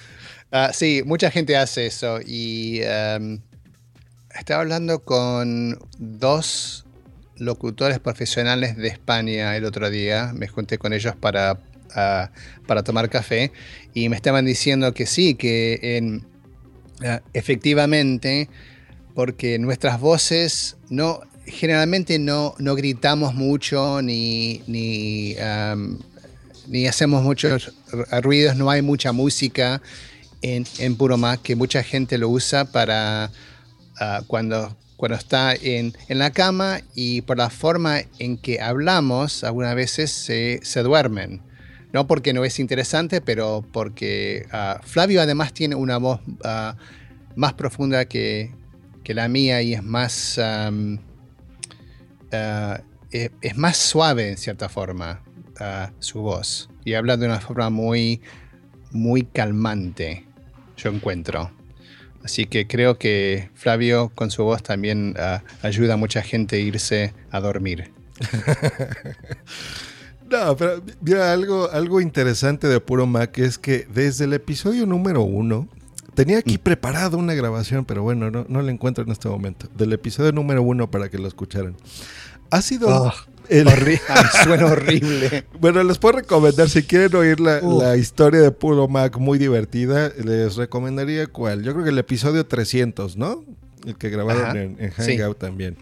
Ah, 0.50 0.70
sí, 0.72 1.02
mucha 1.04 1.30
gente 1.30 1.56
hace 1.56 1.86
eso 1.86 2.18
y 2.24 2.80
em, 2.82 3.40
estaba 4.34 4.62
hablando 4.62 5.00
con 5.04 5.78
dos 5.98 6.85
locutores 7.38 7.98
profesionales 7.98 8.76
de 8.76 8.88
España 8.88 9.56
el 9.56 9.64
otro 9.64 9.90
día. 9.90 10.32
Me 10.34 10.48
junté 10.48 10.78
con 10.78 10.92
ellos 10.92 11.14
para, 11.16 11.60
ah, 11.94 12.30
para 12.66 12.82
tomar 12.82 13.08
café 13.10 13.52
y 13.94 14.08
me 14.08 14.16
estaban 14.16 14.44
diciendo 14.44 14.92
que 14.94 15.06
sí, 15.06 15.34
que 15.34 16.20
ah, 17.04 17.22
efectivamente, 17.32 18.48
porque 19.14 19.58
nuestras 19.58 20.00
voces 20.00 20.76
no 20.88 21.20
generalmente 21.46 22.18
no, 22.18 22.54
no 22.58 22.74
gritamos 22.74 23.34
mucho 23.34 24.02
ni, 24.02 24.62
ni, 24.66 25.36
ni 26.66 26.86
hacemos 26.86 27.22
muchos 27.22 27.72
ruidos, 28.22 28.56
no 28.56 28.68
hay 28.68 28.82
mucha 28.82 29.12
música 29.12 29.80
en, 30.42 30.66
en 30.78 30.96
Puro 30.96 31.16
Mac, 31.16 31.40
que 31.42 31.56
mucha 31.56 31.82
gente 31.82 32.18
lo 32.18 32.28
usa 32.28 32.64
para 32.64 33.30
ah, 34.00 34.22
cuando, 34.26 34.76
cuando 34.96 35.16
está 35.16 35.54
en, 35.54 35.92
en 36.08 36.18
la 36.18 36.30
cama 36.30 36.80
y 36.94 37.20
por 37.22 37.36
la 37.36 37.50
forma 37.50 38.00
en 38.18 38.38
que 38.38 38.60
hablamos, 38.60 39.44
algunas 39.44 39.74
veces 39.74 40.10
se, 40.10 40.60
se 40.62 40.82
duermen. 40.82 41.42
No 41.92 42.06
porque 42.06 42.32
no 42.32 42.44
es 42.44 42.58
interesante, 42.58 43.20
pero 43.20 43.64
porque 43.72 44.46
ah, 44.52 44.80
Flavio 44.82 45.20
además 45.20 45.52
tiene 45.52 45.74
una 45.74 45.98
voz 45.98 46.20
ah, 46.44 46.76
más 47.36 47.54
profunda 47.54 48.06
que, 48.06 48.54
que 49.04 49.14
la 49.14 49.28
mía 49.28 49.62
y 49.62 49.74
es 49.74 49.82
más, 49.82 50.38
am, 50.38 50.98
ah, 52.32 52.80
es, 53.10 53.30
es 53.40 53.56
más 53.56 53.76
suave 53.76 54.30
en 54.30 54.36
cierta 54.36 54.68
forma 54.68 55.22
su 56.00 56.20
voz. 56.20 56.68
Y 56.84 56.92
habla 56.92 57.16
de 57.16 57.24
una 57.24 57.40
forma 57.40 57.70
muy, 57.70 58.20
muy 58.90 59.22
calmante, 59.22 60.26
yo 60.76 60.90
encuentro. 60.90 61.50
Así 62.26 62.46
que 62.46 62.66
creo 62.66 62.98
que 62.98 63.50
Flavio 63.54 64.10
con 64.12 64.32
su 64.32 64.42
voz 64.42 64.60
también 64.60 65.14
ah, 65.16 65.44
ayuda 65.62 65.94
a 65.94 65.96
mucha 65.96 66.22
gente 66.22 66.56
a 66.56 66.58
irse 66.58 67.14
a 67.30 67.40
dormir. 67.40 67.92
No, 70.28 70.56
pero 70.56 70.82
mira, 71.02 71.32
algo, 71.32 71.70
algo 71.70 72.00
interesante 72.00 72.66
de 72.66 72.80
Puro 72.80 73.06
Mac 73.06 73.38
es 73.38 73.58
que 73.58 73.86
desde 73.94 74.24
el 74.24 74.32
episodio 74.32 74.84
número 74.84 75.22
uno, 75.22 75.68
tenía 76.16 76.38
aquí 76.38 76.58
preparado 76.58 77.16
una 77.16 77.32
grabación, 77.34 77.84
pero 77.84 78.02
bueno, 78.02 78.32
no, 78.32 78.44
no 78.48 78.60
la 78.60 78.72
encuentro 78.72 79.04
en 79.04 79.12
este 79.12 79.28
momento, 79.28 79.68
del 79.76 79.92
episodio 79.92 80.32
número 80.32 80.64
uno 80.64 80.90
para 80.90 81.08
que 81.10 81.18
lo 81.18 81.28
escucharan. 81.28 81.76
Ha 82.50 82.60
sido... 82.60 82.88
Oh, 82.88 83.12
el- 83.48 83.66
Horri- 83.66 84.00
suena 84.44 84.66
horrible. 84.66 85.44
Bueno, 85.60 85.82
les 85.84 85.98
puedo 85.98 86.18
recomendar, 86.18 86.68
si 86.68 86.82
quieren 86.82 87.14
oír 87.16 87.40
la, 87.40 87.60
la 87.60 87.96
historia 87.96 88.40
de 88.40 88.50
Puro 88.50 88.88
Mac 88.88 89.16
muy 89.18 89.38
divertida, 89.38 90.12
les 90.22 90.56
recomendaría 90.56 91.26
cuál. 91.26 91.62
Yo 91.62 91.72
creo 91.72 91.84
que 91.84 91.90
el 91.90 91.98
episodio 91.98 92.46
300, 92.46 93.16
¿no? 93.16 93.44
El 93.86 93.96
que 93.96 94.10
grabaron 94.10 94.56
en, 94.56 94.76
en 94.80 94.92
sí. 94.92 95.16
Hangout 95.16 95.38
también. 95.38 95.76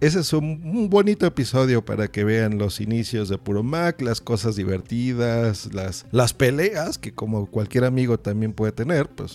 Ese 0.00 0.20
es 0.20 0.32
un, 0.32 0.62
un 0.64 0.88
bonito 0.88 1.26
episodio 1.26 1.84
para 1.84 2.08
que 2.08 2.24
vean 2.24 2.56
los 2.56 2.80
inicios 2.80 3.28
de 3.28 3.36
Puro 3.36 3.62
Mac, 3.62 4.00
las 4.00 4.20
cosas 4.22 4.56
divertidas, 4.56 5.72
las, 5.74 6.06
las 6.10 6.32
peleas 6.32 6.96
que 6.98 7.12
como 7.12 7.46
cualquier 7.46 7.84
amigo 7.84 8.18
también 8.18 8.52
puede 8.54 8.72
tener, 8.72 9.08
pues 9.08 9.34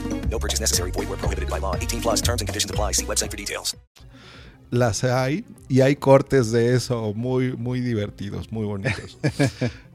No 0.31 0.39
purchase 0.39 0.61
necessary. 0.61 0.91
Void 0.91 1.09
where 1.09 1.19
prohibited 1.19 1.49
by 1.49 1.59
law. 1.59 1.75
18 1.75 2.01
plus 2.01 2.21
terms 2.21 2.41
and 2.41 2.47
conditions 2.47 2.71
apply. 2.71 2.93
See 2.93 3.05
website 3.05 3.29
for 3.29 3.37
details. 3.37 3.75
Las 4.71 5.03
hay 5.03 5.43
y 5.67 5.81
hay 5.81 5.97
cortes 5.97 6.53
de 6.53 6.73
eso 6.73 7.13
muy, 7.13 7.57
muy 7.57 7.81
divertidos, 7.81 8.51
muy 8.51 8.65
bonitos. 8.65 9.17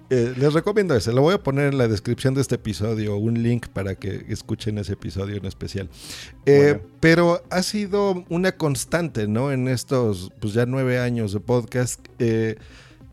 Eh, 0.09 0.35
les 0.37 0.53
recomiendo 0.53 0.95
ese. 0.95 1.13
Lo 1.13 1.23
voy 1.23 1.35
a 1.35 1.43
poner 1.43 1.73
en 1.73 1.79
la 1.79 1.89
descripción 1.89 2.33
de 2.35 2.41
este 2.41 2.55
episodio, 2.55 3.17
un 3.17 3.43
link 3.43 3.67
para 3.67 3.97
que 3.97 4.25
escuchen 4.29 4.79
ese 4.79 4.93
episodio 4.93 5.35
en 5.35 5.47
especial. 5.47 5.89
Eh, 6.45 6.75
Bueno. 6.79 6.97
Pero 7.01 7.43
ha 7.51 7.61
sido 7.65 8.25
una 8.29 8.53
constante, 8.53 9.27
¿no? 9.27 9.51
En 9.51 9.67
estos, 9.67 10.31
pues 10.41 10.53
ya 10.53 10.65
nueve 10.65 11.01
años 11.01 11.33
de 11.33 11.41
podcast, 11.41 12.01
eh, 12.21 12.55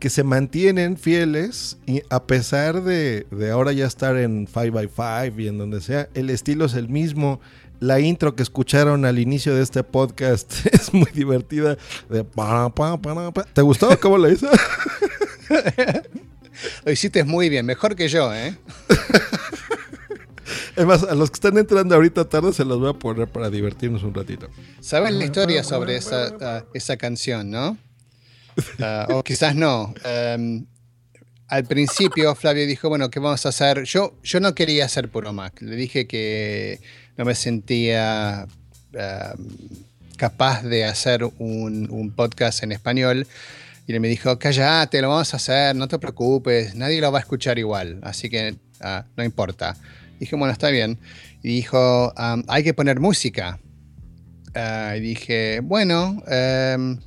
que 0.04 0.10
se 0.10 0.22
mantienen 0.22 0.98
fieles 0.98 1.78
y 1.86 2.02
a 2.10 2.24
pesar 2.24 2.82
de, 2.82 3.26
de 3.30 3.50
ahora 3.50 3.72
ya 3.72 3.86
estar 3.86 4.18
en 4.18 4.46
5x5 4.46 5.40
y 5.40 5.48
en 5.48 5.56
donde 5.56 5.80
sea, 5.80 6.10
el 6.12 6.28
estilo 6.28 6.66
es 6.66 6.74
el 6.74 6.90
mismo. 6.90 7.40
La 7.80 8.00
intro 8.00 8.36
que 8.36 8.42
escucharon 8.42 9.06
al 9.06 9.18
inicio 9.18 9.54
de 9.54 9.62
este 9.62 9.82
podcast 9.82 10.66
es 10.72 10.92
muy 10.92 11.10
divertida. 11.14 11.78
De 12.10 12.22
pa, 12.22 12.68
pa, 12.68 13.00
pa, 13.00 13.32
pa. 13.32 13.44
¿Te 13.44 13.62
gustó 13.62 13.98
cómo 13.98 14.18
lo 14.18 14.30
hizo? 14.30 14.46
Lo 16.84 16.92
hiciste 16.92 17.24
muy 17.24 17.48
bien, 17.48 17.64
mejor 17.64 17.96
que 17.96 18.08
yo, 18.08 18.30
¿eh? 18.34 18.58
Además, 20.76 21.04
a 21.04 21.14
los 21.14 21.30
que 21.30 21.36
están 21.36 21.56
entrando 21.56 21.94
ahorita 21.94 22.28
tarde 22.28 22.52
se 22.52 22.66
los 22.66 22.78
voy 22.78 22.90
a 22.90 22.92
poner 22.92 23.26
para 23.26 23.48
divertirnos 23.48 24.02
un 24.02 24.12
ratito. 24.12 24.48
¿Sabes 24.80 25.14
la 25.14 25.24
historia 25.24 25.64
sobre 25.64 25.96
esa, 25.96 26.66
esa 26.74 26.98
canción, 26.98 27.50
no? 27.50 27.78
Ah, 28.80 29.06
o 29.10 29.22
quizás 29.22 29.54
no. 29.54 29.94
Em, 30.04 30.66
al 31.48 31.64
principio 31.64 32.34
Flavio 32.34 32.66
dijo, 32.66 32.88
bueno, 32.88 33.10
¿qué 33.10 33.20
vamos 33.20 33.44
a 33.46 33.50
hacer? 33.50 33.84
Yo, 33.84 34.18
yo 34.22 34.40
no 34.40 34.54
quería 34.54 34.84
hacer 34.84 35.08
puro 35.08 35.32
Mac. 35.32 35.60
Le 35.60 35.76
dije 35.76 36.06
que 36.06 36.80
no 37.16 37.24
me 37.24 37.34
sentía 37.34 38.46
em, 38.92 39.48
capaz 40.16 40.62
de 40.62 40.84
hacer 40.84 41.24
un, 41.38 42.12
podcast 42.16 42.62
en 42.62 42.72
español. 42.72 43.26
Y 43.86 43.92
él 43.92 44.00
me 44.00 44.08
dijo, 44.08 44.38
cállate, 44.38 45.02
lo 45.02 45.10
vamos 45.10 45.34
a 45.34 45.36
hacer, 45.36 45.76
no 45.76 45.88
te 45.88 45.98
preocupes, 45.98 46.74
nadie 46.74 47.00
lo 47.00 47.12
va 47.12 47.18
a 47.18 47.20
escuchar 47.20 47.58
igual, 47.58 47.98
así 48.02 48.30
que 48.30 48.56
ah, 48.80 49.04
no 49.16 49.24
importa. 49.24 49.76
Dije, 50.18 50.36
bueno, 50.36 50.52
está 50.52 50.70
bien. 50.70 50.98
Y 51.42 51.48
dijo, 51.48 52.12
"Am, 52.16 52.44
hay 52.48 52.64
que 52.64 52.72
poner 52.72 53.00
música. 53.00 53.58
Ah, 54.54 54.94
y 54.96 55.00
dije, 55.00 55.60
bueno, 55.60 56.22
em, 56.26 56.98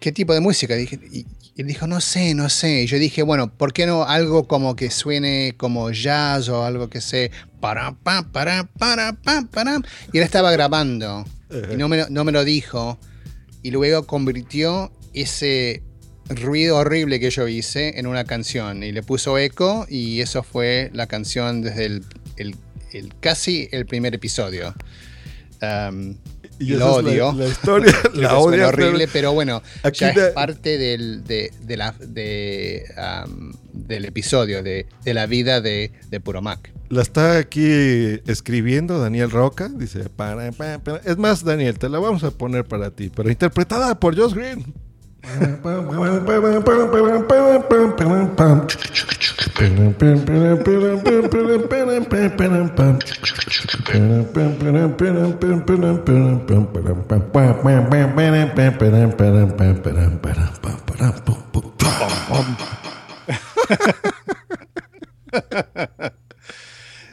¿qué 0.00 0.12
tipo 0.12 0.34
de 0.34 0.40
música? 0.40 0.78
Y, 0.78 1.26
y 1.54 1.62
dijo, 1.64 1.86
no 1.86 2.00
sé, 2.00 2.34
no 2.34 2.48
sé. 2.48 2.82
Y 2.82 2.86
yo 2.86 2.98
dije, 2.98 3.22
bueno, 3.22 3.52
¿por 3.52 3.72
qué 3.72 3.86
no 3.86 4.04
algo 4.04 4.46
como 4.48 4.74
que 4.76 4.90
suene 4.90 5.54
como 5.56 5.90
jazz 5.90 6.48
o 6.48 6.64
algo 6.64 6.88
que 6.88 7.00
se 7.00 7.30
para, 7.60 7.92
pa, 7.92 8.26
para, 8.32 8.64
para, 8.78 9.12
pa, 9.14 9.46
para? 9.50 9.80
Y 10.12 10.18
él 10.18 10.24
estaba 10.24 10.50
grabando 10.52 11.24
y 11.72 11.76
no 11.76 11.88
me, 11.88 12.06
no 12.08 12.24
me 12.24 12.32
lo 12.32 12.44
dijo. 12.44 12.98
Y 13.62 13.70
luego 13.70 14.06
convirtió 14.06 14.90
ese 15.14 15.82
ruido 16.28 16.78
horrible 16.78 17.20
que 17.20 17.30
yo 17.30 17.46
hice 17.48 17.98
en 17.98 18.06
una 18.06 18.24
canción 18.24 18.82
y 18.82 18.92
le 18.92 19.02
puso 19.02 19.36
eco 19.38 19.86
y 19.88 20.20
eso 20.20 20.42
fue 20.42 20.90
la 20.94 21.06
canción 21.06 21.62
desde 21.62 21.84
el, 21.86 22.04
el- 22.36 22.56
el- 22.92 23.14
casi 23.20 23.68
el 23.72 23.86
primer 23.86 24.14
episodio. 24.14 24.74
Um, 25.60 26.16
Y 26.58 26.70
lo 26.70 26.76
esa 26.76 26.98
es 26.98 27.04
la- 27.04 27.10
odio. 27.10 27.32
la 27.38 27.46
historia, 27.48 27.92
la 28.14 28.26
Es 28.28 28.32
odias, 28.34 28.68
horrible, 28.68 29.08
pero- 29.12 29.32
bueno, 29.32 29.62
Aquí 29.82 30.00
ya 30.00 30.12
la- 30.14 30.28
es 30.28 30.32
parte 30.34 30.78
del, 30.78 31.24
de, 31.24 31.52
de 31.62 31.76
la, 31.76 31.92
de, 31.98 32.84
um, 33.26 33.52
del 33.72 34.04
episodio, 34.04 34.62
de, 34.62 34.86
de 35.04 35.14
la 35.14 35.26
vida 35.26 35.60
de, 35.60 35.92
de 36.10 36.20
Puro 36.20 36.42
Mac. 36.42 36.72
La 36.88 37.00
está 37.02 37.38
aquí 37.38 37.64
escribiendo 38.26 38.98
Daniel 39.00 39.30
Roca. 39.30 39.70
Dice, 39.74 40.10
para, 40.10 40.52
pa, 40.52 40.78
pa. 40.78 41.00
es 41.04 41.16
más, 41.16 41.42
Daniel, 41.42 41.78
te 41.78 41.88
la 41.88 41.98
vamos 41.98 42.22
a 42.22 42.30
poner 42.30 42.64
para 42.66 42.90
ti, 42.90 43.10
pero 43.14 43.30
interpretada 43.30 43.98
por 43.98 44.14
Josh 44.16 44.34
Green. 44.34 44.74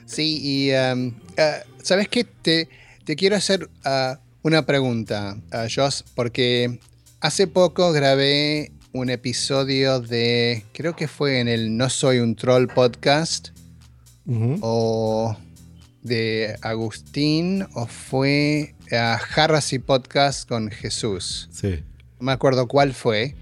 Sí, 0.05 0.39
y 0.41 0.71
eh, 0.71 1.13
¿sabes 1.83 2.09
qué? 2.09 2.23
Te, 2.23 2.67
te 3.05 3.15
quiero 3.15 3.35
hacer 3.35 3.69
ah, 3.85 4.19
una 4.41 4.65
pregunta, 4.65 5.37
ah, 5.51 5.67
Joss, 5.73 6.03
porque 6.15 6.79
hace 7.21 7.47
poco 7.47 7.91
grabé 7.91 8.71
un 8.93 9.09
episodio 9.09 9.99
de, 9.99 10.63
creo 10.73 10.95
que 10.95 11.07
fue 11.07 11.39
en 11.39 11.47
el 11.47 11.75
No 11.75 11.89
Soy 11.89 12.19
un 12.19 12.35
Troll 12.35 12.67
podcast, 12.67 13.49
o 14.61 15.35
de 16.03 16.55
Agustín, 16.61 17.65
o 17.73 17.87
fue 17.87 18.75
a 18.91 19.17
Jarras 19.17 19.73
y 19.73 19.79
Podcast 19.79 20.47
con 20.47 20.69
Jesús. 20.69 21.49
Sí. 21.51 21.83
No 22.19 22.25
me 22.25 22.31
acuerdo 22.31 22.67
cuál 22.67 22.93
fue, 22.93 23.35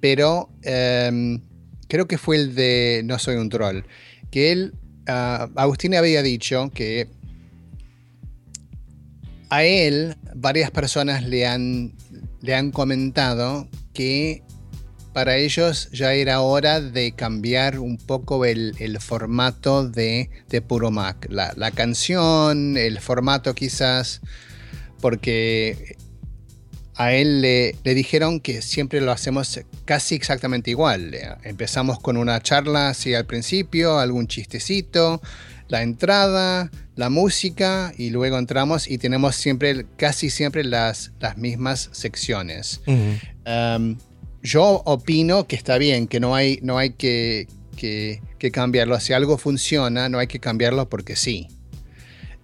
pero 0.00 0.48
em, 0.62 1.40
creo 1.88 2.06
que 2.06 2.18
fue 2.18 2.36
el 2.36 2.54
de 2.54 3.02
No 3.04 3.18
Soy 3.18 3.36
un 3.36 3.48
Troll. 3.48 3.82
Que 4.30 4.52
él, 4.52 4.74
Agustín 5.06 5.94
había 5.94 6.22
dicho 6.22 6.70
que 6.72 7.08
a 9.50 9.64
él 9.64 10.16
varias 10.34 10.70
personas 10.70 11.24
le 11.24 11.46
han, 11.46 11.92
le 12.42 12.54
han 12.54 12.70
comentado 12.70 13.68
que 13.94 14.42
para 15.12 15.36
ellos 15.36 15.88
ya 15.92 16.14
era 16.14 16.40
hora 16.40 16.80
de 16.80 17.12
cambiar 17.12 17.78
un 17.78 17.98
poco 17.98 18.44
el, 18.44 18.98
formato 19.00 19.88
de, 19.88 20.30
Puro 20.66 20.90
Mac. 20.90 21.26
La, 21.30 21.52
la 21.56 21.70
canción, 21.70 22.76
el 22.76 22.98
formato 23.00 23.54
quizás, 23.54 24.20
porque 25.00 25.96
a 26.94 27.12
él 27.12 27.42
le, 27.42 27.76
le 27.84 27.94
dijeron 27.94 28.40
que 28.40 28.62
siempre 28.62 29.00
lo 29.00 29.12
hacemos 29.12 29.60
casi 29.84 30.14
exactamente 30.14 30.70
igual. 30.70 31.14
Eh, 31.14 31.28
Empezamos 31.44 32.00
con 32.00 32.16
una 32.16 32.40
charla 32.40 32.88
así 32.88 33.14
al 33.14 33.26
principio, 33.26 33.98
algún 33.98 34.28
chistecito, 34.28 35.20
la 35.68 35.82
entrada, 35.82 36.70
la 36.96 37.08
música 37.10 37.92
y 37.96 38.10
luego 38.10 38.38
entramos 38.38 38.86
y 38.88 38.98
tenemos 38.98 39.34
siempre, 39.36 39.86
casi 39.96 40.28
siempre 40.30 40.62
las, 40.64 41.12
las 41.20 41.36
mismas 41.38 41.88
secciones. 41.92 42.80
Um, 42.86 43.96
yo 44.42 44.82
opino 44.84 45.46
que 45.46 45.56
está 45.56 45.78
bien, 45.78 46.06
que 46.08 46.20
no 46.20 46.34
hay, 46.34 46.58
no 46.62 46.76
hay 46.78 46.90
que, 46.90 47.46
que- 47.76 48.20
que 48.38 48.50
cambiarlo. 48.50 48.98
Si 49.00 49.12
algo 49.12 49.38
funciona, 49.38 50.08
no 50.08 50.18
hay 50.18 50.26
que 50.26 50.40
cambiarlo 50.40 50.88
porque 50.88 51.14
sí. 51.16 51.46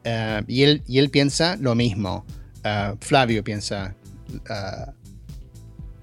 Uh, 0.07 0.43
y, 0.47 0.63
él, 0.63 0.83
y 0.87 0.99
él 0.99 1.11
piensa 1.11 1.57
lo 1.61 1.75
mismo. 1.75 2.25
Uh, 2.65 2.97
Flavio 3.01 3.43
piensa 3.45 3.95
uh, 4.33 4.93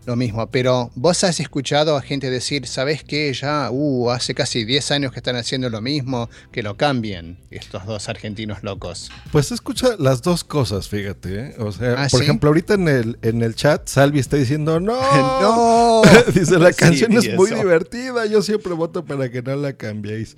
lo 0.06 0.16
mismo. 0.16 0.48
Pero 0.50 0.92
vos 0.96 1.24
has 1.24 1.40
escuchado 1.40 1.96
a 1.96 2.02
gente 2.02 2.30
decir, 2.30 2.68
¿sabes 2.68 3.04
qué? 3.04 3.34
Ya 3.34 3.70
uh, 3.72 4.10
hace 4.12 4.34
casi 4.34 4.66
10 4.66 4.92
años 4.92 5.12
que 5.12 5.20
están 5.20 5.36
haciendo 5.36 5.70
lo 5.70 5.82
mismo, 5.82 6.30
que 6.52 6.64
lo 6.64 6.78
cambien 6.78 7.38
estos 7.50 7.86
dos 7.86 8.10
argentinos 8.10 8.64
locos. 8.64 9.12
Pues 9.32 9.52
escucha 9.52 9.96
las 10.00 10.22
dos 10.22 10.44
cosas, 10.44 10.88
fíjate. 10.90 11.40
¿eh? 11.40 11.56
O 11.60 11.72
sea, 11.72 11.94
¿Ah, 11.94 12.08
por 12.10 12.20
sí? 12.20 12.26
ejemplo, 12.26 12.50
ahorita 12.50 12.76
en 12.76 12.88
el, 12.88 13.20
en 13.22 13.42
el 13.42 13.56
chat, 13.56 13.88
Salvi 13.88 14.20
está 14.20 14.38
diciendo, 14.38 14.80
no, 14.80 14.96
¡No! 15.42 16.02
Dice, 16.34 16.60
la 16.60 16.74
canción 16.74 17.14
es 17.14 17.34
muy 17.36 17.52
divertida, 17.52 18.26
yo 18.26 18.42
siempre 18.42 18.74
voto 18.74 19.06
para 19.06 19.30
que 19.30 19.42
no 19.42 19.56
la 19.56 19.74
cambiéis. 19.74 20.38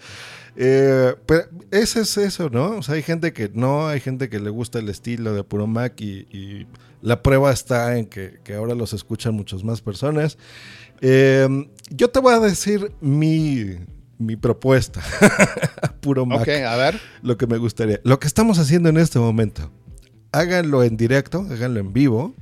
Eh, 0.56 1.14
pero 1.26 1.46
ese 1.70 2.02
es 2.02 2.18
eso, 2.18 2.50
¿no? 2.50 2.78
O 2.78 2.84
sea, 2.84 2.96
hay 2.96 3.04
gente 3.04 3.32
que 3.32 3.52
no, 3.54 3.88
hay 3.88 4.00
gente 4.00 4.28
que 4.28 4.40
le 4.40 4.50
gusta 4.50 4.80
el 4.80 4.90
estilo 4.90 5.34
de 5.34 5.44
Puro 5.44 5.68
Mac 5.68 6.02
y, 6.02 6.28
y 6.32 6.68
la 7.02 7.22
prueba 7.22 7.52
está 7.52 7.98
en 7.98 8.06
que, 8.06 8.40
que 8.44 8.56
ahora 8.56 8.76
los 8.76 8.94
escuchan 8.94 9.34
muchas 9.34 9.64
más 9.64 9.82
personas. 9.82 10.38
Eh, 11.02 11.48
yo 11.90 12.10
te 12.10 12.20
voy 12.20 12.34
a 12.34 12.40
decir 12.40 12.92
mi, 13.02 13.76
mi 14.18 14.36
propuesta. 14.36 15.02
Puro 16.02 16.26
Mac. 16.26 16.42
Ok, 16.42 16.50
a 16.50 16.76
ver. 16.76 17.00
Lo 17.22 17.38
que 17.38 17.48
me 17.48 17.58
gustaría. 17.58 18.00
Lo 18.04 18.20
que 18.20 18.28
estamos 18.28 18.60
haciendo 18.60 18.90
en 18.90 18.98
este 18.98 19.20
momento. 19.20 19.72
Háganlo 20.32 20.84
en 20.84 20.98
directo, 20.98 21.46
háganlo 21.50 21.80
en 21.80 21.94
vivo. 21.94 22.36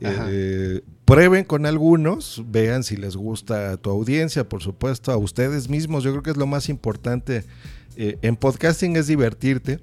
Eh, 0.00 0.82
prueben 1.04 1.44
con 1.44 1.66
algunos, 1.66 2.42
vean 2.46 2.82
si 2.82 2.96
les 2.96 3.16
gusta 3.16 3.72
a 3.72 3.76
tu 3.76 3.90
audiencia, 3.90 4.48
por 4.48 4.62
supuesto, 4.62 5.12
a 5.12 5.16
ustedes 5.16 5.68
mismos. 5.68 6.02
Yo 6.04 6.10
creo 6.10 6.22
que 6.22 6.30
es 6.30 6.36
lo 6.36 6.46
más 6.46 6.68
importante 6.68 7.44
eh, 7.96 8.18
en 8.22 8.36
podcasting 8.36 8.96
es 8.96 9.06
divertirte 9.06 9.80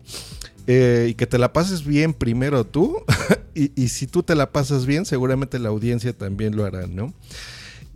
eh, 0.68 1.08
y 1.10 1.14
que 1.16 1.28
te 1.28 1.38
la 1.38 1.54
pases 1.54 1.86
bien 1.86 2.14
primero 2.14 2.66
tú. 2.66 2.98
y, 3.56 3.72
y 3.82 3.90
si 3.90 4.08
tú 4.08 4.24
te 4.24 4.36
la 4.36 4.52
pasas 4.52 4.86
bien, 4.86 5.06
seguramente 5.06 5.60
la 5.60 5.70
audiencia 5.70 6.14
también 6.14 6.56
lo 6.56 6.66
hará, 6.66 6.88
¿no? 6.88 7.14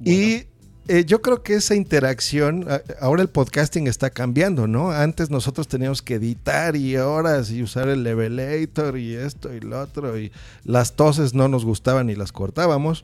Y 0.03 0.45
eh, 0.87 1.03
yo 1.05 1.21
creo 1.21 1.41
que 1.41 1.55
esa 1.55 1.73
interacción, 1.73 2.67
ahora 3.01 3.23
el 3.23 3.29
podcasting 3.29 3.87
está 3.87 4.11
cambiando, 4.11 4.67
¿no? 4.67 4.91
Antes 4.91 5.31
nosotros 5.31 5.67
teníamos 5.67 6.03
que 6.03 6.15
editar 6.15 6.75
y 6.75 6.97
horas 6.97 7.49
y 7.49 7.63
usar 7.63 7.89
el 7.89 8.03
levelator 8.03 8.97
y 8.97 9.15
esto 9.15 9.51
y 9.51 9.61
lo 9.61 9.81
otro 9.81 10.19
y 10.19 10.31
las 10.63 10.95
toses 10.95 11.33
no 11.33 11.47
nos 11.47 11.65
gustaban 11.65 12.11
y 12.11 12.15
las 12.15 12.31
cortábamos. 12.31 13.03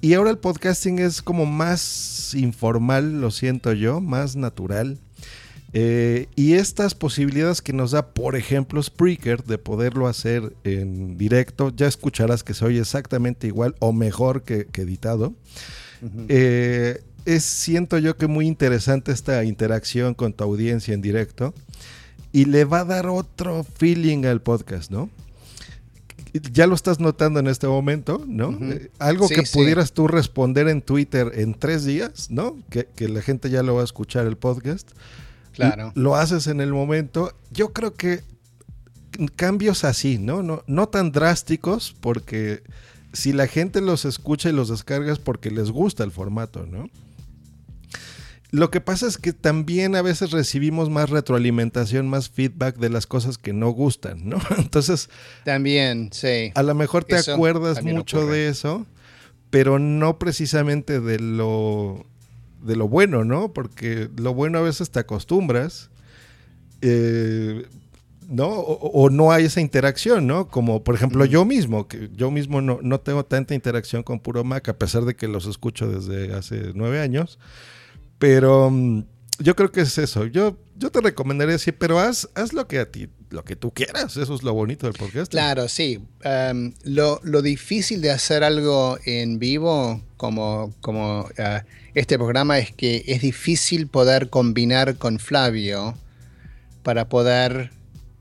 Y 0.00 0.14
ahora 0.14 0.30
el 0.30 0.38
podcasting 0.38 1.00
es 1.00 1.20
como 1.20 1.44
más 1.44 2.34
informal, 2.34 3.20
lo 3.20 3.32
siento 3.32 3.72
yo, 3.72 4.00
más 4.00 4.36
natural. 4.36 4.98
Eh, 5.74 6.28
y 6.34 6.54
estas 6.54 6.94
posibilidades 6.94 7.60
que 7.60 7.72
nos 7.74 7.90
da, 7.90 8.06
por 8.14 8.36
ejemplo, 8.36 8.82
Spreaker, 8.82 9.44
de 9.44 9.58
poderlo 9.58 10.06
hacer 10.08 10.54
en 10.64 11.18
directo, 11.18 11.70
ya 11.76 11.86
escucharás 11.86 12.42
que 12.42 12.54
se 12.54 12.64
oye 12.64 12.80
exactamente 12.80 13.46
igual 13.46 13.74
o 13.78 13.92
mejor 13.92 14.42
que, 14.42 14.64
que 14.66 14.82
editado. 14.82 15.34
Eh, 16.28 17.02
es, 17.26 17.44
siento 17.44 17.98
yo 17.98 18.16
que 18.16 18.28
muy 18.28 18.46
interesante 18.46 19.12
esta 19.12 19.44
interacción 19.44 20.14
con 20.14 20.32
tu 20.32 20.44
audiencia 20.44 20.94
en 20.94 21.02
directo 21.02 21.52
y 22.32 22.46
le 22.46 22.64
va 22.64 22.80
a 22.80 22.84
dar 22.84 23.06
otro 23.08 23.64
feeling 23.64 24.24
al 24.24 24.40
podcast, 24.40 24.90
¿no? 24.90 25.10
Ya 26.52 26.66
lo 26.66 26.74
estás 26.74 27.00
notando 27.00 27.40
en 27.40 27.46
este 27.46 27.66
momento, 27.66 28.22
¿no? 28.26 28.50
Ujú. 28.50 28.64
Eh, 28.64 28.90
algo 28.98 29.28
Sí, 29.28 29.34
que 29.34 29.46
sí. 29.46 29.58
pudieras 29.58 29.92
tú 29.92 30.06
responder 30.08 30.68
en 30.68 30.82
Twitter 30.82 31.32
en 31.34 31.54
tres 31.54 31.84
días, 31.84 32.30
¿no? 32.30 32.56
Que, 32.70 32.86
que 32.94 33.08
la 33.08 33.22
gente 33.22 33.50
ya 33.50 33.62
lo 33.62 33.74
va 33.74 33.80
a 33.80 33.84
escuchar 33.84 34.26
el 34.26 34.36
podcast. 34.36 34.88
Claro. 35.66 35.92
Lo 35.94 36.16
haces 36.16 36.46
en 36.46 36.60
el 36.60 36.72
momento. 36.72 37.32
Yo 37.50 37.72
creo 37.72 37.94
que 37.94 38.22
cambios 39.36 39.84
así, 39.84 40.18
¿no? 40.18 40.42
No, 40.42 40.62
no 40.66 40.88
tan 40.88 41.12
drásticos, 41.12 41.94
porque 42.00 42.62
si 43.12 43.32
la 43.32 43.46
gente 43.46 43.80
los 43.80 44.04
escucha 44.04 44.48
y 44.48 44.52
los 44.52 44.68
descarga 44.68 45.12
es 45.12 45.18
porque 45.18 45.50
les 45.50 45.70
gusta 45.70 46.04
el 46.04 46.12
formato, 46.12 46.66
¿no? 46.66 46.88
Lo 48.50 48.70
que 48.70 48.80
pasa 48.80 49.06
es 49.06 49.18
que 49.18 49.34
también 49.34 49.94
a 49.94 50.00
veces 50.00 50.30
recibimos 50.30 50.88
más 50.88 51.10
retroalimentación, 51.10 52.08
más 52.08 52.30
feedback 52.30 52.76
de 52.78 52.88
las 52.88 53.06
cosas 53.06 53.36
que 53.36 53.52
no 53.52 53.68
gustan, 53.70 54.26
¿no? 54.26 54.38
Entonces, 54.56 55.10
También, 55.44 56.08
sí. 56.12 56.50
a 56.54 56.62
lo 56.62 56.74
mejor 56.74 57.04
te 57.04 57.16
Eso 57.16 57.34
acuerdas 57.34 57.82
mucho 57.82 58.20
ocurre. 58.20 58.36
de 58.36 58.48
eso, 58.48 58.86
pero 59.50 59.78
no 59.78 60.18
precisamente 60.18 61.00
de 61.00 61.18
lo 61.18 62.06
de 62.62 62.76
lo 62.76 62.88
bueno, 62.88 63.24
¿no? 63.24 63.52
Porque 63.52 64.08
lo 64.16 64.34
bueno 64.34 64.58
a 64.58 64.62
veces 64.62 64.90
te 64.90 65.00
acostumbras, 65.00 65.90
eh, 66.80 67.66
¿no? 68.28 68.48
O, 68.48 69.04
o 69.04 69.10
no 69.10 69.32
hay 69.32 69.46
esa 69.46 69.60
interacción, 69.60 70.26
¿no? 70.26 70.48
Como 70.48 70.84
por 70.84 70.94
ejemplo 70.94 71.24
yo 71.24 71.44
mismo, 71.44 71.88
que 71.88 72.10
yo 72.14 72.30
mismo 72.30 72.60
no, 72.60 72.80
no 72.82 73.00
tengo 73.00 73.24
tanta 73.24 73.54
interacción 73.54 74.02
con 74.02 74.20
Puro 74.20 74.44
Mac, 74.44 74.68
a 74.68 74.78
pesar 74.78 75.04
de 75.04 75.14
que 75.16 75.28
los 75.28 75.46
escucho 75.46 75.88
desde 75.88 76.34
hace 76.34 76.72
nueve 76.74 77.00
años. 77.00 77.38
Pero 78.18 78.70
mm, 78.70 79.04
yo 79.38 79.54
creo 79.54 79.70
que 79.70 79.82
es 79.82 79.96
eso. 79.98 80.26
Yo, 80.26 80.58
yo 80.76 80.90
te 80.90 81.00
recomendaría 81.00 81.52
decir, 81.52 81.76
pero 81.78 82.00
haz, 82.00 82.28
haz 82.34 82.52
lo 82.52 82.66
que 82.66 82.80
a 82.80 82.90
ti, 82.90 83.08
lo 83.30 83.44
que 83.44 83.56
tú 83.56 83.70
quieras. 83.70 84.16
Eso 84.16 84.34
es 84.34 84.42
lo 84.42 84.52
bonito 84.52 84.86
del 84.86 84.94
podcast. 84.94 85.30
Claro, 85.30 85.68
sí. 85.68 86.00
Um, 86.24 86.72
lo, 86.82 87.20
lo 87.22 87.40
difícil 87.40 88.00
de 88.00 88.10
hacer 88.10 88.42
algo 88.42 88.98
en 89.04 89.38
vivo, 89.38 90.02
como, 90.16 90.74
como 90.80 91.20
uh, 91.20 91.60
este 91.98 92.16
programa, 92.16 92.58
es 92.58 92.72
que 92.72 93.04
es 93.06 93.20
difícil 93.22 93.88
poder 93.88 94.30
combinar 94.30 94.96
con 94.96 95.18
Flavio 95.18 95.96
para 96.82 97.08
poder 97.08 97.70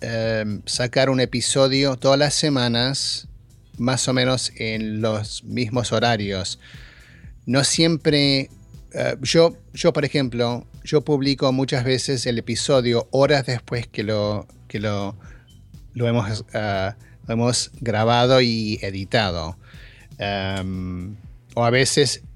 um, 0.02 0.62
sacar 0.66 1.10
un 1.10 1.20
episodio 1.20 1.96
todas 1.96 2.18
las 2.18 2.34
semanas, 2.34 3.28
más 3.78 4.08
o 4.08 4.14
menos 4.14 4.52
en 4.58 5.02
los 5.02 5.44
mismos 5.44 5.92
horarios. 5.92 6.60
No 7.46 7.64
siempre. 7.64 8.50
uh, 8.94 9.22
yo, 9.22 9.56
yo, 9.74 9.94
por 9.94 10.06
ejemplo, 10.06 10.66
yo 10.84 11.02
publico 11.02 11.52
muchas 11.52 11.84
veces 11.84 12.26
el 12.26 12.40
episodio 12.40 13.08
horas 13.12 13.46
después 13.46 13.88
que 13.88 14.04
lo, 14.04 14.48
que 14.68 14.80
lo, 14.80 15.16
lo 15.94 16.08
hemos, 16.08 16.46
lo 16.54 17.34
hemos 17.34 17.72
grabado 17.80 18.42
y 18.42 18.80
editado. 18.82 19.58
Um, 20.20 21.16
o 21.54 21.66
a 21.66 21.70
veces 21.70 22.18
eh, 22.18 22.27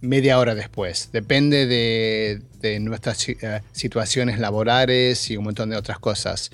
media 0.00 0.38
hora 0.38 0.54
después. 0.54 1.10
Depende 1.12 1.66
de, 1.66 2.80
nuestras 2.80 3.28
eh, 3.28 3.62
situaciones 3.72 4.38
laborales 4.38 5.30
y 5.30 5.36
un 5.36 5.44
montón 5.44 5.70
de 5.70 5.76
otras 5.76 5.98
cosas. 5.98 6.50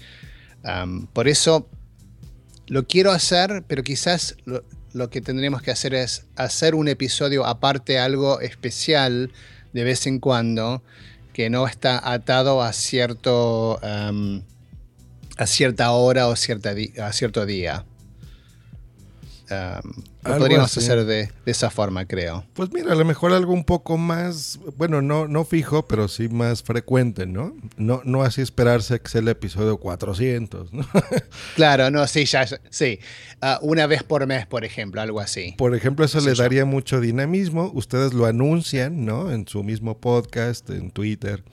Por 1.12 1.29
eso 1.29 1.68
lo 2.66 2.89
quiero 2.89 3.12
hacer, 3.12 3.62
pero 3.68 3.85
quizás 3.85 4.37
lo, 4.93 5.11
que 5.11 5.20
tendríamos 5.20 5.62
que 5.62 5.70
hacer 5.70 5.95
es 5.95 6.27
hacer 6.35 6.74
un 6.74 6.89
episodio 6.89 7.47
aparte, 7.47 8.01
algo 8.01 8.41
especial 8.41 9.31
de 9.72 9.85
vez 9.85 10.09
en 10.09 10.18
cuando, 10.18 10.83
que 11.33 11.51
no 11.51 11.68
está 11.68 12.12
atado 12.12 12.62
a 12.62 12.72
cierto 12.72 13.79
a 13.83 15.47
cierta 15.47 15.93
hora 15.93 16.27
o 16.27 16.35
cierta 16.35 16.74
a 17.01 17.12
cierto 17.12 17.47
día. 17.47 17.85
Um, 19.49 19.92
lo 20.24 20.38
podríamos 20.38 20.76
así. 20.76 20.80
hacer 20.80 21.05
de, 21.05 21.26
de 21.44 21.53
esa 21.53 21.70
forma, 21.70 22.05
creo. 22.05 22.44
Pues 22.55 22.72
mira, 22.72 22.92
a 22.92 22.97
lo 22.97 23.05
mejor 23.05 23.32
algo 23.32 23.53
un 23.53 23.62
poco 23.62 23.97
más, 23.97 24.59
bueno, 24.76 25.01
no, 25.03 25.28
no 25.28 25.44
fijo, 25.44 25.86
pero 25.86 26.09
sí 26.09 26.28
más 26.28 26.64
frecuente, 26.64 27.26
¿no? 27.26 27.55
No, 27.76 28.03
no 28.05 28.22
así 28.24 28.40
esperarse 28.42 29.01
que 29.01 29.09
sea 29.09 29.20
el 29.20 29.28
episodio 29.28 29.76
400, 29.78 30.72
¿no? 30.72 30.84
Claro, 31.55 31.90
no, 31.90 32.07
sí, 32.09 32.24
ya, 32.24 32.44
sí. 32.70 32.99
Ah, 33.40 33.61
una 33.62 33.86
vez 33.86 34.03
por 34.03 34.26
mes, 34.26 34.47
por 34.47 34.64
ejemplo, 34.64 35.01
algo 35.01 35.20
así. 35.20 35.55
Por 35.57 35.74
ejemplo, 35.76 36.05
eso 36.05 36.20
Sí, 36.20 36.26
le 36.26 36.34
daría 36.34 36.64
mucho 36.64 37.01
dinamismo. 37.01 37.70
Ustedes 37.72 38.12
lo 38.14 38.26
anuncian, 38.26 39.05
¿no? 39.05 39.30
En 39.30 39.47
su 39.47 39.62
mismo 39.62 39.99
podcast, 40.01 40.68
en 40.70 40.90
Twitter. 40.90 41.44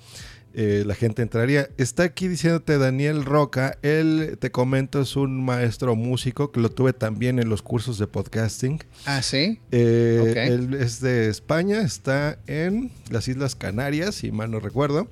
Eh, 0.56 0.84
la 0.86 0.94
gente 0.94 1.22
entraría. 1.22 1.70
Está 1.78 2.04
aquí 2.04 2.28
diciéndote 2.28 2.78
Daniel 2.78 3.26
Roca. 3.26 3.78
Él, 3.82 4.38
te 4.40 4.52
comento, 4.52 5.02
es 5.02 5.16
un 5.16 5.44
maestro 5.44 5.96
músico 5.96 6.52
que 6.52 6.60
lo 6.60 6.70
tuve 6.70 6.94
también 6.94 7.40
en 7.40 7.50
los 7.50 7.64
cursos 7.64 7.98
de 7.98 8.06
podcasting. 8.06 8.80
Ah, 9.06 9.24
sí. 9.24 9.60
Eh. 9.72 10.48
Él 10.48 10.76
es 10.76 11.02
de 11.02 11.30
España, 11.30 11.82
está 11.82 12.38
en 12.46 12.92
las 13.10 13.28
Islas 13.28 13.56
Canarias, 13.56 14.16
si 14.16 14.32
mal 14.32 14.52
no 14.52 14.60
recuerdo. 14.60 15.08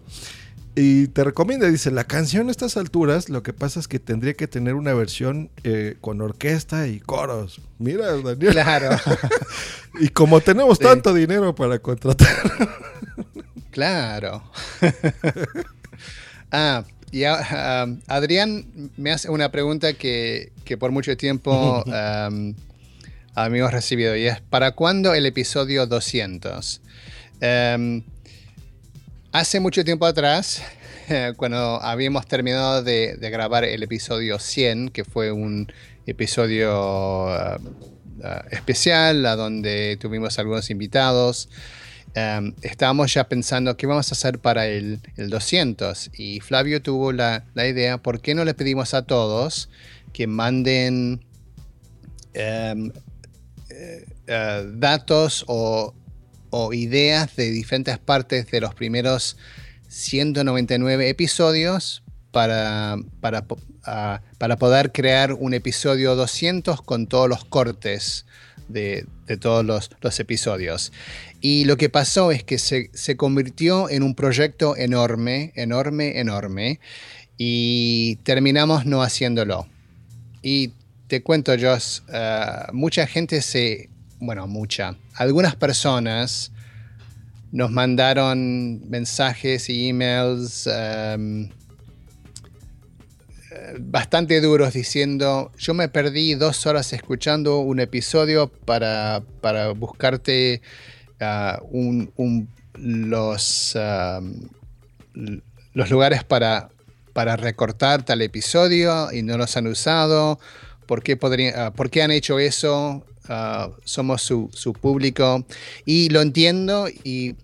Y 0.75 1.07
te 1.07 1.23
recomienda, 1.25 1.67
dice, 1.69 1.91
la 1.91 2.05
canción 2.05 2.47
a 2.47 2.51
estas 2.51 2.77
alturas, 2.77 3.27
lo 3.29 3.43
que 3.43 3.51
pasa 3.51 3.79
es 3.79 3.87
que 3.89 3.99
tendría 3.99 4.33
que 4.35 4.47
tener 4.47 4.75
una 4.75 4.93
versión 4.93 5.49
eh, 5.63 5.97
con 5.99 6.21
orquesta 6.21 6.87
y 6.87 6.99
coros. 7.01 7.59
Mira, 7.77 8.07
Daniel. 8.17 8.53
Claro. 8.53 8.89
y 9.99 10.07
como 10.09 10.39
tenemos 10.39 10.77
Sí. 10.77 10.85
tanto 10.85 11.13
dinero 11.13 11.53
para 11.55 11.79
contratar. 11.79 12.27
Claro. 13.71 14.43
ah, 16.51 16.83
y 17.11 17.23
a- 17.23 17.85
um, 17.85 17.99
Adrián 18.07 18.65
me 18.97 19.11
hace 19.11 19.29
una 19.29 19.49
pregunta 19.51 19.93
que, 19.93 20.51
que 20.65 20.77
por 20.77 20.91
mucho 20.91 21.15
tiempo 21.17 21.81
um, 21.85 22.53
habíamos 23.33 23.71
recibido 23.71 24.15
y 24.17 24.27
es, 24.27 24.41
¿para 24.41 24.71
cuándo 24.73 25.13
el 25.13 25.25
episodio 25.25 25.85
200? 25.87 26.81
Um, 27.41 28.03
hace 29.31 29.59
mucho 29.59 29.83
tiempo 29.83 30.05
atrás, 30.05 30.61
cuando 31.37 31.81
habíamos 31.81 32.25
terminado 32.27 32.83
de, 32.83 33.17
grabar 33.19 33.63
el 33.63 33.83
episodio 33.83 34.39
100, 34.39 34.89
que 34.89 35.05
fue 35.05 35.31
un 35.31 35.71
episodio 36.05 37.25
uh, 37.25 37.59
ah, 38.23 38.45
especial, 38.51 39.23
donde 39.23 39.97
tuvimos 39.99 40.37
algunos 40.39 40.69
invitados. 40.69 41.49
Um, 42.13 42.53
estábamos 42.61 43.13
ya 43.13 43.29
pensando 43.29 43.77
qué 43.77 43.87
vamos 43.87 44.11
a 44.11 44.15
hacer 44.15 44.39
para 44.39 44.67
el, 44.67 44.99
el 45.15 45.29
200 45.29 46.09
y 46.17 46.41
Flavio 46.41 46.81
tuvo 46.81 47.13
la, 47.13 47.45
idea, 47.55 47.99
¿por 47.99 48.19
qué 48.19 48.35
no 48.35 48.43
le 48.43 48.53
pedimos 48.53 48.93
a 48.93 49.03
todos 49.03 49.69
que 50.11 50.27
manden 50.27 51.21
uh, 52.35 52.91
datos 54.77 55.45
o, 55.47 55.93
o, 56.51 56.73
ideas 56.73 57.35
de 57.35 57.49
diferentes 57.49 57.97
partes 57.97 58.51
de 58.51 58.61
los 58.61 58.75
primeros 58.75 59.37
199 59.87 61.09
episodios 61.09 62.03
para, 62.31 62.97
para, 63.19 63.45
para 64.37 64.55
poder 64.57 64.91
crear 64.91 65.33
un 65.33 65.53
episodio 65.53 66.15
200 66.15 66.81
con 66.81 67.07
todos 67.07 67.27
los 67.27 67.43
cortes 67.43 68.25
de, 68.69 69.05
de 69.27 69.37
todos 69.37 69.65
los, 69.65 69.91
los, 70.01 70.19
episodios. 70.19 70.91
Y 71.41 71.65
lo 71.65 71.77
que 71.77 71.89
pasó 71.89 72.31
es 72.31 72.43
que 72.43 72.57
se, 72.57 72.89
se, 72.93 73.17
convirtió 73.17 73.89
en 73.89 74.03
un 74.03 74.15
proyecto 74.15 74.77
enorme, 74.77 75.51
enorme, 75.55 76.19
enorme, 76.19 76.79
y 77.37 78.17
terminamos 78.17 78.85
no 78.85 79.01
haciéndolo. 79.01 79.67
Y 80.41 80.73
te 81.07 81.23
cuento, 81.23 81.53
Josh, 81.59 82.01
uh, 82.09 82.71
mucha 82.73 83.07
gente 83.07 83.41
se, 83.41 83.89
bueno, 84.21 84.47
mucha, 84.47 84.95
algunas 85.15 85.55
personas 85.55 86.51
nos 87.51 87.71
mandaron 87.71 88.89
mensajes 88.89 89.67
y 89.67 89.89
emails 89.89 90.67
um, 90.67 91.49
bastante 93.79 94.39
duros 94.39 94.73
diciendo, 94.73 95.51
yo 95.57 95.73
me 95.73 95.89
perdí 95.89 96.35
dos 96.35 96.65
horas 96.65 96.93
escuchando 96.93 97.59
un 97.59 97.79
episodio 97.79 98.47
para, 98.47 99.23
para 99.41 99.71
buscarte 99.71 100.61
uh, 101.19 101.65
un, 101.71 102.47
los, 102.75 103.75
uh, 103.75 104.49
los 105.73 105.89
lugares 105.89 106.23
para, 106.23 106.69
para 107.13 107.35
recortar 107.37 108.03
tal 108.03 108.21
episodio 108.21 109.11
y 109.11 109.23
no 109.23 109.37
los 109.37 109.57
han 109.57 109.67
usado. 109.67 110.39
¿Por 110.85 111.03
qué, 111.03 111.17
podría, 111.17 111.69
uh, 111.69 111.73
¿por 111.73 111.89
qué 111.89 112.03
han 112.03 112.11
hecho 112.11 112.39
eso? 112.39 113.03
Somos 113.83 114.21
su, 114.21 114.49
su 114.53 114.73
público. 114.73 115.45
Y 115.85 116.09
lo 116.09 116.21
entiendo 116.21 116.87
y 117.03 117.35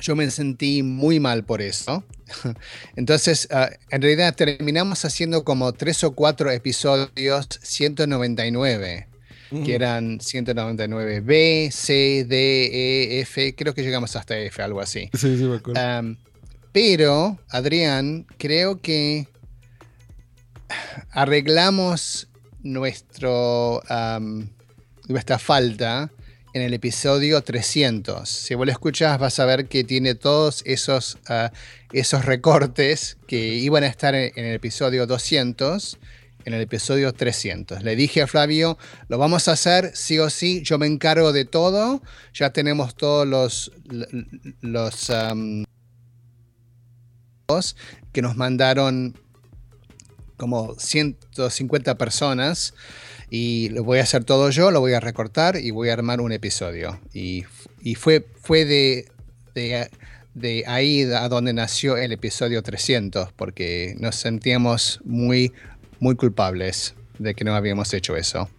yo 0.00 0.16
me 0.16 0.30
sentí 0.30 0.82
muy 0.82 1.20
mal 1.20 1.44
por 1.44 1.62
eso. 1.62 2.04
Entonces, 2.96 3.48
uh, 3.50 3.72
en 3.90 4.02
realidad 4.02 4.34
terminamos 4.34 5.04
haciendo 5.04 5.44
como 5.44 5.72
tres 5.72 6.02
o 6.04 6.12
cuatro 6.12 6.50
episodios 6.50 7.48
199, 7.62 9.08
mm. 9.50 9.64
que 9.64 9.74
eran 9.74 10.18
199B, 10.18 11.70
C, 11.70 12.24
D, 12.28 12.66
E, 12.66 13.20
F, 13.20 13.54
creo 13.54 13.74
que 13.74 13.82
llegamos 13.82 14.16
hasta 14.16 14.38
F, 14.38 14.62
algo 14.62 14.80
así. 14.80 15.08
Sí, 15.14 15.36
sí, 15.36 15.44
me 15.44 15.56
acuerdo. 15.56 16.00
Um, 16.00 16.16
pero, 16.72 17.38
Adrián, 17.50 18.26
creo 18.38 18.80
que 18.80 19.28
arreglamos 21.10 22.28
nuestro, 22.62 23.82
um, 23.90 24.48
nuestra 25.08 25.38
falta 25.38 26.10
en 26.54 26.62
el 26.62 26.74
episodio 26.74 27.42
300. 27.42 28.28
Si 28.28 28.54
vos 28.54 28.66
lo 28.66 28.72
escuchas 28.72 29.18
vas 29.18 29.38
a 29.38 29.46
ver 29.46 29.66
que 29.68 29.84
tiene 29.84 30.14
todos 30.14 30.62
esos, 30.66 31.18
uh, 31.28 31.48
esos 31.92 32.24
recortes 32.24 33.16
que 33.26 33.54
iban 33.54 33.84
a 33.84 33.86
estar 33.86 34.14
en, 34.14 34.32
el 34.36 34.54
episodio 34.54 35.06
200, 35.06 35.98
en 36.44 36.54
el 36.54 36.60
episodio 36.60 37.12
300. 37.12 37.82
Le 37.82 37.96
dije 37.96 38.22
a 38.22 38.26
Flavio, 38.26 38.76
lo 39.08 39.18
vamos 39.18 39.48
a 39.48 39.52
hacer 39.52 39.92
sí 39.94 40.18
o 40.18 40.28
sí, 40.28 40.62
yo 40.62 40.78
me 40.78 40.86
encargo 40.86 41.32
de 41.32 41.44
todo, 41.44 42.02
ya 42.34 42.50
tenemos 42.50 42.94
todos 42.94 43.26
los... 43.26 43.72
los 44.60 45.10
que 48.12 48.22
nos 48.22 48.36
mandaron 48.36 49.14
como 50.38 50.74
150 50.78 51.98
personas 51.98 52.72
y 53.34 53.70
lo 53.70 53.82
voy 53.82 53.98
a 53.98 54.02
hacer 54.02 54.24
todo 54.24 54.50
yo, 54.50 54.70
lo 54.70 54.80
voy 54.80 54.92
a 54.92 55.00
recortar 55.00 55.56
y 55.56 55.70
voy 55.70 55.88
a 55.88 55.94
armar 55.94 56.20
un 56.20 56.32
episodio. 56.32 57.00
Y, 57.14 57.44
y 57.80 57.94
fue, 57.94 58.26
fue 58.42 58.66
de, 58.66 59.06
de, 59.54 59.88
de, 60.34 60.64
ahí 60.66 61.04
a 61.04 61.30
donde 61.30 61.54
nació 61.54 61.96
el 61.96 62.12
episodio 62.12 62.62
300, 62.62 63.32
porque 63.32 63.96
nos 63.98 64.16
sentíamos 64.16 65.00
muy, 65.04 65.50
muy 65.98 66.14
culpables 66.14 66.94
de 67.18 67.34
que 67.34 67.42
no 67.42 67.54
habíamos 67.54 67.94
hecho 67.94 68.16
eso. 68.16 68.50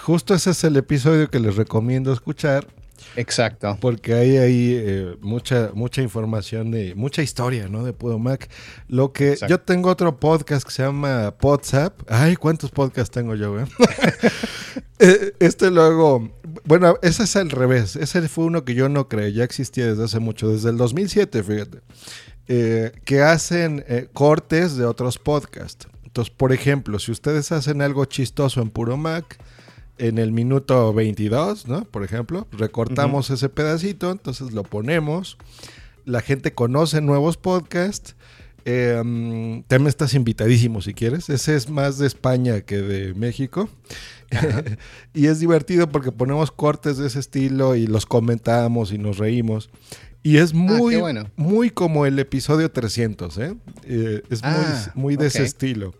Justo 0.00 0.32
ese 0.32 0.50
es 0.50 0.62
el 0.62 0.76
episodio 0.76 1.28
que 1.28 1.40
les 1.40 1.56
recomiendo 1.56 2.12
escuchar. 2.12 2.68
Exacto. 3.16 3.76
Porque 3.80 4.14
hay 4.14 4.36
ahí 4.36 4.74
eh, 4.76 5.16
mucha, 5.20 5.70
mucha 5.74 6.02
información 6.02 6.70
de 6.70 6.94
mucha 6.94 7.22
historia, 7.22 7.68
¿no? 7.68 7.84
De 7.84 7.92
Pudomac. 7.92 8.48
Lo 8.88 9.12
que 9.12 9.32
Exacto. 9.32 9.54
yo 9.54 9.60
tengo 9.60 9.90
otro 9.90 10.18
podcast 10.18 10.66
que 10.66 10.72
se 10.72 10.82
llama 10.82 11.34
WhatsApp. 11.40 12.00
Ay, 12.08 12.36
¿cuántos 12.36 12.70
podcasts 12.70 13.10
tengo 13.10 13.34
yo, 13.34 13.52
güey? 13.52 13.64
este 15.38 15.70
luego, 15.70 16.30
bueno, 16.64 16.96
ese 17.02 17.24
es 17.24 17.36
al 17.36 17.50
revés. 17.50 17.96
Ese 17.96 18.28
fue 18.28 18.44
uno 18.44 18.64
que 18.64 18.74
yo 18.74 18.88
no 18.88 19.08
creé, 19.08 19.32
ya 19.32 19.44
existía 19.44 19.86
desde 19.86 20.04
hace 20.04 20.18
mucho, 20.18 20.48
desde 20.48 20.70
el 20.70 20.76
2007, 20.76 21.42
fíjate. 21.42 21.78
Eh, 22.50 22.92
que 23.04 23.22
hacen 23.22 23.84
eh, 23.88 24.08
cortes 24.12 24.76
de 24.76 24.86
otros 24.86 25.18
podcasts. 25.18 25.86
Entonces, 26.04 26.34
por 26.34 26.52
ejemplo, 26.52 26.98
si 26.98 27.12
ustedes 27.12 27.52
hacen 27.52 27.82
algo 27.82 28.06
chistoso 28.06 28.62
en 28.62 28.70
Puro 28.70 28.96
Mac, 28.96 29.38
en 29.98 30.18
el 30.18 30.32
minuto 30.32 30.92
22, 30.92 31.66
¿no? 31.66 31.84
Por 31.84 32.04
ejemplo, 32.04 32.46
recortamos 32.52 33.28
uh 33.28 33.32
-huh. 33.32 33.36
ese 33.36 33.48
pedacito, 33.48 34.10
entonces 34.10 34.52
lo 34.52 34.62
ponemos. 34.62 35.36
La 36.04 36.20
gente 36.20 36.52
conoce 36.52 37.00
nuevos 37.00 37.36
podcasts. 37.36 38.16
Eh, 38.64 38.96
también 39.66 39.86
estás 39.86 40.14
invitadísimo 40.14 40.82
si 40.82 40.92
quieres. 40.94 41.28
Ese 41.30 41.56
es 41.56 41.70
más 41.70 41.98
de 41.98 42.06
España 42.06 42.60
que 42.60 42.78
de 42.78 43.14
México. 43.14 43.68
y 45.14 45.26
es 45.26 45.40
divertido 45.40 45.88
porque 45.88 46.12
ponemos 46.12 46.50
cortes 46.50 46.98
de 46.98 47.06
ese 47.06 47.18
estilo 47.18 47.74
y 47.74 47.86
los 47.86 48.06
comentamos 48.06 48.92
y 48.92 48.98
nos 48.98 49.18
reímos. 49.18 49.70
Y 50.22 50.38
es 50.38 50.52
muy, 50.52 50.96
ah, 50.96 51.00
bueno. 51.00 51.30
muy 51.36 51.70
como 51.70 52.04
el 52.04 52.18
episodio 52.18 52.70
300, 52.70 53.38
¿eh? 53.38 53.54
eh 53.84 54.22
es 54.28 54.40
ah, 54.42 54.90
muy, 54.94 55.02
muy 55.02 55.16
de 55.16 55.28
okay. 55.28 55.40
ese 55.40 55.44
estilo. 55.44 55.94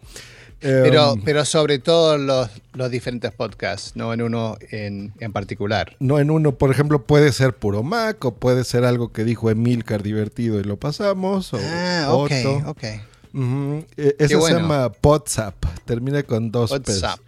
Pero, 0.61 1.13
um, 1.13 1.23
pero 1.23 1.45
sobre 1.45 1.79
todo 1.79 2.19
los, 2.19 2.49
los, 2.73 2.91
diferentes 2.91 3.33
podcasts, 3.33 3.93
no 3.95 4.13
en 4.13 4.23
uno 4.23 4.57
en, 4.71 5.13
en, 5.21 5.33
particular. 5.33 5.97
No 6.01 6.19
en 6.19 6.31
uno, 6.31 6.57
por 6.57 6.71
ejemplo, 6.71 7.05
puede 7.05 7.33
ser 7.33 7.55
puro 7.55 7.83
Mac 7.83 8.25
o 8.25 8.35
puede 8.35 8.65
ser 8.65 8.85
algo 8.85 9.13
que 9.13 9.25
dijo 9.25 9.51
Emilcar 9.51 10.03
divertido 10.03 10.59
y 10.59 10.65
lo 10.65 10.77
pasamos. 10.77 11.55
O 11.55 11.59
ah, 11.63 12.09
ok, 12.11 12.33
Otto. 12.45 12.71
ok. 12.71 12.85
Uh 13.35 13.39
-huh. 13.39 13.87
Ese 13.97 14.37
bueno. 14.37 14.57
se 14.57 14.63
llama 14.63 14.93
WhatsApp, 15.03 15.55
termina 15.85 16.23
con 16.25 16.51
dos 16.51 16.73
WhatsApp. 16.73 17.21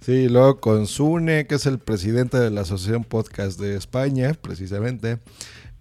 Sí, 0.00 0.28
luego 0.28 0.60
con 0.60 0.86
Sune, 0.86 1.48
que 1.48 1.56
es 1.56 1.66
el 1.66 1.80
presidente 1.80 2.38
de 2.38 2.50
la 2.50 2.60
Asociación 2.60 3.02
Podcast 3.02 3.58
de 3.58 3.76
España, 3.76 4.34
precisamente. 4.40 5.18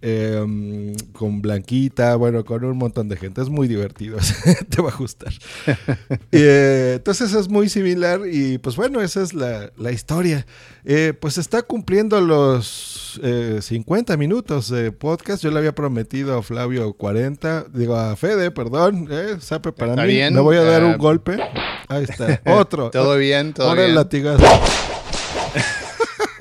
Eh, 0.02 0.94
con 1.14 1.42
Blanquita, 1.42 2.16
bueno, 2.16 2.46
con 2.46 2.64
un 2.64 2.78
montón 2.78 3.08
de 3.10 3.18
gente. 3.18 3.42
Es 3.42 3.50
muy 3.50 3.68
divertido, 3.68 4.18
te 4.70 4.82
va 4.82 4.90
a 4.90 4.96
gustar. 4.96 5.34
eh, 6.32 6.94
entonces 6.98 7.34
es 7.34 7.50
muy 7.50 7.70
similar 7.70 8.22
y 8.32 8.58
pues 8.60 8.76
bueno, 8.76 9.02
esa 9.02 9.24
es 9.24 9.34
la, 9.34 9.72
la 9.78 9.92
historia. 9.92 10.46
Eh, 10.84 11.14
pues 11.20 11.40
está 11.40 11.64
cumpliendo 11.64 12.22
los 12.22 13.20
50 13.62 14.14
eh, 14.14 14.18
minutos 14.18 14.70
de 14.70 14.92
podcast. 14.92 15.44
Yo 15.44 15.50
le 15.50 15.58
había 15.58 15.74
prometido 15.74 16.38
a 16.38 16.44
Flavio 16.44 16.94
40, 16.94 17.66
digo 17.74 17.96
a 17.96 18.16
Fede, 18.16 18.52
perdón, 18.52 19.08
eh, 19.10 19.38
sape 19.40 19.72
para 19.72 19.94
¿Está 19.94 20.04
mí. 20.04 20.10
Bien? 20.10 20.34
Me 20.34 20.42
voy 20.42 20.58
a 20.58 20.64
dar 20.64 20.84
un 20.84 20.98
golpe. 20.98 21.40
Ahí 21.88 22.04
está, 22.04 22.40
otro. 22.54 22.92
todo 22.92 23.18
bien, 23.18 23.54
todo 23.54 23.68
Ahora 23.70 23.82
bien. 23.82 23.90
el 23.92 23.96
latigazo. 23.96 24.46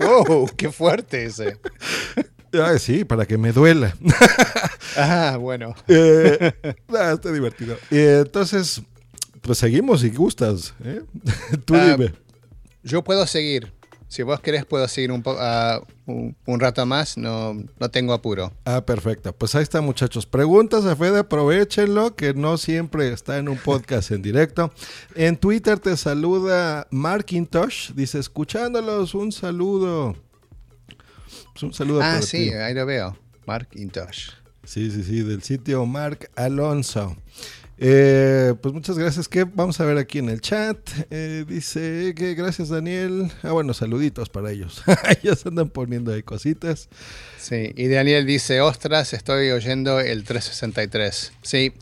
wow, 0.01 0.51
qué 0.57 0.71
fuerte 0.71 1.25
ese. 1.25 1.59
Ay, 2.63 2.79
sí, 2.79 3.05
para 3.05 3.27
que 3.27 3.39
me 3.39 3.53
duela. 3.53 3.97
ah, 4.97 5.37
bueno. 5.41 5.75
eh, 5.89 6.53
ah, 6.89 7.13
está 7.15 7.33
divertido. 7.33 7.77
Y 7.91 7.99
entonces, 7.99 8.83
pues 9.41 9.59
seguimos 9.59 10.01
si 10.01 10.11
gustas. 10.11 10.75
¿eh? 10.85 11.03
Tú 11.65 11.75
uh, 11.75 11.79
dime. 11.79 12.15
Yo 12.83 13.03
puedo 13.03 13.27
seguir. 13.27 13.73
Si 14.09 14.23
vos 14.23 14.39
querés, 14.39 14.65
puedo 14.65 14.87
seguir 14.87 15.11
un, 15.11 15.25
uh, 15.27 15.85
un, 16.07 16.37
un, 16.47 16.61
rato 16.61 16.87
más. 16.87 17.17
No, 17.19 17.55
no 17.81 17.91
tengo 17.91 18.13
apuro. 18.13 18.53
Ah, 18.65 18.85
perfecto. 18.85 19.33
Pues 19.33 19.55
ahí 19.57 19.65
está, 19.65 19.81
muchachos. 19.81 20.25
Preguntas 20.25 20.85
a 20.85 20.95
Fede, 20.95 21.21
aprovechenlo, 21.21 22.15
que 22.15 22.33
no 22.33 22.57
siempre 22.57 23.13
está 23.13 23.39
en 23.39 23.49
un 23.49 23.59
podcast 23.59 24.13
en 24.13 24.23
directo. 24.23 24.73
En 25.17 25.37
Twitter 25.37 25.81
te 25.81 25.97
saluda 25.97 26.87
Markintosh. 26.91 27.93
Dice, 27.93 28.21
escuchándolos, 28.21 29.15
un 29.15 29.33
saludo. 29.33 30.15
Pues 31.55 31.63
un 31.63 31.73
saludo 31.73 32.01
ah, 32.03 32.15
para 32.15 32.23
sí, 32.23 32.51
ti. 32.51 32.55
ahí 32.55 32.75
lo 32.75 32.85
veo. 32.85 33.17
Mark 33.47 33.69
Intosh. 33.75 34.31
Sí, 34.65 34.91
sí, 34.91 35.05
sí, 35.05 35.23
del 35.23 35.43
sitio 35.43 35.87
Mark 35.87 36.31
Alonso. 36.35 37.17
Eh, 37.79 38.55
pues 38.61 38.73
muchas 38.75 38.99
gracias, 38.99 39.29
que 39.29 39.45
vamos 39.45 39.81
a 39.81 39.85
ver 39.85 39.97
aquí 39.99 40.19
en 40.19 40.31
el 40.31 40.41
chat. 40.41 40.79
Eh, 41.11 41.45
dice 41.47 42.13
que 42.17 42.35
gracias, 42.35 42.71
Daniel. 42.71 43.31
Ah, 43.45 43.53
bueno, 43.53 43.73
saluditos 43.73 44.29
para 44.31 44.51
ellos. 44.51 44.83
ellos 45.23 45.47
andan 45.47 45.69
poniendo 45.69 46.13
ahí 46.13 46.25
cositas. 46.25 46.89
Sí, 47.39 47.73
y 47.77 47.87
Daniel 47.87 48.27
dice, 48.27 48.61
ostras, 48.61 49.13
estoy 49.13 49.51
oyendo 49.51 50.01
el 50.01 50.25
363. 50.25 51.33
Sí, 51.43 51.73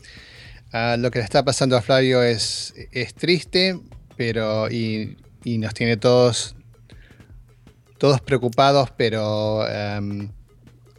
ah, 0.71 0.97
lo 0.99 1.09
que 1.09 1.17
le 1.17 1.25
está 1.25 1.43
pasando 1.43 1.77
a 1.77 1.81
Flavio 1.81 2.21
es, 2.21 2.75
es 2.91 3.15
triste, 3.15 3.79
pero 4.17 4.69
y, 4.69 5.17
y 5.43 5.57
nos 5.57 5.73
tiene 5.73 5.97
todos, 5.97 6.55
todos 8.03 8.19
preocupados, 8.19 8.89
pero 8.97 9.65
em, 9.65 10.23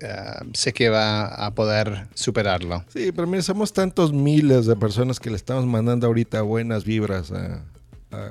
em, 0.01 0.53
sé 0.55 0.73
que 0.73 0.89
va 0.89 1.27
a 1.27 1.55
poder 1.55 2.07
superarlo. 2.15 2.83
Sí, 2.89 3.13
pero 3.13 3.27
mira, 3.27 3.43
somos 3.43 3.75
tantos 3.75 4.11
miles 4.15 4.65
de 4.65 4.75
personas 4.75 5.21
que 5.21 5.29
le 5.29 5.37
estamos 5.37 5.67
mandando 5.67 6.07
ahorita 6.07 6.41
buenas 6.41 6.85
vibras 6.87 7.31
a, 7.31 7.63
a 8.11 8.31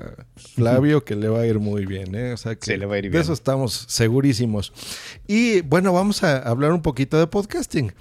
Flavio 0.56 1.04
que 1.06 1.16
le 1.16 1.30
va 1.30 1.42
a 1.42 1.46
ir 1.46 1.60
muy 1.60 1.86
bien, 1.86 2.16
¿eh? 2.16 2.34
O 2.34 2.38
sea 2.38 2.56
que 2.56 2.66
Sí, 2.66 2.76
le 2.78 2.88
va 2.88 2.96
a 2.96 2.98
ir 2.98 3.04
de 3.04 3.10
bien. 3.12 3.22
eso 3.22 3.32
estamos 3.34 3.86
segurísimos. 3.90 4.74
Y 5.28 5.62
bueno, 5.62 5.94
vamos 5.94 6.24
a 6.24 6.38
hablar 6.40 6.72
un 6.72 6.82
poquito 6.82 7.20
de 7.20 7.28
podcasting. 7.28 7.94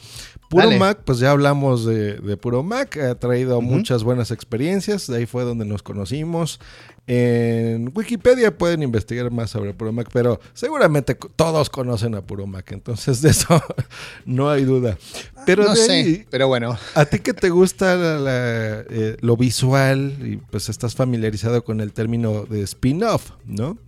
Puro 0.52 0.64
Dale. 0.66 0.78
Mac, 0.78 0.98
pues 1.06 1.18
ya 1.18 1.30
hablamos 1.30 1.86
de, 1.86 2.18
de 2.18 2.36
Puro 2.36 2.62
Mac, 2.62 2.98
ha 2.98 3.14
traído 3.14 3.62
muchas 3.62 4.04
buenas 4.04 4.30
experiencias, 4.30 5.06
de 5.06 5.16
ahí 5.16 5.24
fue 5.24 5.44
donde 5.44 5.64
nos 5.64 5.82
conocimos. 5.82 6.60
En 7.06 7.90
Wikipedia 7.94 8.56
pueden 8.58 8.82
investigar 8.82 9.30
más 9.30 9.48
sobre 9.48 9.72
Puro 9.72 9.92
Mac, 9.92 10.08
pero 10.12 10.40
seguramente 10.52 11.14
todos 11.36 11.70
conocen 11.70 12.14
a 12.16 12.20
Puro 12.20 12.46
Mac, 12.46 12.70
entonces 12.72 13.22
de 13.22 13.30
eso 13.30 13.62
no 14.26 14.50
hay 14.50 14.64
duda. 14.64 14.98
Pero 15.46 15.64
no 15.64 15.70
de 15.70 15.76
sé, 15.76 15.92
ahí, 15.92 16.26
pero 16.28 16.48
bueno. 16.48 16.76
a 16.94 17.04
ti 17.06 17.18
que 17.20 17.32
te 17.32 17.48
gusta 17.48 17.96
la- 17.96 18.18
la, 18.20 18.84
eh, 18.90 19.16
lo 19.22 19.38
visual 19.38 20.14
y 20.22 20.36
pues 20.36 20.68
estás 20.68 20.94
familiarizado 20.94 21.64
con 21.64 21.80
el 21.80 21.94
término 21.94 22.44
de 22.44 22.60
spin-off, 22.62 23.30
¿no? 23.46 23.78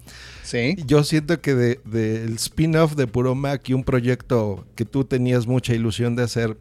Sí. 0.45 0.77
Yo 0.87 1.03
siento 1.05 1.41
que 1.41 1.55
del 1.55 1.81
de, 1.85 2.21
del 2.21 2.35
spin-off 2.37 2.95
de 2.95 3.07
Puro 3.07 3.35
Mac 3.35 3.69
y 3.69 3.73
un 3.73 3.83
proyecto 3.83 4.67
que 4.77 4.85
tú 4.85 5.05
tenías 5.05 5.47
mucha 5.47 5.75
ilusión 5.75 6.15
de 6.17 6.23
hacer, 6.23 6.57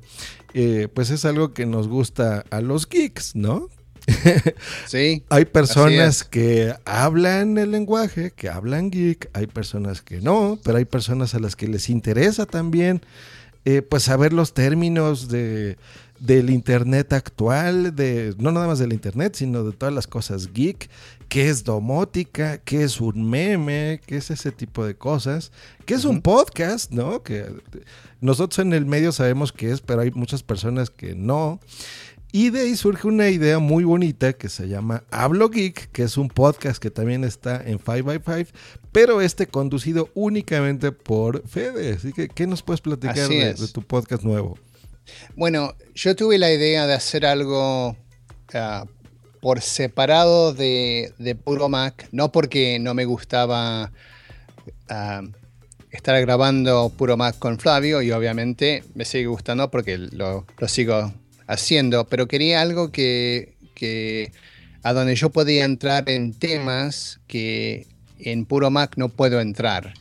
eh, 0.53 0.87
pues 0.93 1.09
es 1.09 1.25
algo 1.25 1.53
que 1.53 1.65
nos 1.65 1.87
gusta 1.87 2.45
a 2.49 2.61
los 2.61 2.87
geeks, 2.87 3.35
¿no? 3.35 3.69
Sí. 4.87 5.23
Hay 5.29 5.45
personas 5.45 6.21
es. 6.21 6.23
que 6.23 6.73
hablan 6.85 7.57
el 7.57 7.71
lenguaje, 7.71 8.31
que 8.31 8.49
hablan 8.49 8.89
geek, 8.89 9.29
hay 9.33 9.47
personas 9.47 10.01
que 10.01 10.21
no, 10.21 10.59
pero 10.63 10.77
hay 10.77 10.85
personas 10.85 11.35
a 11.35 11.39
las 11.39 11.55
que 11.55 11.67
les 11.67 11.89
interesa 11.89 12.45
también 12.45 13.01
eh, 13.65 13.81
pues 13.81 14.03
saber 14.03 14.33
los 14.33 14.53
términos 14.53 15.29
de, 15.29 15.77
del 16.23 16.49
internet 16.51 17.11
actual, 17.11 17.93
de 17.93 18.33
no 18.37 18.53
nada 18.53 18.67
más 18.67 18.79
del 18.79 18.93
internet, 18.93 19.35
sino 19.35 19.65
de 19.65 19.73
todas 19.73 19.93
las 19.93 20.07
cosas 20.07 20.53
geek, 20.53 20.89
qué 21.27 21.49
es 21.49 21.65
domótica, 21.65 22.59
qué 22.59 22.83
es 22.83 23.01
un 23.01 23.29
meme, 23.29 23.99
qué 24.05 24.15
es 24.17 24.31
ese 24.31 24.53
tipo 24.53 24.85
de 24.85 24.95
cosas, 24.95 25.51
qué 25.85 25.95
es 25.95 26.05
un 26.05 26.21
podcast, 26.21 26.91
¿no? 26.91 27.23
Que 27.23 27.47
nosotros 28.21 28.59
en 28.59 28.71
el 28.71 28.85
medio 28.85 29.11
sabemos 29.11 29.51
qué 29.51 29.71
es, 29.71 29.81
pero 29.81 29.99
hay 29.99 30.11
muchas 30.11 30.43
personas 30.43 30.89
que 30.89 31.13
no. 31.13 31.59
Y 32.31 32.51
de 32.51 32.61
ahí 32.61 32.77
surge 32.77 33.05
una 33.05 33.27
idea 33.27 33.59
muy 33.59 33.83
bonita 33.83 34.31
que 34.31 34.47
se 34.47 34.69
llama 34.69 35.03
Hablo 35.11 35.49
Geek, 35.49 35.91
que 35.91 36.03
es 36.03 36.17
un 36.17 36.29
podcast 36.29 36.81
que 36.81 36.89
también 36.89 37.25
está 37.25 37.61
en 37.61 37.79
5x5, 37.79 38.47
pero 38.93 39.19
este 39.19 39.47
conducido 39.47 40.09
únicamente 40.13 40.93
por 40.93 41.45
Fede. 41.49 41.93
Así 41.93 42.13
que, 42.13 42.29
¿qué 42.29 42.47
nos 42.47 42.63
puedes 42.63 42.79
platicar 42.79 43.27
de 43.27 43.67
tu 43.73 43.81
podcast 43.81 44.23
nuevo? 44.23 44.57
Bueno, 45.35 45.75
yo 45.95 46.15
tuve 46.15 46.37
la 46.37 46.51
idea 46.51 46.87
de 46.87 46.93
hacer 46.93 47.25
algo 47.25 47.95
ah, 48.53 48.85
por 49.41 49.61
separado 49.61 50.53
de, 50.53 51.37
Puro 51.43 51.69
Mac, 51.69 52.07
no 52.11 52.31
porque 52.31 52.79
no 52.79 52.93
me 52.93 53.05
gustaba 53.05 53.91
ah, 54.89 55.21
estar 55.91 56.19
grabando 56.21 56.89
Puro 56.89 57.17
Mac 57.17 57.37
con 57.39 57.59
Flavio 57.59 58.01
y 58.01 58.11
obviamente 58.11 58.83
me 58.95 59.05
sigue 59.05 59.27
gustando 59.27 59.69
porque 59.69 59.97
lo, 59.97 60.45
lo 60.57 60.67
sigo 60.67 61.13
haciendo, 61.47 62.07
pero 62.07 62.27
quería 62.27 62.61
algo 62.61 62.91
que, 62.91 63.55
que 63.75 64.31
a 64.83 64.93
donde 64.93 65.15
yo 65.15 65.29
podía 65.29 65.65
entrar 65.65 66.09
en 66.09 66.33
temas 66.33 67.19
que 67.27 67.87
en 68.19 68.45
Puro 68.45 68.69
Mac 68.69 68.93
no 68.97 69.09
puedo 69.09 69.41
entrar. 69.41 69.93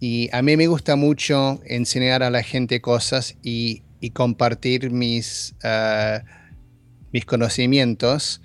Y 0.00 0.28
a 0.32 0.42
mí 0.42 0.56
me 0.56 0.68
gusta 0.68 0.96
mucho 0.96 1.60
enseñar 1.64 2.22
a 2.22 2.30
la 2.30 2.42
gente 2.42 2.80
cosas 2.80 3.36
y, 3.42 3.82
y 4.00 4.10
compartir 4.10 4.90
mis, 4.90 5.54
ah, 5.62 6.22
mis 7.12 7.24
conocimientos, 7.24 8.40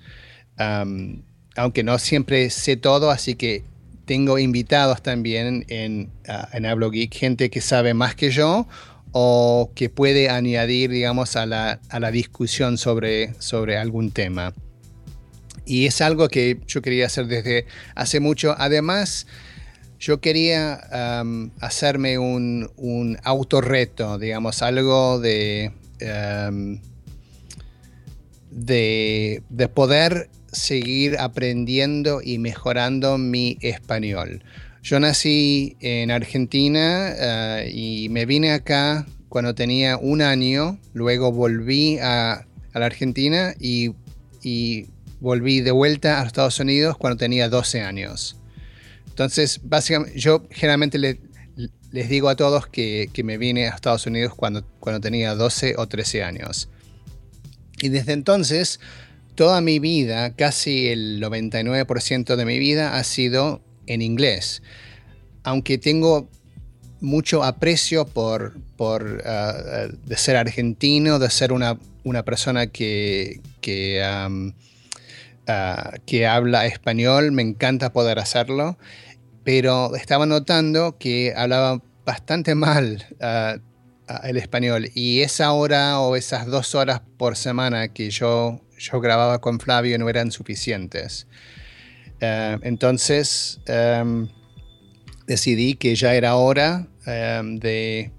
aunque 1.56 1.82
no 1.82 1.98
siempre 1.98 2.50
sé 2.50 2.76
todo, 2.76 3.10
así 3.10 3.34
que 3.34 3.64
tengo 4.04 4.38
invitados 4.38 5.02
también 5.02 5.64
en, 5.68 6.10
ah, 6.28 6.48
en 6.52 6.66
Hablo 6.66 6.90
Geek, 6.90 7.14
gente 7.14 7.50
que 7.50 7.60
sabe 7.60 7.94
más 7.94 8.14
que 8.14 8.30
yo 8.30 8.66
o 9.12 9.70
que 9.74 9.88
puede 9.88 10.28
añadir, 10.28 10.90
digamos, 10.90 11.36
a 11.36 11.46
la, 11.46 11.80
a 11.88 12.00
la 12.00 12.10
discusión 12.10 12.78
sobre, 12.78 13.34
sobre 13.38 13.76
algún 13.76 14.10
tema. 14.10 14.52
Y 15.64 15.86
es 15.86 16.00
algo 16.00 16.28
que 16.28 16.60
yo 16.66 16.82
quería 16.82 17.06
hacer 17.06 17.26
desde 17.26 17.66
hace 17.94 18.20
mucho. 18.20 18.54
Además, 18.58 19.26
yo 19.98 20.20
quería 20.20 20.74
hacerme 21.60 22.18
un, 22.18 22.70
un 22.76 23.18
autorreto, 23.24 24.18
digamos, 24.18 24.62
algo 24.62 25.18
de, 25.20 25.72
de, 28.50 29.42
de 29.48 29.68
poder 29.68 30.28
seguir 30.52 31.18
aprendiendo 31.18 32.20
y 32.22 32.38
mejorando 32.38 33.18
mi 33.18 33.58
español. 33.60 34.42
Yo 34.82 35.00
nací 35.00 35.76
en 35.80 36.10
Argentina 36.10 37.14
uh, 37.18 37.68
y 37.68 38.08
me 38.10 38.26
vine 38.26 38.52
acá 38.52 39.06
cuando 39.28 39.54
tenía 39.54 39.96
un 39.96 40.22
año, 40.22 40.78
luego 40.92 41.32
volví 41.32 41.98
a, 41.98 42.44
a 42.72 42.78
la 42.78 42.86
Argentina 42.86 43.54
y, 43.58 43.92
y 44.42 44.86
volví 45.20 45.60
de 45.60 45.70
vuelta 45.70 46.20
a 46.20 46.26
Estados 46.26 46.60
Unidos 46.60 46.96
cuando 46.98 47.16
tenía 47.16 47.48
12 47.48 47.80
años. 47.80 48.36
Entonces, 49.14 49.60
básicamente, 49.62 50.18
yo 50.18 50.42
generalmente 50.50 50.98
le- 50.98 51.20
les 51.92 52.08
digo 52.08 52.28
a 52.28 52.34
todos 52.34 52.66
que, 52.66 53.08
me 53.22 53.38
vine 53.38 53.68
a 53.68 53.74
Estados 53.76 54.06
Unidos 54.06 54.34
cuando, 54.34 54.64
cuando 54.80 55.00
tenía 55.00 55.36
12 55.36 55.76
o 55.78 55.86
13 55.86 56.24
años. 56.24 56.68
Y 57.80 57.90
desde 57.90 58.12
entonces, 58.12 58.80
toda 59.36 59.60
mi 59.60 59.78
vida, 59.78 60.34
casi 60.34 60.88
el 60.88 61.20
99% 61.20 62.34
de 62.34 62.44
mi 62.44 62.58
vida 62.58 62.96
ha 62.96 63.04
sido 63.04 63.62
en 63.86 64.02
inglés. 64.02 64.62
Aunque 65.44 65.78
tengo 65.78 66.28
mucho 67.00 67.44
aprecio 67.44 68.06
por, 68.06 68.56
por 68.76 69.22
ah, 69.24 69.86
de 70.04 70.16
ser 70.16 70.34
argentino, 70.34 71.20
de 71.20 71.30
ser 71.30 71.52
una, 71.52 71.78
una 72.02 72.24
persona 72.24 72.66
que, 72.66 73.40
que, 73.60 74.02
ah, 74.02 74.28
que 76.06 76.26
habla 76.26 76.66
español, 76.66 77.30
me 77.30 77.42
encanta 77.42 77.92
poder 77.92 78.18
hacerlo, 78.18 78.78
pero 79.44 79.94
estaba 79.94 80.26
notando 80.26 80.96
que 80.98 81.32
hablaba 81.36 81.82
bastante 82.04 82.54
mal 82.54 83.06
ah, 83.20 83.56
ah, 84.08 84.20
el 84.24 84.36
español 84.36 84.88
y 84.94 85.20
esa 85.20 85.52
hora 85.52 86.00
o 86.00 86.16
esas 86.16 86.46
dos 86.46 86.74
horas 86.74 87.02
por 87.18 87.36
semana 87.36 87.88
que 87.88 88.10
yo, 88.10 88.60
yo 88.78 89.00
grababa 89.00 89.40
con 89.40 89.60
Flavio 89.60 89.98
no 89.98 90.08
eran 90.08 90.32
suficientes. 90.32 91.26
Ah, 92.20 92.58
entonces 92.62 93.60
em, 93.66 94.28
decidí 95.26 95.74
que 95.74 95.94
ya 95.94 96.14
era 96.14 96.36
hora 96.36 96.88
em, 97.06 97.58
de, 97.58 98.12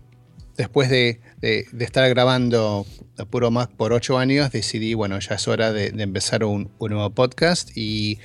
después 0.58 0.90
de, 0.90 1.22
de- 1.42 1.66
estar 1.80 2.08
grabando 2.10 2.86
Puro 3.30 3.50
Mac 3.50 3.72
por 3.72 3.94
ocho 3.94 4.18
años, 4.18 4.52
decidí, 4.52 4.94
bueno, 4.94 5.20
ya 5.20 5.36
es 5.36 5.48
hora 5.48 5.72
de, 5.72 5.88
empezar 5.88 6.44
un 6.44 6.70
nuevo 6.80 7.10
podcast 7.12 7.70
y 7.76 8.20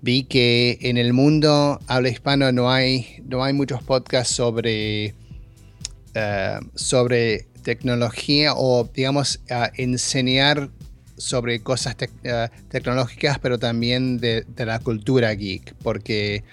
vi 0.00 0.24
que 0.24 0.78
en 0.82 0.96
el 0.96 1.12
mundo 1.12 1.80
habla 1.86 2.08
hispano 2.08 2.52
no 2.52 2.70
hay, 2.70 3.22
no 3.26 3.42
hay 3.44 3.52
muchos 3.52 3.82
podcasts 3.82 4.34
sobre, 4.34 5.14
eh, 6.14 6.58
sobre 6.74 7.46
tecnología 7.62 8.54
o, 8.54 8.88
digamos, 8.94 9.40
enseñar 9.74 10.70
sobre 11.16 11.60
cosas 11.60 11.96
eh, 12.22 12.48
tecnológicas, 12.68 13.38
pero 13.38 13.58
también 13.58 14.18
de, 14.18 14.44
la 14.56 14.78
cultura 14.78 15.34
geek, 15.34 15.74
porque 15.82 16.44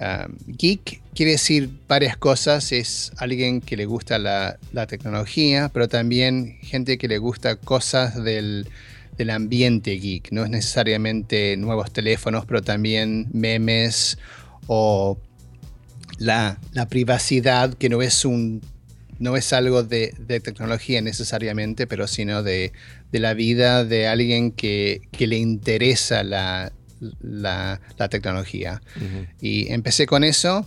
um, 0.00 0.34
geek 0.46 1.02
quiere 1.14 1.32
decir 1.32 1.70
varias 1.86 2.16
cosas, 2.16 2.72
es 2.72 3.12
alguien 3.18 3.60
que 3.60 3.76
le 3.76 3.84
gusta 3.84 4.18
la, 4.18 4.58
la 4.72 4.86
tecnología, 4.86 5.70
pero 5.72 5.86
también 5.88 6.58
gente 6.62 6.96
que 6.96 7.08
le 7.08 7.18
gusta 7.18 7.56
cosas 7.56 8.24
del, 8.24 8.66
del 9.16 9.30
ambiente 9.30 9.92
geek, 9.92 10.32
no 10.32 10.44
es 10.44 10.50
necesariamente 10.50 11.56
nuevos 11.56 11.92
teléfonos, 11.92 12.46
pero 12.46 12.62
también 12.62 13.28
memes 13.32 14.18
o 14.66 15.18
la, 16.18 16.58
la 16.72 16.88
privacidad, 16.88 17.74
que 17.74 17.88
no 17.88 18.02
es 18.02 18.24
un, 18.24 18.62
no 19.18 19.36
es 19.36 19.52
algo 19.52 19.82
de, 19.82 20.14
de 20.18 20.40
tecnología 20.40 21.02
necesariamente, 21.02 21.86
pero 21.86 22.06
sino 22.06 22.42
de, 22.42 22.72
de 23.12 23.18
la 23.20 23.34
vida 23.34 23.84
de 23.84 24.06
alguien 24.06 24.52
que, 24.52 25.02
que 25.12 25.26
le 25.26 25.36
interesa 25.36 26.22
la, 26.22 26.72
la, 27.20 27.80
la 27.98 28.08
tecnología. 28.08 28.80
Y 29.40 29.72
empecé 29.72 30.06
con 30.06 30.24
eso. 30.24 30.66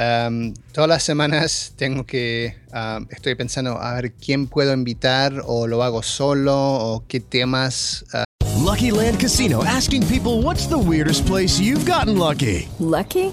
Um, 0.00 0.54
todas 0.72 0.88
las 0.88 1.02
semanas 1.02 1.74
tengo 1.76 2.06
que, 2.06 2.56
um, 2.72 3.06
estoy 3.10 3.34
pensando 3.34 3.78
a 3.78 3.94
ver 3.94 4.12
quién 4.14 4.46
puedo 4.46 4.72
invitar 4.72 5.42
o 5.44 5.66
lo 5.66 5.82
hago 5.82 6.02
solo 6.02 6.54
o 6.56 7.04
qué 7.06 7.20
temas. 7.20 8.04
uh, 8.14 8.24
Lucky 8.64 8.90
Land 8.92 9.18
Casino 9.18 9.62
asking 9.64 10.06
people 10.06 10.42
what's 10.42 10.66
the 10.66 10.78
weirdest 10.78 11.26
place 11.26 11.60
you've 11.60 11.84
gotten 11.84 12.16
lucky? 12.16 12.68
Lucky? 12.78 13.32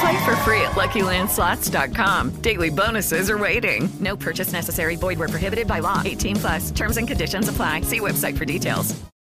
Play 0.00 0.24
for 0.24 0.36
free 0.44 0.60
at 0.60 0.72
LuckyLandSlots.com. 0.72 2.30
Daily 2.42 2.70
bonuses 2.70 3.30
are 3.30 3.38
waiting. 3.38 3.88
No 4.00 4.16
purchase 4.16 4.52
necessary. 4.52 4.96
Void 4.96 5.18
where 5.18 5.28
prohibited 5.28 5.66
by 5.66 5.78
law. 5.80 6.02
18 6.04 6.36
plus. 6.36 6.70
Terms 6.72 6.96
and 6.96 7.06
conditions 7.08 7.48
apply. 7.48 7.82
See 7.82 8.00
website 8.00 8.36
for 8.36 8.44
details. 8.44 8.94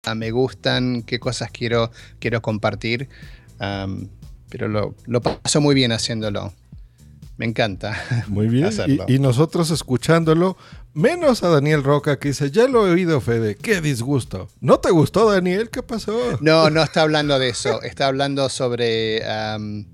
ah, 0.06 0.14
me 0.14 0.30
gustan, 0.30 1.02
qué 1.02 1.18
cosas 1.18 1.50
quiero, 1.50 1.90
quiero 2.18 2.40
compartir. 2.40 3.08
Um, 3.60 4.08
pero 4.48 4.66
lo, 4.68 4.94
lo 5.06 5.20
paso 5.20 5.60
muy 5.60 5.74
bien 5.74 5.92
haciéndolo. 5.92 6.52
Me 7.36 7.46
encanta. 7.46 7.96
Muy 8.28 8.48
bien. 8.48 8.64
hacerlo. 8.64 9.04
Y, 9.06 9.14
y 9.14 9.18
nosotros 9.20 9.70
escuchándolo, 9.70 10.56
menos 10.92 11.44
a 11.44 11.48
Daniel 11.50 11.84
Roca 11.84 12.18
que 12.18 12.28
dice, 12.30 12.50
ya 12.50 12.66
lo 12.66 12.88
he 12.88 12.90
oído, 12.90 13.20
Fede, 13.20 13.54
qué 13.54 13.80
disgusto. 13.80 14.48
¿No 14.60 14.80
te 14.80 14.90
gustó, 14.90 15.30
Daniel? 15.30 15.70
¿Qué 15.70 15.84
pasó? 15.84 16.18
No, 16.40 16.68
no 16.70 16.82
está 16.82 17.02
hablando 17.02 17.38
de 17.38 17.50
eso. 17.50 17.80
Está 17.82 18.08
hablando 18.08 18.48
sobre 18.48 19.22
um, 19.56 19.84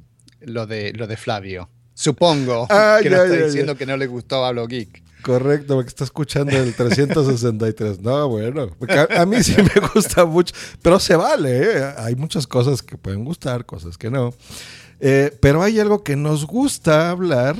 lo, 0.46 0.66
de, 0.66 0.92
lo 0.92 1.06
de 1.06 1.16
Flavio. 1.16 1.68
Supongo 1.94 2.66
Ah, 2.70 2.98
que 3.02 3.10
ya, 3.10 3.16
no 3.18 3.22
está 3.24 3.38
ya, 3.38 3.46
diciendo 3.46 3.72
ya. 3.72 3.78
que 3.78 3.86
no 3.86 3.96
le 3.96 4.06
gustó 4.06 4.44
Hablo 4.44 4.66
Geek. 4.66 5.02
Correcto, 5.22 5.76
porque 5.76 5.88
está 5.88 6.04
escuchando 6.04 6.52
el 6.54 6.74
363. 6.74 8.00
No, 8.02 8.28
bueno, 8.28 8.68
a 9.16 9.24
mí 9.24 9.42
sí 9.42 9.54
me 9.56 9.88
gusta 9.94 10.26
mucho, 10.26 10.54
pero 10.82 11.00
se 11.00 11.16
vale, 11.16 11.62
¿eh? 11.62 11.94
Hay 11.96 12.14
muchas 12.14 12.46
cosas 12.46 12.82
que 12.82 12.98
pueden 12.98 13.24
gustar, 13.24 13.64
cosas 13.64 13.96
que 13.96 14.10
no. 14.10 14.34
Eh, 15.00 15.34
pero 15.40 15.62
hay 15.62 15.80
algo 15.80 16.02
que 16.04 16.14
nos 16.16 16.46
gusta 16.46 17.08
hablar 17.08 17.56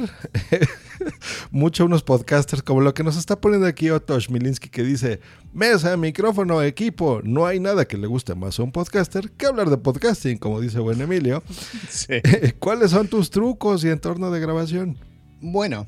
mucho 1.50 1.84
unos 1.84 2.02
podcasters, 2.02 2.62
como 2.62 2.80
lo 2.80 2.94
que 2.94 3.02
nos 3.02 3.16
está 3.16 3.40
poniendo 3.40 3.66
aquí 3.66 3.90
Otto 3.90 4.18
Schmilinski, 4.20 4.68
que 4.68 4.82
dice, 4.82 5.20
mesa, 5.52 5.96
micrófono, 5.96 6.62
equipo, 6.62 7.20
no 7.24 7.46
hay 7.46 7.60
nada 7.60 7.86
que 7.86 7.96
le 7.96 8.06
guste 8.06 8.34
más 8.34 8.58
a 8.58 8.62
un 8.62 8.72
podcaster 8.72 9.30
que 9.30 9.46
hablar 9.46 9.70
de 9.70 9.78
podcasting, 9.78 10.38
como 10.38 10.60
dice 10.60 10.78
buen 10.80 11.00
Emilio. 11.00 11.42
¿Cuáles 12.58 12.90
son 12.90 13.08
tus 13.08 13.30
trucos 13.30 13.84
y 13.84 13.88
entorno 13.88 14.30
de 14.30 14.40
grabación? 14.40 14.98
Bueno, 15.40 15.86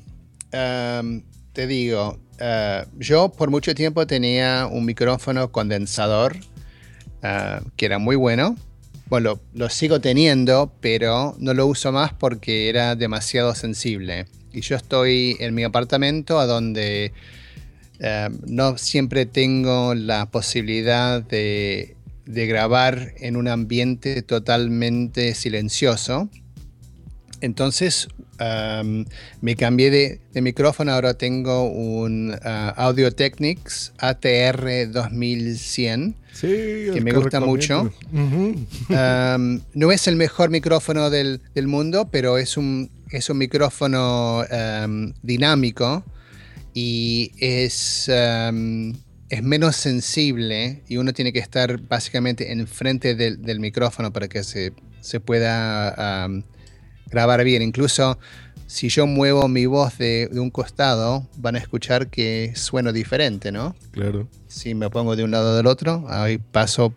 um, 0.52 1.22
te 1.52 1.66
digo, 1.66 2.18
uh, 2.40 2.88
yo 2.98 3.30
por 3.32 3.50
mucho 3.50 3.74
tiempo 3.74 4.06
tenía 4.06 4.68
un 4.70 4.84
micrófono 4.84 5.50
condensador 5.50 6.36
uh, 6.36 7.68
que 7.76 7.86
era 7.86 7.98
muy 7.98 8.16
bueno. 8.16 8.56
Bueno, 9.08 9.30
lo, 9.30 9.40
lo 9.54 9.70
sigo 9.70 10.00
teniendo, 10.00 10.72
pero 10.80 11.36
no 11.38 11.54
lo 11.54 11.66
uso 11.66 11.92
más 11.92 12.12
porque 12.12 12.68
era 12.68 12.96
demasiado 12.96 13.54
sensible. 13.54 14.26
Y 14.56 14.62
yo 14.62 14.74
estoy 14.74 15.36
en 15.38 15.54
mi 15.54 15.64
apartamento 15.64 16.40
a 16.40 16.46
donde 16.46 17.12
eh, 17.98 18.28
no 18.46 18.78
siempre 18.78 19.26
tengo 19.26 19.94
la 19.94 20.30
posibilidad 20.30 21.20
de, 21.20 21.94
grabar 22.24 23.12
en 23.18 23.36
un 23.36 23.48
ambiente 23.48 24.22
totalmente 24.22 25.34
silencioso. 25.34 26.30
Entonces 27.42 28.08
me 29.42 29.56
cambié 29.56 29.90
de, 30.32 30.40
micrófono, 30.40 30.92
ahora 30.92 31.12
tengo 31.12 31.68
un 31.68 32.30
uh, 32.30 32.72
Audio 32.76 33.12
Technics 33.12 33.92
ATR 33.98 34.90
2100 34.90 36.16
Sí, 36.36 36.90
que 36.92 37.00
me 37.00 37.12
gusta 37.12 37.40
mucho. 37.40 37.90
Um, 38.12 39.60
no 39.72 39.90
es 39.90 40.06
el 40.06 40.16
mejor 40.16 40.50
micrófono 40.50 41.08
del, 41.08 41.40
del 41.54 41.66
mundo, 41.66 42.10
pero 42.10 42.36
es 42.36 42.58
un, 42.58 42.90
es 43.10 43.30
un 43.30 43.38
micrófono 43.38 44.40
um, 44.42 45.14
dinámico 45.22 46.04
y 46.74 47.32
es, 47.38 48.10
um, 48.10 48.92
es 49.30 49.42
menos 49.42 49.76
sensible 49.76 50.82
y 50.86 50.98
uno 50.98 51.14
tiene 51.14 51.32
que 51.32 51.38
estar 51.38 51.80
básicamente 51.80 52.52
enfrente 52.52 53.14
del, 53.14 53.40
del 53.40 53.58
micrófono 53.58 54.12
para 54.12 54.28
que 54.28 54.44
se, 54.44 54.74
se 55.00 55.20
pueda 55.20 56.28
grabar 57.10 57.44
bien. 57.44 57.62
Incluso 57.62 58.18
si 58.66 58.88
yo 58.88 59.06
muevo 59.06 59.48
mi 59.48 59.66
voz 59.66 59.98
de, 59.98 60.28
de 60.30 60.40
un 60.40 60.50
costado, 60.50 61.26
van 61.36 61.56
a 61.56 61.58
escuchar 61.58 62.08
que 62.08 62.52
sueno 62.54 62.92
diferente, 62.92 63.52
¿no? 63.52 63.74
Claro. 63.92 64.28
Si 64.48 64.74
me 64.74 64.90
pongo 64.90 65.16
de 65.16 65.24
un 65.24 65.30
lado 65.30 65.52
o 65.52 65.56
del 65.56 65.66
otro, 65.66 66.04
ahí 66.08 66.38
paso 66.38 66.92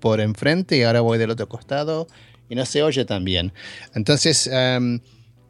por 0.00 0.20
enfrente 0.20 0.76
y 0.76 0.82
ahora 0.82 1.00
voy 1.00 1.18
del 1.18 1.30
otro 1.30 1.48
costado 1.48 2.06
y 2.48 2.54
no 2.54 2.64
se 2.64 2.82
oye 2.82 3.04
tan 3.04 3.24
bien. 3.24 3.52
Entonces, 3.94 4.46
em, 4.46 5.00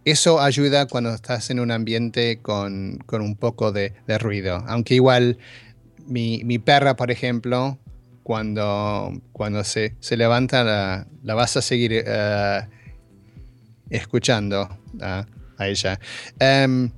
eso 0.04 0.40
ayuda 0.40 0.86
cuando 0.86 1.14
estás 1.14 1.50
en 1.50 1.60
un 1.60 1.70
ambiente 1.70 2.40
con, 2.40 2.98
con 3.06 3.22
un 3.22 3.36
poco 3.36 3.72
de, 3.72 3.92
de 4.06 4.18
ruido. 4.18 4.64
Aunque 4.66 4.94
igual 4.94 5.38
mi, 6.06 6.42
mi 6.44 6.58
perra, 6.58 6.96
por 6.96 7.10
ejemplo, 7.10 7.78
cuando, 8.22 9.12
cuando 9.32 9.62
se, 9.64 9.94
se 10.00 10.16
levanta, 10.16 10.64
la, 10.64 11.06
la 11.22 11.34
vas 11.34 11.56
a 11.56 11.62
seguir 11.62 11.92
eh, 11.92 12.60
escuchando 13.90 14.68
a, 15.00 15.26
a 15.58 15.68
ella. 15.68 15.98
Em, 16.38 16.90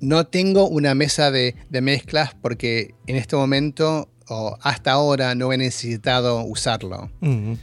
no 0.00 0.26
tengo 0.26 0.68
una 0.68 0.94
mesa 0.94 1.30
de, 1.30 1.54
de 1.70 1.80
mezclas 1.80 2.34
porque 2.40 2.94
en 3.06 3.16
este 3.16 3.36
momento 3.36 4.10
o 4.28 4.56
hasta 4.62 4.92
ahora 4.92 5.34
no 5.34 5.52
he 5.52 5.58
necesitado 5.58 6.42
usarlo. 6.44 7.10
Ujú. 7.20 7.58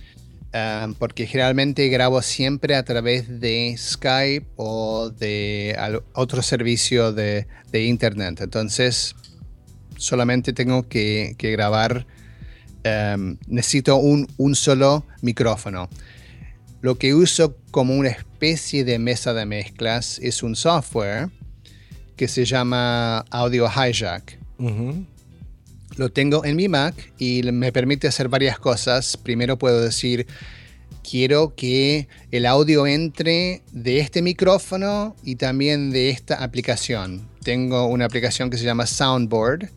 Um, 0.54 0.94
porque 0.96 1.28
generalmente 1.28 1.88
grabo 1.88 2.22
siempre 2.22 2.76
a 2.76 2.84
través 2.84 3.40
de 3.40 3.74
Skype 3.78 4.48
o 4.58 5.10
de 5.10 5.76
al- 5.80 6.04
otro 6.14 6.42
servicio 6.42 7.14
de, 7.14 7.48
de 7.72 7.86
internet. 7.86 8.42
Entonces, 8.42 9.16
solamente 9.98 10.52
tengo 10.52 10.88
que, 10.90 11.36
que 11.38 11.52
grabar. 11.52 12.06
um, 13.16 13.38
necesito 13.48 13.96
un, 13.96 14.28
un 14.38 14.56
solo 14.56 15.06
micrófono. 15.22 15.88
Lo 16.82 16.98
que 16.98 17.14
uso 17.14 17.56
como 17.70 17.96
una 17.96 18.10
especie 18.10 18.84
de 18.84 18.98
mesa 19.00 19.34
de 19.34 19.46
mezclas 19.46 20.20
es 20.20 20.42
un 20.44 20.56
software 20.56 21.30
que 22.16 22.28
se 22.28 22.46
llama 22.46 23.20
Audio 23.30 23.68
Hijack. 23.68 24.40
Lo 25.98 26.10
tengo 26.10 26.44
en 26.46 26.56
mi 26.56 26.68
Mac 26.68 26.96
y 27.18 27.44
me 27.52 27.72
permite 27.72 28.08
hacer 28.08 28.30
varias 28.30 28.58
cosas. 28.58 29.18
Primero 29.18 29.58
puedo 29.58 29.82
decir, 29.82 30.26
quiero 31.08 31.54
que 31.56 32.08
el 32.32 32.46
audio 32.46 32.88
entre 32.88 33.62
de 33.72 34.00
este 34.00 34.22
micrófono 34.22 35.16
y 35.24 35.36
también 35.36 35.92
de 35.92 36.10
esta 36.10 36.44
aplicación. 36.44 37.28
Tengo 37.44 37.88
una 37.88 38.06
aplicación 38.06 38.50
que 38.50 38.58
se 38.58 38.64
llama 38.66 38.86
Soundboard, 38.86 39.70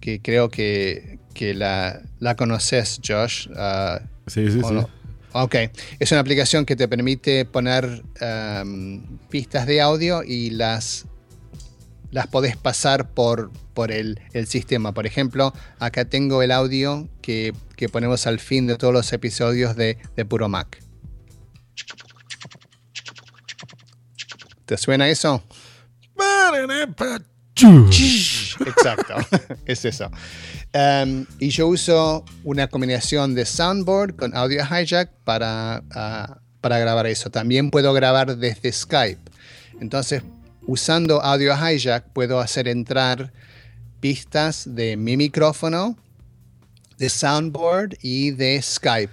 que 0.00 0.20
creo 0.20 0.50
que, 0.50 1.18
que 1.34 1.54
la, 1.54 2.02
la 2.18 2.34
conoces, 2.36 3.00
Josh. 3.06 3.48
ah, 3.56 4.00
Sí, 4.26 4.50
sí, 4.50 4.58
¿o 4.62 4.68
sí. 4.68 4.74
no? 4.74 5.03
Ok, 5.36 5.56
es 5.98 6.12
una 6.12 6.20
aplicación 6.20 6.64
que 6.64 6.76
te 6.76 6.86
permite 6.86 7.44
poner 7.44 8.04
um, 8.20 9.18
pistas 9.30 9.66
de 9.66 9.80
audio 9.80 10.22
y 10.22 10.50
las, 10.50 11.06
las 12.12 12.28
podés 12.28 12.56
pasar 12.56 13.10
por, 13.10 13.50
por 13.74 13.90
el, 13.90 14.20
el 14.32 14.46
sistema. 14.46 14.94
Por 14.94 15.06
ejemplo, 15.06 15.52
acá 15.80 16.04
tengo 16.04 16.40
el 16.40 16.52
audio 16.52 17.08
que, 17.20 17.52
que 17.74 17.88
ponemos 17.88 18.28
al 18.28 18.38
fin 18.38 18.68
de 18.68 18.76
todos 18.76 18.94
los 18.94 19.12
episodios 19.12 19.74
de, 19.74 19.98
de 20.14 20.24
Puro 20.24 20.48
Mac. 20.48 20.80
¿Te 24.66 24.76
suena 24.76 25.08
eso? 25.08 25.42
Exacto, 28.60 29.14
es 29.66 29.84
eso. 29.84 30.10
Um, 30.74 31.26
y 31.38 31.50
yo 31.50 31.68
uso 31.68 32.24
una 32.42 32.68
combinación 32.68 33.34
de 33.34 33.44
soundboard 33.44 34.16
con 34.16 34.36
audio 34.36 34.62
hijack 34.64 35.10
para, 35.24 35.82
ah, 35.92 36.38
para 36.60 36.78
grabar 36.78 37.06
eso. 37.06 37.30
También 37.30 37.70
puedo 37.70 37.92
grabar 37.92 38.36
desde 38.36 38.72
Skype. 38.72 39.20
Entonces, 39.80 40.22
usando 40.66 41.22
audio 41.22 41.54
hijack, 41.54 42.04
puedo 42.12 42.40
hacer 42.40 42.68
entrar 42.68 43.32
pistas 44.00 44.74
de 44.74 44.96
mi 44.96 45.16
micrófono, 45.16 45.96
de 46.98 47.08
soundboard 47.08 47.96
y 48.02 48.32
de 48.32 48.60
Skype, 48.60 49.12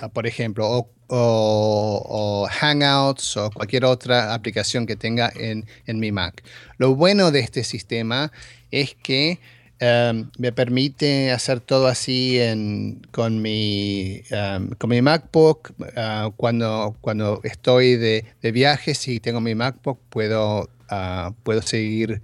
ah, 0.00 0.08
por 0.08 0.26
ejemplo, 0.26 0.70
o, 0.70 0.91
o- 1.08 2.46
Hangouts 2.50 3.36
o 3.36 3.50
cualquier 3.50 3.84
otra 3.84 4.34
aplicación 4.34 4.86
que 4.86 4.96
tenga 4.96 5.32
en, 5.34 5.66
en 5.86 5.98
mi 6.00 6.12
Mac. 6.12 6.42
Lo 6.78 6.94
bueno 6.94 7.30
de 7.30 7.40
este 7.40 7.64
sistema 7.64 8.32
es 8.70 8.94
que 8.94 9.38
um, 9.80 10.30
me 10.38 10.52
permite 10.52 11.32
hacer 11.32 11.60
todo 11.60 11.86
así 11.86 12.38
en- 12.38 13.02
con, 13.10 13.42
mi, 13.42 14.22
um, 14.30 14.70
con 14.78 14.90
mi 14.90 15.02
MacBook. 15.02 15.72
ah, 15.96 16.30
cuando, 16.36 16.96
cuando 17.00 17.40
estoy 17.44 17.96
de, 17.96 18.24
de 18.40 18.52
viaje, 18.52 18.94
si 18.94 19.20
tengo 19.20 19.40
mi 19.40 19.54
MacBook, 19.54 19.98
puedo, 20.08 20.68
ah, 20.88 21.32
puedo 21.42 21.62
seguir 21.62 22.22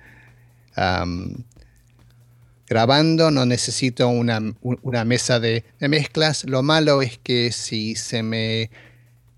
um, 0.77 1.35
grabando, 2.69 3.31
no 3.31 3.47
necesito 3.47 4.09
una, 4.09 4.39
un- 4.39 4.79
una 4.83 5.05
mesa 5.05 5.41
de, 5.41 5.65
de 5.81 5.89
mezclas. 5.89 6.45
Lo 6.45 6.63
malo 6.63 7.03
es 7.03 7.19
que 7.19 7.51
si 7.53 7.95
se 7.97 8.23
me, 8.23 8.71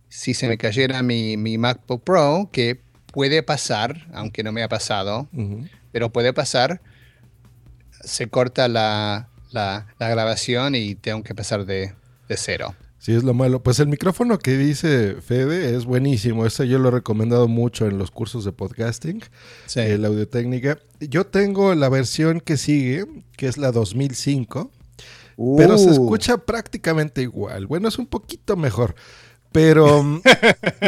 si 0.08 0.34
se 0.34 0.48
me 0.48 0.58
cayera 0.58 1.02
mi, 1.02 1.36
mi 1.36 1.56
MacBook 1.58 2.02
Pro, 2.02 2.48
que 2.52 2.80
puede 3.12 3.42
pasar, 3.42 4.06
aunque 4.12 4.42
no 4.42 4.52
me 4.52 4.62
ha 4.62 4.68
pasado, 4.68 5.28
pero 5.92 6.10
puede 6.12 6.32
pasar, 6.32 6.80
se 8.02 8.28
corta 8.28 8.68
la, 8.68 9.28
la- 9.52 9.86
la 9.98 10.08
grabación 10.08 10.74
y 10.74 10.94
tengo 10.94 11.22
que 11.22 11.32
empezar 11.32 11.64
de, 11.66 11.92
de 12.28 12.36
cero. 12.36 12.74
Sí, 13.00 13.12
es 13.14 13.22
lo 13.24 13.32
malo. 13.32 13.62
Pues 13.62 13.80
el 13.80 13.88
micrófono 13.88 14.38
que 14.38 14.58
dice 14.58 15.16
Fede 15.22 15.74
es 15.74 15.86
buenísimo. 15.86 16.44
Ese 16.44 16.68
yo 16.68 16.78
lo 16.78 16.88
he 16.88 16.92
recomendado 16.92 17.48
mucho 17.48 17.86
en 17.86 17.96
los 17.96 18.10
cursos 18.10 18.44
de 18.44 18.52
podcasting, 18.52 19.22
eh, 19.76 19.96
la 19.98 20.08
audio-técnica. 20.08 20.78
Yo 21.00 21.24
tengo 21.26 21.74
la 21.74 21.88
versión 21.88 22.40
que 22.40 22.58
sigue, 22.58 23.06
que 23.38 23.48
es 23.48 23.56
la 23.56 23.72
2005, 23.72 24.70
pero 25.56 25.78
se 25.78 25.88
Uh. 25.88 25.92
escucha 25.92 26.36
prácticamente 26.36 27.22
igual. 27.22 27.66
Bueno, 27.66 27.88
es 27.88 27.98
un 27.98 28.06
poquito 28.06 28.54
mejor. 28.56 28.94
Pero 29.50 30.02
mm, 30.02 30.20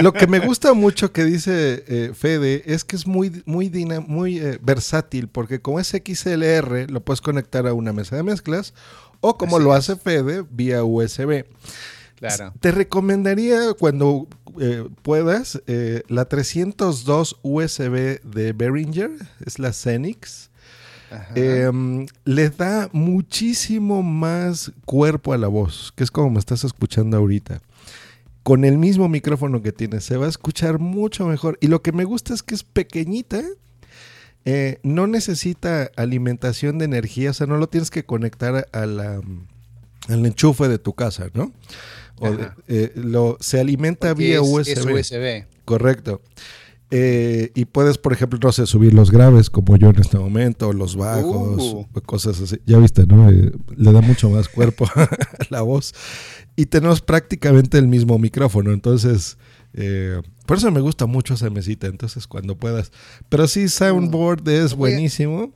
lo 0.02 0.12
que 0.12 0.26
me 0.26 0.38
gusta 0.38 0.74
mucho 0.74 1.12
que 1.12 1.24
dice 1.24 1.82
eh, 1.88 2.12
Fede 2.14 2.62
es 2.66 2.84
que 2.84 2.94
es 2.94 3.06
muy, 3.06 3.42
muy 3.46 4.38
eh, 4.38 4.58
versátil, 4.62 5.28
porque 5.28 5.60
como 5.62 5.80
es 5.80 5.88
XLR, 5.88 6.90
lo 6.90 7.00
puedes 7.02 7.22
conectar 7.22 7.66
a 7.66 7.72
una 7.72 7.94
mesa 7.94 8.16
de 8.16 8.22
mezclas, 8.22 8.74
o 9.20 9.36
como 9.38 9.58
lo 9.58 9.72
hace 9.72 9.96
Fede, 9.96 10.44
vía 10.48 10.84
USB. 10.84 11.44
Claro. 12.22 12.54
Te 12.60 12.70
recomendaría 12.70 13.74
cuando 13.76 14.28
eh, 14.60 14.88
puedas 15.02 15.60
eh, 15.66 16.02
la 16.08 16.26
302 16.26 17.40
USB 17.42 18.22
de 18.22 18.52
Behringer, 18.52 19.10
es 19.44 19.58
la 19.58 19.72
Xenix. 19.72 20.50
Em, 21.34 22.06
le 22.24 22.48
da 22.48 22.88
muchísimo 22.92 24.02
más 24.02 24.72
cuerpo 24.86 25.32
a 25.32 25.36
la 25.38 25.48
voz, 25.48 25.92
que 25.94 26.04
es 26.04 26.10
como 26.10 26.30
me 26.30 26.38
estás 26.38 26.62
escuchando 26.64 27.16
ahorita. 27.16 27.60
Con 28.44 28.64
el 28.64 28.78
mismo 28.78 29.08
micrófono 29.08 29.60
que 29.60 29.72
tienes, 29.72 30.04
se 30.04 30.16
va 30.16 30.26
a 30.26 30.30
escuchar 30.30 30.78
mucho 30.78 31.26
mejor. 31.26 31.58
Y 31.60 31.66
lo 31.66 31.82
que 31.82 31.92
me 31.92 32.04
gusta 32.04 32.32
es 32.32 32.42
que 32.42 32.54
es 32.54 32.62
pequeñita, 32.62 33.42
eh, 34.44 34.78
no 34.84 35.06
necesita 35.06 35.90
alimentación 35.96 36.78
de 36.78 36.84
energía, 36.86 37.30
o 37.30 37.34
sea, 37.34 37.46
no 37.46 37.58
lo 37.58 37.68
tienes 37.68 37.90
que 37.90 38.04
conectar 38.04 38.68
a 38.72 38.86
la, 38.86 39.20
al 40.08 40.26
enchufe 40.26 40.68
de 40.68 40.78
tu 40.78 40.94
casa, 40.94 41.28
¿no? 41.34 41.52
O 42.22 42.36
de- 42.36 42.48
eh, 42.68 42.92
lo, 42.96 43.36
se 43.40 43.60
alimenta 43.60 44.08
Porque 44.10 44.24
vía 44.24 44.36
es- 44.36 44.42
USB. 44.48 44.70
es 44.72 44.86
USB. 44.86 45.46
Correcto. 45.64 46.20
Eh, 46.94 47.52
y 47.54 47.64
puedes, 47.64 47.96
por 47.96 48.12
ejemplo, 48.12 48.38
no 48.42 48.52
sé, 48.52 48.66
subir 48.66 48.92
los 48.92 49.10
graves 49.10 49.48
como 49.48 49.76
yo 49.78 49.88
en 49.90 49.98
este 49.98 50.18
momento, 50.18 50.74
los 50.74 50.94
bajos, 50.96 51.62
Uh. 51.74 51.86
cosas 52.04 52.38
así. 52.40 52.58
Ya 52.66 52.76
viste, 52.78 53.06
¿no? 53.06 53.30
Eh, 53.30 53.50
le 53.76 53.92
da 53.92 54.02
mucho 54.02 54.28
más 54.28 54.48
cuerpo 54.50 54.84
a 54.94 55.08
la 55.48 55.62
voz. 55.62 55.94
Y 56.54 56.66
tenemos 56.66 57.00
prácticamente 57.00 57.78
el 57.78 57.88
mismo 57.88 58.18
micrófono. 58.18 58.72
Entonces, 58.72 59.38
eh, 59.72 60.20
por 60.44 60.58
eso 60.58 60.70
me 60.70 60.82
gusta 60.82 61.06
mucho 61.06 61.32
esa 61.32 61.48
mesita. 61.48 61.86
Entonces, 61.86 62.26
cuando 62.26 62.58
puedas. 62.58 62.92
Pero 63.30 63.48
sí, 63.48 63.70
Soundboard 63.70 64.46
es 64.50 64.74
Voy 64.74 64.90
a- 64.90 64.94
buenísimo. 64.94 65.50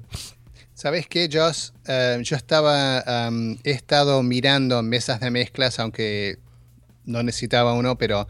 ¿Sabes 0.72 1.06
qué, 1.06 1.28
Josh? 1.30 1.68
Eh, 1.86 2.18
yo 2.22 2.34
estaba, 2.36 3.00
am, 3.00 3.58
he 3.64 3.70
estado 3.72 4.22
mirando 4.22 4.82
mesas 4.82 5.20
de 5.20 5.30
mezclas, 5.30 5.78
aunque 5.80 6.38
no 7.06 7.22
necesitaba 7.22 7.72
uno, 7.74 7.96
pero 7.96 8.28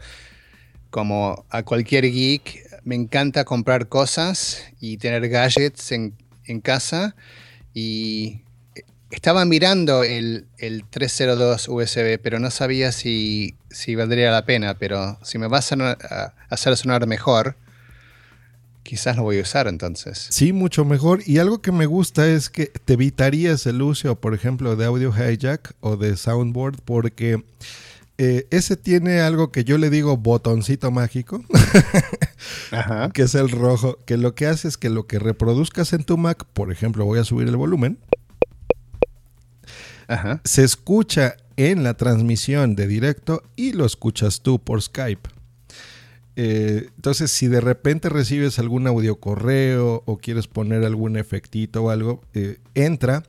como 0.89 1.45
a 1.49 1.63
cualquier 1.63 2.09
geek, 2.11 2.81
me 2.83 2.95
encanta 2.95 3.43
comprar 3.43 3.87
cosas 3.89 4.63
y 4.79 4.97
tener 4.97 5.27
gadgets 5.27 5.91
en, 5.91 6.13
en 6.45 6.61
casa. 6.61 7.15
Y 7.73 8.41
estaba 9.11 9.45
mirando 9.45 10.03
el, 10.03 10.45
el 10.57 10.85
302 10.89 11.67
USB, 11.67 12.19
pero 12.21 12.39
no 12.39 12.49
sabía 12.49 12.91
si, 12.91 13.55
si 13.69 13.95
valdría 13.95 14.31
la 14.31 14.45
pena. 14.45 14.77
Pero 14.77 15.19
si 15.21 15.37
me 15.37 15.47
vas 15.47 15.71
a, 15.71 15.75
a 15.91 16.33
hacer 16.49 16.77
sonar 16.77 17.05
mejor, 17.07 17.57
quizás 18.83 19.17
lo 19.17 19.23
voy 19.23 19.39
a 19.39 19.41
usar 19.41 19.67
entonces. 19.67 20.27
Sí, 20.29 20.53
mucho 20.53 20.85
mejor. 20.85 21.21
Y 21.25 21.39
algo 21.39 21.61
que 21.61 21.73
me 21.73 21.85
gusta 21.85 22.27
es 22.27 22.49
que 22.49 22.67
te 22.67 22.93
evitarías 22.93 23.65
el 23.65 23.81
uso, 23.81 24.15
por 24.15 24.33
ejemplo, 24.33 24.75
de 24.77 24.85
audio 24.85 25.13
hijack 25.13 25.73
o 25.81 25.97
de 25.97 26.15
soundboard, 26.15 26.77
porque 26.85 27.43
eh, 28.17 28.47
ese 28.49 28.77
tiene 28.77 29.19
algo 29.21 29.51
que 29.51 29.63
yo 29.63 29.77
le 29.77 29.89
digo 29.89 30.17
botoncito 30.17 30.89
mágico, 30.89 31.43
que 33.13 33.21
es 33.21 33.35
el 33.35 33.49
rojo, 33.49 33.99
que 34.05 34.17
lo 34.17 34.33
que 34.33 34.47
hace 34.47 34.67
es 34.67 34.77
que 34.77 34.89
lo 34.89 35.05
que 35.05 35.19
reproduzcas 35.19 35.93
en 35.93 36.03
tu 36.03 36.17
Mac, 36.17 36.45
por 36.53 36.71
ejemplo, 36.71 37.05
voy 37.05 37.19
a 37.19 37.23
subir 37.23 37.47
el 37.47 37.57
volumen, 37.57 37.99
se 40.43 40.63
escucha 40.63 41.35
en 41.57 41.83
la 41.83 41.95
transmisión 41.95 42.75
de 42.75 42.87
directo 42.87 43.43
y 43.55 43.73
lo 43.73 43.85
escuchas 43.85 44.41
tú 44.41 44.59
por 44.59 44.81
Skype. 44.81 45.29
Eh, 46.39 46.89
entonces, 46.95 47.31
si 47.31 47.47
de 47.47 47.61
repente 47.61 48.09
recibes 48.09 48.59
algún 48.59 48.85
audio 48.85 49.19
correo 49.19 50.03
o 50.05 50.17
quieres 50.17 50.47
poner 50.47 50.83
algún 50.85 51.17
efectito 51.17 51.83
o 51.83 51.89
algo, 51.89 52.21
eh, 52.35 52.59
entra 52.75 53.23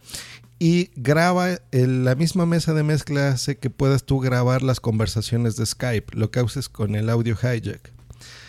y 0.58 0.90
graba 0.96 1.60
en 1.72 2.04
la 2.04 2.14
misma 2.14 2.46
mesa 2.46 2.74
de 2.74 2.82
mezcla 2.82 3.28
hace 3.28 3.56
que 3.58 3.70
puedas 3.70 4.04
tú 4.04 4.18
grabar 4.20 4.62
las 4.62 4.80
conversaciones 4.80 5.56
de 5.56 5.66
Skype, 5.66 6.16
lo 6.16 6.30
que 6.30 6.40
haces 6.40 6.68
con 6.68 6.94
el 6.94 7.08
audio 7.10 7.34
hijack. 7.40 7.92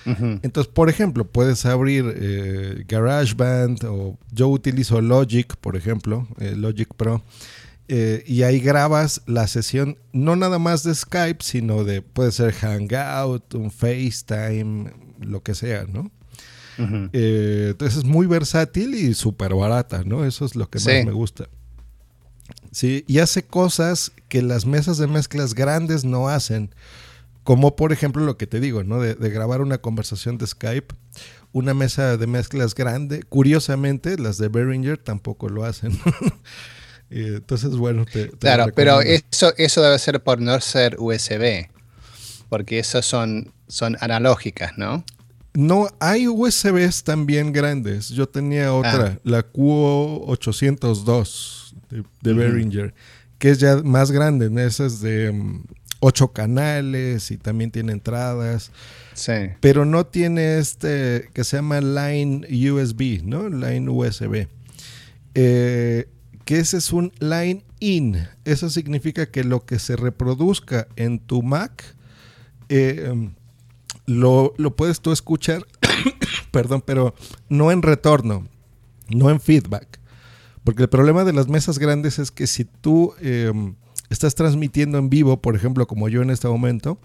Entonces, 0.06 0.72
por 0.74 0.90
ejemplo, 0.90 1.26
puedes 1.26 1.66
abrir 1.68 2.12
eh, 2.18 2.84
GarageBand 2.88 3.84
o 3.86 4.18
yo 4.32 4.48
utilizo 4.48 5.02
Logic, 5.02 5.56
por 5.58 5.76
ejemplo, 5.76 6.28
eh, 6.40 6.56
Logic 6.56 6.92
Pro, 6.96 7.22
eh, 7.88 8.24
y 8.26 8.42
ahí 8.42 8.60
grabas 8.60 9.22
la 9.28 9.46
sesión 9.48 10.00
no 10.12 10.36
nada 10.36 10.58
más 10.58 10.82
de 10.84 10.96
Skype, 10.96 11.44
sino 11.44 11.84
de 11.84 12.02
puede 12.02 12.32
ser 12.32 12.54
Hangout, 12.54 13.54
un 13.54 13.70
FaceTime, 13.70 14.92
lo 15.20 15.44
que 15.44 15.54
sea, 15.54 15.86
¿no? 15.86 16.10
Eh, 17.14 17.68
entonces 17.72 18.00
es 18.00 18.06
muy 18.06 18.26
versátil 18.26 18.96
y 18.96 19.14
súper 19.14 19.54
barata, 19.54 20.04
¿no? 20.06 20.24
Eso 20.26 20.46
es 20.46 20.56
lo 20.56 20.70
que 20.70 20.80
Sí. 20.80 20.88
más 20.90 21.06
me 21.06 21.12
gusta. 21.12 21.50
Sí, 22.72 23.04
y 23.08 23.20
hace 23.20 23.44
cosas 23.44 24.12
que 24.28 24.42
las 24.42 24.66
mesas 24.66 24.98
de 24.98 25.08
mezclas 25.08 25.54
grandes 25.56 26.04
no 26.06 26.30
hacen. 26.30 26.74
Como 27.44 27.76
por 27.76 27.92
ejemplo 27.94 28.24
lo 28.24 28.38
que 28.38 28.46
te 28.48 28.60
digo, 28.60 28.84
¿no? 28.84 29.00
De, 29.00 29.16
de 29.16 29.30
grabar 29.32 29.62
una 29.62 29.80
conversación 29.80 30.38
de 30.38 30.46
Skype. 30.46 30.94
Una 31.52 31.74
mesa 31.74 32.16
de 32.16 32.28
mezclas 32.28 32.76
grande. 32.76 33.24
Curiosamente, 33.24 34.20
las 34.20 34.38
de 34.38 34.50
Behringer 34.50 35.00
tampoco 35.00 35.50
lo 35.50 35.66
hacen. 35.66 35.98
Eh, 37.12 37.38
Entonces, 37.38 37.72
bueno, 37.72 38.06
te, 38.06 38.26
te 38.28 38.38
Claro, 38.38 38.68
pero 38.76 39.02
eso, 39.02 39.52
eso 39.58 39.82
debe 39.82 39.98
ser 39.98 40.22
por 40.22 40.40
no 40.40 40.62
ser 40.62 40.96
USB, 41.00 41.66
porque 42.50 42.78
esas 42.78 43.04
son, 43.04 43.52
son 43.68 43.98
analógicas, 44.00 44.78
¿no? 44.78 45.04
No, 45.56 45.88
hay 46.00 46.28
USBs 46.28 47.04
también 47.04 47.52
grandes. 47.52 48.10
Yo 48.10 48.30
tenía 48.30 48.72
otra, 48.76 49.14
Ah. 49.16 49.20
la 49.24 49.42
Q802 49.52 51.59
de. 51.90 52.34
Behringer, 52.34 52.94
que 53.38 53.52
es 53.52 53.60
ya 53.60 53.78
más 53.84 54.12
grande. 54.12 54.50
Esa 54.66 54.86
es 54.86 55.02
de 55.02 55.34
8 56.00 56.30
canales 56.30 57.32
y 57.32 57.38
también 57.38 57.72
tiene 57.72 57.92
entradas. 57.92 58.72
Sí. 59.14 59.34
Pero 59.60 59.86
no 59.86 60.06
tiene 60.06 60.60
este 60.60 61.30
que 61.34 61.44
se 61.44 61.58
llama 61.58 61.82
Line 61.82 62.48
USB, 62.72 63.24
¿no? 63.24 63.50
Line 63.50 63.90
USB. 63.90 64.48
Eh, 65.36 66.08
que 66.46 66.60
ese 66.60 66.78
es 66.78 66.92
un 66.92 67.12
line 67.20 67.64
in. 67.80 68.28
Eso 68.46 68.70
significa 68.70 69.28
que 69.28 69.44
lo 69.44 69.66
que 69.66 69.80
se 69.80 69.96
reproduzca 69.96 70.88
en 70.96 71.20
tu 71.20 71.44
Mac 71.44 71.96
eh, 72.70 73.32
lo, 74.06 74.54
lo 74.58 74.76
puedes 74.76 75.02
tú 75.02 75.12
escuchar, 75.12 75.66
perdón, 76.52 76.84
pero 76.86 77.14
no 77.50 77.72
en 77.72 77.82
retorno, 77.82 78.48
no 79.10 79.30
en 79.30 79.40
feedback. 79.40 79.99
Porque 80.64 80.84
el 80.84 80.90
problema 80.90 81.24
de 81.24 81.34
las 81.34 81.48
mesas 81.48 81.80
grandes 81.80 82.20
es 82.20 82.32
que 82.32 82.48
si 82.48 82.66
tú 82.66 83.14
eh, 83.22 83.52
estás 84.10 84.36
transmitiendo 84.36 84.98
en 84.98 85.10
vivo, 85.10 85.42
por 85.42 85.56
ejemplo, 85.56 85.88
como 85.88 86.10
yo 86.10 86.22
en 86.22 86.30
este 86.30 86.48
momento, 86.48 87.00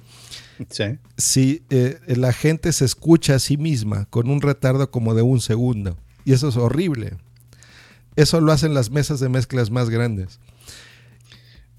Sí. 0.71 0.85
si 1.17 1.63
eh, 1.71 1.99
la 2.07 2.33
gente 2.33 2.73
se 2.73 2.85
escucha 2.85 3.35
a 3.37 3.39
sí 3.39 3.57
misma 3.57 4.07
con 4.11 4.29
un 4.31 4.41
retardo 4.41 4.91
como 4.91 5.15
de 5.15 5.23
un 5.23 5.41
segundo. 5.41 5.97
Y 6.25 6.33
eso 6.33 6.49
es 6.49 6.57
horrible. 6.57 7.17
Eso 8.17 8.41
lo 8.41 8.53
hacen 8.53 8.75
las 8.75 8.91
mesas 8.91 9.19
de 9.21 9.29
mezclas 9.29 9.71
más 9.71 9.91
grandes. 9.91 10.39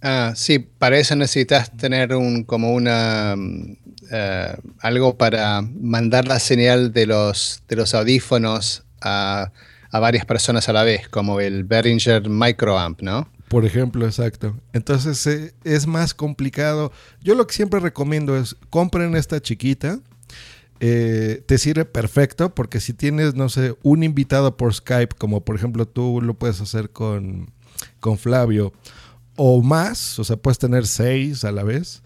Ah, 0.02 0.34
sí, 0.36 0.60
para 0.60 1.00
eso 1.00 1.16
necesitas 1.16 1.76
tener 1.78 2.14
un 2.16 2.44
como 2.44 2.74
una 2.74 3.36
mm, 3.38 3.78
eh, 4.12 4.56
algo 4.80 5.18
para 5.18 5.62
mandar 5.62 6.28
la 6.28 6.40
señal 6.40 6.94
de 6.94 7.08
los 7.08 7.64
de 7.68 7.76
los 7.76 7.96
audífonos 7.96 8.84
a, 9.02 9.52
a 9.96 10.00
varias 10.00 10.26
personas 10.26 10.68
a 10.68 10.74
la 10.74 10.84
vez, 10.84 11.08
como 11.08 11.40
el 11.40 11.64
Behringer 11.64 12.30
Microamp, 12.30 13.02
¿no? 13.02 13.30
Por 13.48 13.64
ejemplo, 13.64 14.06
exacto. 14.06 14.54
Entonces 14.74 15.26
eh, 15.26 15.54
es 15.64 15.88
más 15.88 16.14
complicado. 16.14 16.92
Yo 17.22 17.34
lo 17.34 17.48
que 17.48 17.54
siempre 17.54 17.80
recomiendo 17.80 18.36
es 18.36 18.58
compren 18.70 19.16
esta 19.16 19.42
chiquita. 19.42 20.00
Eh, 20.82 21.44
te 21.48 21.58
sirve 21.58 21.86
perfecto 21.86 22.54
porque 22.54 22.82
si 22.82 22.92
tienes, 22.92 23.36
no 23.36 23.48
sé, 23.48 23.78
un 23.84 24.04
invitado 24.04 24.58
por 24.58 24.74
Skype, 24.74 25.16
como 25.18 25.46
por 25.46 25.56
ejemplo 25.56 25.88
tú 25.88 26.20
lo 26.22 26.34
puedes 26.34 26.60
hacer 26.60 26.90
con, 26.90 27.50
con 28.02 28.18
Flavio, 28.18 28.74
o 29.38 29.64
más, 29.64 30.20
o 30.20 30.26
sea, 30.26 30.36
puedes 30.36 30.60
tener 30.60 30.86
seis 30.86 31.46
a 31.46 31.54
la 31.54 31.64
vez. 31.64 32.04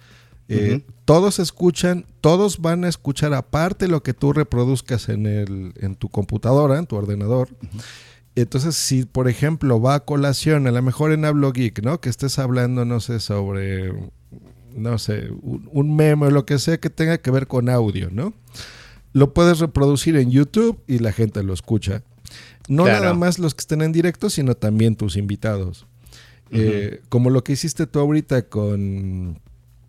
Eh. 0.50 0.84
Todos 1.06 1.40
escuchan, 1.40 2.06
todos 2.22 2.60
van 2.60 2.84
a 2.84 2.90
escuchar 2.90 3.34
aparte 3.34 3.88
lo 3.88 4.04
que 4.04 4.14
tú 4.14 4.34
reproduzcas 4.34 5.10
en, 5.10 5.26
el, 5.26 5.74
en 5.78 5.96
tu 5.96 6.10
computadora, 6.10 6.78
en 6.78 6.88
tu 6.88 6.96
ordenador. 6.96 7.50
Entonces, 8.36 8.76
si 8.76 9.06
por 9.06 9.28
ejemplo 9.28 9.82
va 9.82 9.96
a 9.96 10.00
colación, 10.02 10.68
a 10.68 10.72
lo 10.72 10.82
mejor 10.82 11.12
en 11.12 11.26
Hablo 11.26 11.52
Geek, 11.52 11.84
¿no? 11.84 12.00
Que 12.02 12.10
estés 12.10 12.40
hablando, 12.40 12.86
no 12.86 13.00
sé, 13.00 13.20
sobre, 13.20 13.94
no 14.76 14.98
sé, 14.98 15.30
un, 15.42 15.70
un 15.72 15.96
meme 15.96 16.28
o 16.28 16.32
lo 16.32 16.46
que 16.46 16.58
sea 16.60 16.80
que 16.80 16.90
tenga 16.90 17.18
que 17.18 17.32
ver 17.32 17.48
con 17.48 17.70
audio, 17.70 18.10
¿no? 18.12 18.34
Lo 19.14 19.34
puedes 19.34 19.60
reproducir 19.60 20.16
en 20.16 20.30
YouTube 20.32 20.80
y 20.88 21.00
la 21.00 21.12
gente 21.12 21.44
lo 21.44 21.54
escucha. 21.54 22.04
No 22.68 22.84
Claro. 22.84 23.02
nada 23.02 23.14
más 23.16 23.40
los 23.40 23.56
que 23.56 23.62
estén 23.62 23.82
en 23.82 23.92
directo, 23.92 24.30
sino 24.30 24.56
también 24.56 24.96
tus 24.96 25.18
invitados. 25.18 25.88
Eh, 26.52 27.02
como 27.10 27.30
lo 27.30 27.44
que 27.44 27.54
hiciste 27.54 27.88
tú 27.88 28.00
ahorita 28.00 28.44
con... 28.44 29.40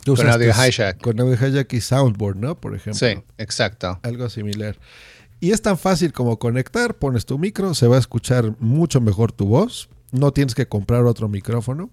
tú 0.03 0.17
Con 0.17 0.29
Audio 0.29 0.51
Hijack. 0.51 1.01
Con 1.01 1.21
Audio 1.21 1.35
Hijack 1.35 1.73
y 1.73 1.81
Soundboard, 1.81 2.37
¿no? 2.37 2.61
Por 2.61 2.75
ejemplo. 2.75 2.95
Sí, 2.95 3.19
exacto. 3.39 3.99
Algo 4.03 4.29
similar. 4.29 4.79
Y 5.41 5.53
es 5.53 5.63
tan 5.63 5.79
fácil 5.79 6.13
como 6.13 6.39
conectar, 6.39 6.95
pones 6.97 7.25
tu 7.25 7.39
micro, 7.39 7.75
se 7.75 7.87
va 7.87 7.97
a 7.97 7.99
escuchar 7.99 8.55
mucho 8.59 9.01
mejor 9.01 9.33
tu 9.33 9.47
voz, 9.47 9.89
no 10.13 10.33
tienes 10.33 10.55
que 10.55 10.67
comprar 10.67 11.05
otro 11.05 11.29
micrófono. 11.29 11.91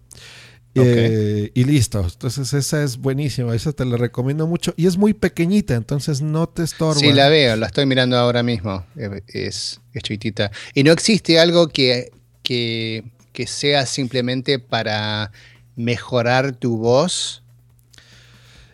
Eh, 0.76 1.52
y 1.54 1.64
listo. 1.64 2.02
Entonces 2.02 2.54
esa 2.54 2.84
es 2.84 2.98
buenísima, 2.98 3.56
esa 3.56 3.72
te 3.74 3.86
la 3.86 3.98
recomiendo 3.98 4.46
mucho. 4.48 4.74
Y 4.78 4.86
es 4.86 4.98
muy 4.98 5.14
pequeñita, 5.14 5.76
entonces 5.76 6.22
no 6.22 6.48
te 6.48 6.64
estorba. 6.64 7.00
Sí, 7.00 7.14
la 7.14 7.30
veo, 7.30 7.56
la 7.56 7.68
estoy 7.68 7.86
mirando 7.86 8.18
ahora 8.18 8.44
mismo. 8.44 8.86
Es, 9.28 9.80
es 9.94 10.04
chiquitita. 10.04 10.52
Y 10.74 10.84
no 10.84 10.92
existe 10.92 11.40
algo 11.40 11.70
que, 11.70 12.12
que, 12.44 13.06
que 13.34 13.48
sea 13.48 13.86
simplemente 13.86 14.60
para 14.60 15.32
mejorar 15.76 16.56
tu 16.56 16.78
voz 16.78 17.44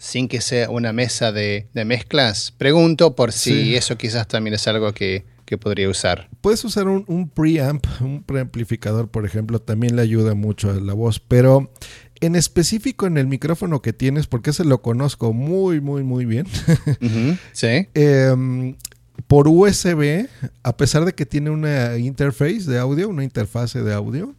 sin 0.04 0.28
que 0.28 0.42
sea 0.42 0.70
una 0.70 0.92
mesa 0.92 1.32
de, 1.32 1.68
de 1.74 1.86
mezclas. 1.86 2.52
Pregunto 2.58 3.16
por 3.16 3.32
si 3.32 3.52
Sí. 3.64 3.76
eso 3.78 3.98
quizás 3.98 4.28
también 4.28 4.54
es 4.54 4.68
algo 4.68 4.92
que, 4.94 5.24
que 5.46 5.58
podría 5.58 5.88
usar. 5.88 6.28
Puedes 6.42 6.62
usar 6.66 6.90
un, 6.90 7.06
un 7.08 7.30
preamp, 7.30 7.86
un 8.02 8.22
preamplificador, 8.22 9.08
por 9.08 9.26
ejemplo, 9.26 9.60
también 9.60 9.96
le 9.96 10.02
ayuda 10.02 10.34
mucho 10.34 10.72
a 10.72 10.74
la 10.74 10.94
voz, 10.94 11.22
pero 11.22 11.72
en 12.20 12.36
específico 12.36 13.08
en 13.08 13.18
el 13.18 13.28
micrófono 13.28 13.82
que 13.82 13.94
tienes, 13.94 14.28
porque 14.28 14.50
ese 14.50 14.66
lo 14.66 14.82
conozco 14.82 15.32
muy, 15.32 15.80
muy, 15.80 16.04
muy 16.04 16.26
bien. 16.26 16.48
Sí. 17.54 17.88
Em, 17.94 18.76
por 19.28 19.48
USB, 19.48 20.28
a 20.64 20.76
pesar 20.76 21.06
de 21.06 21.14
que 21.14 21.26
tiene 21.26 21.50
una 21.50 21.98
interface 21.98 22.64
de 22.70 22.78
audio, 22.78 23.08
una 23.08 23.24
interfase 23.24 23.82
de 23.84 23.94
audio, 23.94 24.36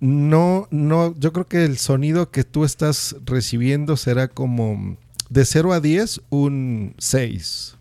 no, 0.00 0.66
no, 0.70 1.14
yo 1.18 1.32
creo 1.32 1.46
que 1.46 1.64
el 1.64 1.78
sonido 1.78 2.30
que 2.30 2.44
tú 2.44 2.64
estás 2.64 3.16
recibiendo 3.24 3.96
será 3.96 4.28
como 4.28 4.96
de 5.28 5.44
0 5.44 5.72
a 5.72 5.80
10, 5.80 6.22
un 6.30 6.94
6 6.98 7.76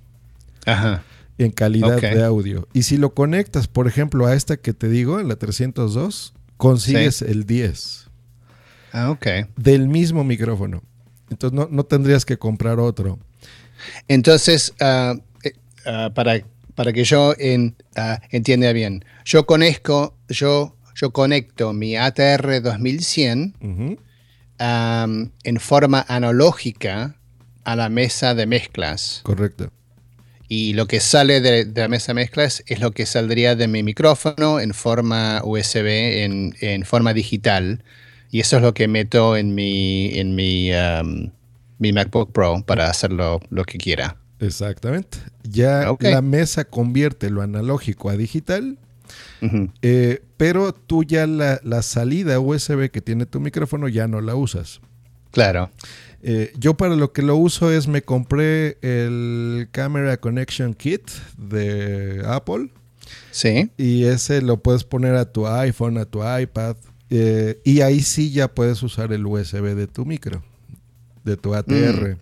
Ajá. 0.65 1.03
en 1.37 1.51
calidad 1.51 1.99
de 2.01 2.23
audio. 2.23 2.67
Y 2.73 2.83
si 2.83 2.97
lo 2.97 3.13
conectas, 3.13 3.67
por 3.67 3.87
ejemplo, 3.87 4.25
a 4.27 4.35
esta 4.35 4.57
que 4.57 4.73
te 4.73 4.89
digo, 4.89 5.19
en 5.19 5.27
la 5.29 5.37
302, 5.37 6.33
consigues 6.57 7.17
Sí. 7.17 7.25
el 7.27 7.45
10 7.45 8.07
Ah, 8.91 9.11
ok. 9.11 9.25
del 9.55 9.87
mismo 9.87 10.23
micrófono. 10.23 10.83
Entonces 11.29 11.55
no, 11.57 11.67
no 11.71 11.83
tendrías 11.85 12.25
que 12.25 12.37
comprar 12.37 12.79
otro. 12.79 13.17
Entonces, 14.07 14.73
ah, 14.81 15.15
eh, 15.43 15.53
ah, 15.85 16.11
para, 16.13 16.41
para 16.75 16.91
que 16.91 17.03
yo 17.03 17.33
en- 17.37 17.75
ah, 17.95 18.19
entienda 18.31 18.73
bien, 18.73 19.05
yo 19.25 19.45
conozco, 19.45 20.15
yo, 20.27 20.75
yo 20.99 21.11
conecto 21.11 21.73
mi 21.73 21.95
ATR 21.95 22.61
2100 22.61 23.55
Ujú. 23.61 23.97
am, 24.57 25.31
en 25.43 25.59
forma 25.59 26.05
analógica 26.07 27.15
a 27.63 27.75
la 27.75 27.89
mesa 27.89 28.33
de 28.35 28.45
mezclas. 28.45 29.21
Correcto. 29.23 29.71
Y 30.47 30.73
lo 30.73 30.87
que 30.87 30.99
sale 30.99 31.41
de, 31.41 31.65
de 31.65 31.81
la 31.81 31.87
mesa 31.87 32.07
de 32.07 32.15
mezclas 32.15 32.63
es 32.65 32.79
lo 32.79 32.91
que 32.91 33.05
saldría 33.05 33.55
de 33.55 33.67
mi 33.67 33.83
micrófono 33.83 34.59
en 34.59 34.73
forma 34.73 35.41
USB, 35.43 36.23
en, 36.23 36.55
en 36.61 36.83
forma 36.85 37.13
digital. 37.13 37.83
Y 38.31 38.39
eso 38.39 38.57
es 38.57 38.63
lo 38.63 38.73
que 38.73 38.87
meto 38.87 39.37
en 39.37 39.53
mi, 39.53 40.11
en 40.17 40.35
mi, 40.35 40.71
mi 41.77 41.93
MacBook 41.93 42.31
Pro 42.31 42.63
para 42.65 42.89
hacerlo 42.89 43.39
lo 43.49 43.63
que 43.63 43.77
quiera. 43.77 44.17
Exactamente. 44.39 45.19
Ya 45.43 45.91
Ok. 45.91 46.03
la 46.03 46.21
mesa 46.21 46.63
convierte 46.65 47.29
lo 47.29 47.41
analógico 47.41 48.09
a 48.09 48.17
digital, 48.17 48.77
Eh, 49.81 50.21
pero 50.37 50.73
tú 50.73 51.03
ya 51.03 51.27
la, 51.27 51.59
la 51.63 51.81
salida 51.81 52.39
USB 52.39 52.89
que 52.89 53.01
tiene 53.01 53.25
tu 53.25 53.39
micrófono 53.39 53.87
ya 53.87 54.07
no 54.07 54.21
la 54.21 54.35
usas. 54.35 54.81
Claro. 55.31 55.69
Eh, 56.21 56.51
yo 56.57 56.73
para 56.75 56.95
lo 56.95 57.13
que 57.13 57.21
lo 57.21 57.35
uso 57.37 57.71
es 57.71 57.87
me 57.87 58.01
compré 58.01 58.77
el 58.81 59.67
Camera 59.71 60.17
Connection 60.17 60.73
Kit 60.73 61.09
de 61.37 62.21
Apple 62.25 62.69
Sí. 63.31 63.71
y 63.77 64.03
ese 64.03 64.41
lo 64.41 64.57
puedes 64.57 64.83
poner 64.83 65.15
a 65.15 65.31
tu 65.31 65.47
iPhone, 65.47 65.97
a 65.97 66.05
tu 66.05 66.19
iPad 66.21 66.75
eh, 67.09 67.59
y 67.63 67.81
ahí 67.81 68.01
sí 68.01 68.31
ya 68.31 68.49
puedes 68.49 68.83
usar 68.83 69.13
el 69.13 69.25
USB 69.25 69.75
de 69.75 69.87
tu 69.87 70.05
micro, 70.05 70.43
de 71.23 71.37
tu 71.37 71.55
ATR. 71.55 72.17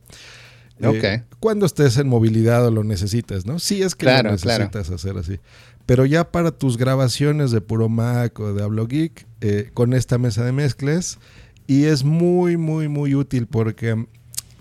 Mm. 0.79 0.85
Ok. 0.85 1.03
Eh, 1.03 1.23
cuando 1.39 1.65
estés 1.65 1.97
en 1.97 2.07
movilidad 2.07 2.65
o 2.67 2.71
lo 2.71 2.83
necesitas, 2.83 3.45
¿no? 3.45 3.57
Sí 3.59 3.81
es 3.81 3.95
que 3.95 4.05
Claro, 4.05 4.31
lo 4.31 4.37
claro. 4.37 4.65
necesitas 4.65 4.91
hacer 4.93 5.17
así. 5.17 5.39
Pero 5.87 6.05
ya 6.05 6.31
para 6.31 6.51
tus 6.51 6.77
grabaciones 6.77 7.49
de 7.49 7.61
Puro 7.61 7.89
Mac 7.89 8.39
o 8.39 8.53
de 8.53 8.61
Hablo 8.61 8.85
Geek, 8.85 9.25
eh, 9.41 9.71
con 9.73 9.93
esta 9.93 10.19
mesa 10.19 10.43
de 10.43 10.51
mezclas, 10.51 11.17
y 11.65 11.85
es 11.85 12.03
muy, 12.03 12.57
muy, 12.57 12.89
muy 12.89 13.15
útil 13.15 13.47
porque 13.47 13.95
mm, 13.95 14.07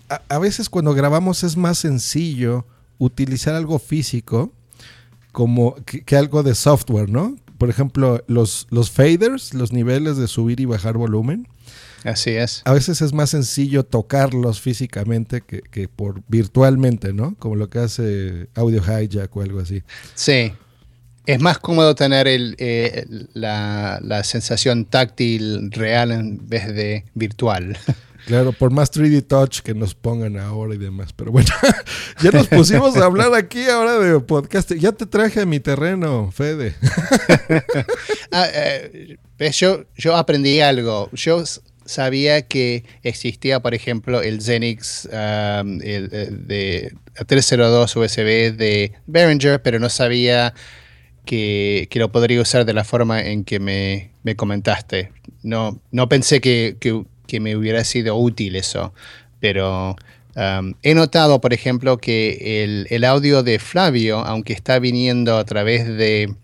a, 0.08 0.22
a 0.28 0.38
veces 0.38 0.70
cuando 0.70 0.94
grabamos 0.94 1.44
es 1.44 1.56
más 1.56 1.78
sencillo 1.78 2.64
utilizar 2.98 3.54
algo 3.54 3.78
físico 3.78 4.52
como 5.32 5.74
que, 5.84 6.02
que 6.02 6.16
algo 6.16 6.42
de 6.42 6.54
software, 6.54 7.10
¿no? 7.10 7.36
Por 7.58 7.70
ejemplo, 7.70 8.22
los, 8.28 8.68
los 8.70 8.90
faders, 8.90 9.52
los 9.52 9.72
niveles 9.72 10.16
de 10.16 10.28
subir 10.28 10.60
y 10.60 10.64
bajar 10.64 10.96
volumen. 10.96 11.48
Así 12.04 12.30
es. 12.30 12.62
A 12.64 12.72
veces 12.72 13.02
es 13.02 13.12
más 13.12 13.30
sencillo 13.30 13.84
tocarlos 13.84 14.60
físicamente 14.60 15.40
que, 15.40 15.60
que 15.62 15.88
por 15.88 16.22
virtualmente, 16.28 17.12
¿no? 17.12 17.34
Como 17.38 17.56
lo 17.56 17.68
que 17.68 17.80
hace 17.80 18.48
Audio 18.54 18.80
Hijack 18.80 19.36
o 19.36 19.42
algo 19.42 19.58
así. 19.58 19.82
Sí. 20.14 20.52
Es 21.26 21.40
más 21.40 21.58
cómodo 21.58 21.94
tener 21.94 22.28
el, 22.28 22.54
eh, 22.58 23.04
la, 23.34 23.98
la 24.02 24.24
sensación 24.24 24.84
táctil 24.84 25.70
real 25.72 26.12
en 26.12 26.48
vez 26.48 26.72
de 26.74 27.04
virtual. 27.14 27.76
Claro, 28.26 28.52
por 28.52 28.72
más 28.72 28.92
3D 28.92 29.24
Touch 29.24 29.60
que 29.60 29.72
nos 29.72 29.94
pongan 29.94 30.36
ahora 30.36 30.74
y 30.74 30.78
demás. 30.78 31.12
Pero 31.12 31.30
bueno, 31.30 31.48
ya 32.20 32.32
nos 32.32 32.48
pusimos 32.48 32.96
a 32.96 33.04
hablar 33.04 33.32
aquí 33.34 33.64
ahora 33.66 34.00
de 34.00 34.18
podcast. 34.18 34.72
Ya 34.72 34.90
te 34.90 35.06
traje 35.06 35.42
a 35.42 35.46
mi 35.46 35.60
terreno, 35.60 36.30
Fede. 36.32 36.74
Ah, 38.32 38.48
eh, 38.52 39.16
yo, 39.52 39.84
yo 39.96 40.16
aprendí 40.16 40.60
algo. 40.60 41.08
Yo 41.12 41.44
sabía 41.84 42.42
que 42.42 42.84
existía, 43.04 43.60
por 43.60 43.72
ejemplo, 43.72 44.20
el 44.20 44.42
Xenix 44.42 45.06
um, 45.06 45.80
el, 45.80 46.10
eh, 46.12 46.28
de 46.32 46.92
302 47.24 47.96
USB 47.96 48.56
de 48.56 48.92
Behringer, 49.06 49.62
pero 49.62 49.78
no 49.78 49.88
sabía 49.88 50.52
que, 51.26 51.86
que 51.90 51.98
lo 51.98 52.10
podría 52.10 52.40
usar 52.40 52.64
de 52.64 52.72
la 52.72 52.84
forma 52.84 53.20
en 53.20 53.44
que 53.44 53.60
me, 53.60 54.10
me 54.22 54.34
comentaste. 54.36 55.12
No, 55.42 55.78
no 55.92 56.08
pensé 56.08 56.40
que, 56.40 56.76
que- 56.80 57.04
que 57.26 57.40
me 57.40 57.54
hubiera 57.56 57.84
sido 57.84 58.16
útil 58.16 58.56
eso, 58.56 58.94
pero 59.40 59.96
Um, 60.38 60.74
he 60.82 60.92
notado, 60.94 61.40
por 61.40 61.54
ejemplo, 61.54 61.96
que 61.96 62.62
el, 62.62 62.86
el 62.90 63.04
audio 63.04 63.42
de 63.42 63.58
Flavio, 63.58 64.18
aunque 64.18 64.52
está 64.52 64.78
viniendo 64.78 65.38
a 65.38 65.44
través 65.46 65.86
de, 65.86 66.34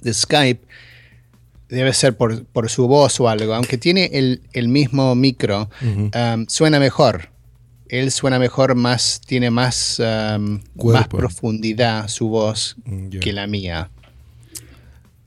de 0.00 0.14
Skype, 0.14 0.62
debe 1.68 1.92
ser 1.92 2.16
por, 2.16 2.46
por 2.46 2.70
su 2.70 2.88
voz 2.88 3.20
o 3.20 3.28
algo, 3.28 3.52
aunque 3.54 3.76
tiene 3.76 4.08
el, 4.14 4.40
el 4.54 4.68
mismo 4.68 5.14
micro, 5.14 5.68
um, 5.82 6.46
suena 6.48 6.80
mejor. 6.80 7.28
Él 7.88 8.10
suena 8.10 8.38
mejor, 8.38 8.74
más, 8.74 9.20
tiene 9.26 9.50
más, 9.50 10.00
um, 10.00 10.60
más 10.84 11.08
profundidad 11.08 12.08
su 12.08 12.28
voz 12.28 12.76
Mm, 12.84 13.08
que 13.20 13.32
la 13.32 13.46
mía. 13.46 13.90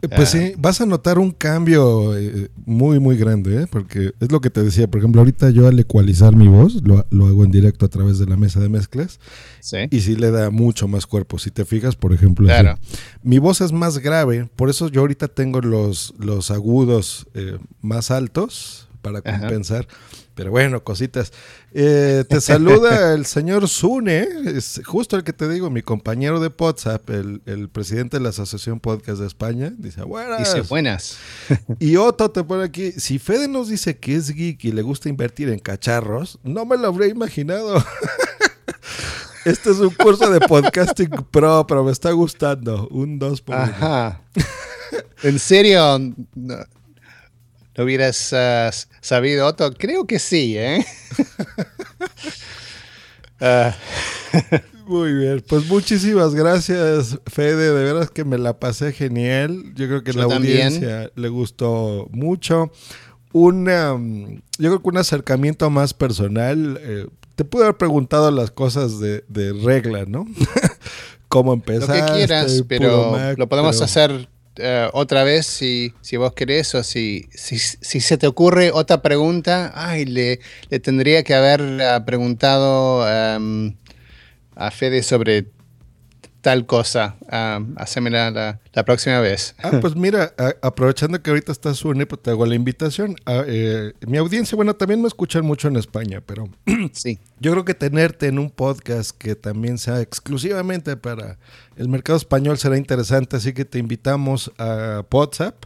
Eh, 0.01 0.07
Pues 0.09 0.35
Ah. 0.35 0.37
sí, 0.37 0.53
vas 0.59 0.79
a 0.79 0.85
notar 0.85 1.17
un 1.17 1.31
cambio 1.31 2.15
eh, 2.15 2.49
muy, 2.67 2.99
muy 2.99 3.17
grande, 3.17 3.63
¿eh? 3.63 3.67
porque 3.67 4.11
es 4.19 4.31
lo 4.31 4.41
que 4.41 4.51
te 4.51 4.61
decía. 4.61 4.87
Por 4.87 4.99
ejemplo, 4.99 5.21
ahorita 5.21 5.49
yo 5.49 5.67
al 5.67 5.79
ecualizar 5.79 6.35
mi 6.35 6.47
voz, 6.47 6.83
lo, 6.83 7.03
lo 7.09 7.25
hago 7.25 7.43
en 7.43 7.49
directo 7.51 7.85
a 7.87 7.89
través 7.89 8.19
de 8.19 8.27
la 8.27 8.37
mesa 8.37 8.59
de 8.59 8.69
mezclas, 8.69 9.19
Sí. 9.59 9.77
y 9.89 10.01
sí 10.01 10.15
le 10.15 10.29
da 10.29 10.51
mucho 10.51 10.87
más 10.87 11.07
cuerpo. 11.07 11.39
Si 11.39 11.49
te 11.49 11.65
fijas, 11.65 11.95
por 11.95 12.13
ejemplo. 12.13 12.45
Claro. 12.45 12.77
mi 13.23 13.39
voz 13.39 13.59
es 13.61 13.71
más 13.71 13.97
grave, 13.97 14.47
por 14.55 14.69
eso 14.69 14.87
yo 14.89 15.01
ahorita 15.01 15.27
tengo 15.29 15.61
los, 15.61 16.13
los 16.19 16.51
agudos 16.51 17.25
eh, 17.33 17.57
más 17.81 18.11
altos 18.11 18.87
para 19.01 19.19
Ajá. 19.25 19.47
Pero 20.37 20.51
bueno, 20.51 20.83
cositas. 20.83 21.33
Eh, 21.73 22.23
te 22.29 22.39
saluda 22.41 23.13
el 23.15 23.25
señor 23.25 23.67
Zune, 23.67 24.27
es 24.45 24.79
justo 24.85 25.15
el 25.15 25.23
que 25.23 25.33
te 25.33 25.49
digo, 25.49 25.71
mi 25.71 25.81
compañero 25.81 26.39
de 26.39 26.51
WhatsApp, 26.55 27.09
el, 27.09 27.41
el 27.47 27.69
presidente 27.69 28.17
de 28.17 28.23
la 28.23 28.29
Asociación 28.29 28.79
Podcast 28.79 29.19
de 29.19 29.25
España. 29.25 29.73
Dice, 29.75 30.03
buenas. 30.03 30.37
Dice 30.37 30.61
buenas. 30.61 31.17
Y 31.79 31.95
Otto 31.95 32.29
te 32.29 32.43
pone 32.43 32.65
aquí, 32.65 32.91
si 32.91 33.17
Fede 33.17 33.47
nos 33.47 33.69
dice 33.69 33.97
que 33.97 34.15
es 34.15 34.29
geek 34.29 34.63
y 34.65 34.71
le 34.71 34.83
gusta 34.83 35.09
invertir 35.09 35.49
en 35.49 35.57
cacharros, 35.57 36.37
no 36.43 36.65
me 36.65 36.77
lo 36.77 36.87
habría 36.87 37.09
imaginado. 37.09 37.83
Este 39.43 39.71
es 39.71 39.79
un 39.79 39.91
curso 39.91 40.29
de 40.29 40.41
podcasting 40.41 41.09
pro, 41.31 41.65
pero 41.65 41.83
me 41.83 41.91
está 41.91 42.11
gustando. 42.11 42.87
Un 42.89 43.17
2 43.17 43.41
por 43.41 43.55
uno. 43.55 43.63
Ajá. 43.63 44.21
¿En 45.23 45.39
serio? 45.39 45.99
No, 46.35 46.55
¿no 47.77 47.83
hubieras 47.83 48.33
ah, 48.33 48.71
sabido, 49.01 49.47
Otto? 49.47 49.71
Creo 49.73 50.05
que 50.07 50.19
sí, 50.19 50.57
¿eh? 50.57 50.85
Ah, 53.39 53.75
Muy 54.87 55.13
bien, 55.13 55.43
pues 55.47 55.67
muchísimas 55.67 56.33
gracias, 56.33 57.19
Fede. 57.27 57.71
De 57.73 57.83
veras 57.83 58.09
que 58.09 58.23
me 58.25 58.37
la 58.37 58.57
pasé 58.59 58.93
genial. 58.93 59.63
Yo 59.75 59.87
creo 59.87 60.03
que 60.03 60.13
Yo 60.13 60.21
la 60.21 60.27
también. 60.27 60.67
audiencia 60.67 61.11
le 61.15 61.29
gustó 61.29 62.07
mucho. 62.11 62.71
Una, 63.33 63.93
mm, 63.95 64.41
yo 64.57 64.69
creo 64.69 64.81
que 64.81 64.89
un 64.89 64.97
acercamiento 64.97 65.69
más 65.69 65.93
personal. 65.93 66.79
eh, 66.81 67.07
te 67.35 67.45
pude 67.45 67.63
haber 67.65 67.77
preguntado 67.77 68.31
las 68.31 68.49
cosas 68.49 68.99
de, 68.99 69.23
de 69.27 69.53
regla, 69.53 70.05
¿no? 70.07 70.25
Cómo 71.27 71.51
lo 71.51 71.55
empezar. 71.57 72.05
que 72.07 72.13
quieras, 72.13 72.63
pero 72.67 73.35
lo 73.37 73.47
podemos 73.49 73.79
hacer 73.81 74.27
eh, 74.59 74.89
otra 74.93 75.23
vez 75.23 75.45
si, 75.45 75.93
si 76.01 76.17
vos 76.17 76.33
querés 76.33 76.73
o 76.75 76.83
si, 76.83 77.27
si, 77.33 77.57
se 77.59 78.17
te 78.17 78.27
ocurre 78.27 78.71
otra 78.71 79.01
pregunta. 79.01 79.71
Ay, 79.75 80.05
le, 80.05 80.39
le 80.69 80.79
tendría 80.79 81.23
que 81.23 81.33
haber 81.33 81.61
ah, 81.81 82.05
preguntado 82.05 83.03
am, 83.03 83.75
a 84.55 84.71
Fede 84.71 85.03
sobre 85.03 85.45
tal 86.47 86.65
cosa. 86.65 87.17
Um, 87.29 87.75
hacémela 87.75 88.31
la, 88.31 88.61
la 88.71 88.85
próxima 88.85 89.19
vez. 89.19 89.53
Ah, 89.61 89.79
pues 89.81 89.97
mira, 89.97 90.33
a- 90.37 90.55
aprovechando 90.61 91.21
que 91.21 91.29
ahorita 91.29 91.51
estás 91.51 91.75
Sune, 91.79 92.05
pues 92.05 92.21
te 92.21 92.29
hago 92.29 92.45
la 92.45 92.55
invitación. 92.55 93.17
Ah, 93.25 93.43
eh, 93.45 93.91
mi 94.07 94.17
audiencia, 94.17 94.55
bueno, 94.55 94.73
también 94.73 95.01
me 95.01 95.09
escuchan 95.09 95.43
mucho 95.45 95.67
en 95.67 95.75
España, 95.75 96.21
pero 96.25 96.47
sí. 96.93 97.19
yo 97.41 97.51
creo 97.51 97.65
que 97.65 97.73
tenerte 97.73 98.27
en 98.27 98.39
un 98.39 98.49
podcast 98.49 99.11
que 99.11 99.35
también 99.35 99.77
sea 99.77 99.99
exclusivamente 99.99 100.95
para 100.95 101.37
el 101.75 101.89
mercado 101.89 102.15
español 102.15 102.57
será 102.57 102.77
interesante, 102.77 103.35
así 103.35 103.51
que 103.51 103.65
te 103.65 103.79
invitamos 103.79 104.49
a 104.57 105.03
WhatsApp. 105.11 105.65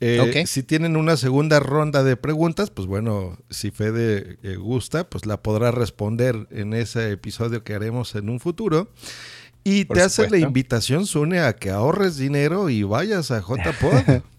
Eh. 0.00 0.44
Si 0.46 0.62
tienen 0.62 0.96
una 0.96 1.16
segunda 1.16 1.58
ronda 1.58 2.04
de 2.04 2.16
preguntas, 2.16 2.70
pues 2.70 2.86
bueno, 2.86 3.36
si 3.50 3.72
Fede 3.72 4.38
eh, 4.44 4.54
gusta, 4.54 5.10
pues 5.10 5.26
la 5.26 5.42
podrá 5.42 5.72
responder 5.72 6.46
en 6.50 6.72
ese 6.72 7.10
episodio 7.10 7.64
que 7.64 7.74
haremos 7.74 8.14
en 8.14 8.28
un 8.28 8.38
futuro. 8.38 8.90
Y 9.64 9.86
Por 9.86 9.96
te 9.96 10.02
hace 10.02 10.22
la 10.22 10.26
supuesto. 10.26 10.46
invitación, 10.46 11.06
Sune, 11.06 11.40
a 11.40 11.54
que 11.56 11.70
ahorres 11.70 12.16
dinero 12.18 12.68
y 12.68 12.82
vayas 12.82 13.30
a 13.30 13.40
JPod. 13.40 14.22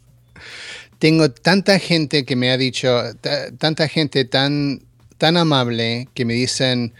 Tengo 0.99 1.29
tanta 1.31 1.77
gente 1.79 2.25
que 2.25 2.35
me 2.35 2.51
ha 2.51 2.57
dicho, 2.57 2.89
ta- 3.21 3.51
tanta 3.57 3.87
gente 3.87 4.25
tan, 4.25 4.81
tan 5.17 5.37
amable 5.37 6.07
que 6.13 6.25
me 6.25 6.33
dicen, 6.33 6.93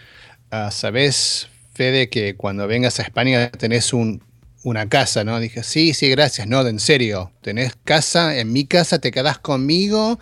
ah, 0.52 0.72
¿sabes, 0.72 1.48
Fede, 1.74 2.10
que 2.10 2.36
cuando 2.36 2.68
vengas 2.68 3.00
a 3.00 3.04
España 3.04 3.50
tenés 3.52 3.94
un, 3.94 4.22
una 4.64 4.90
casa, 4.90 5.24
¿no? 5.24 5.40
Dije, 5.40 5.64
sí, 5.64 5.94
sí, 5.94 6.10
gracias. 6.10 6.48
No, 6.48 6.66
en 6.68 6.80
serio, 6.80 7.32
tenés 7.42 7.74
casa, 7.84 8.38
en 8.38 8.52
mi 8.52 8.66
casa 8.66 9.00
te 9.00 9.12
quedás 9.12 9.40
conmigo, 9.40 10.20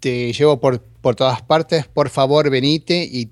te 0.00 0.32
llevo 0.32 0.60
por, 0.60 0.82
por 0.82 1.16
todas 1.16 1.42
partes, 1.42 1.86
por 1.86 2.10
favor, 2.10 2.50
venite 2.50 3.08
y, 3.10 3.30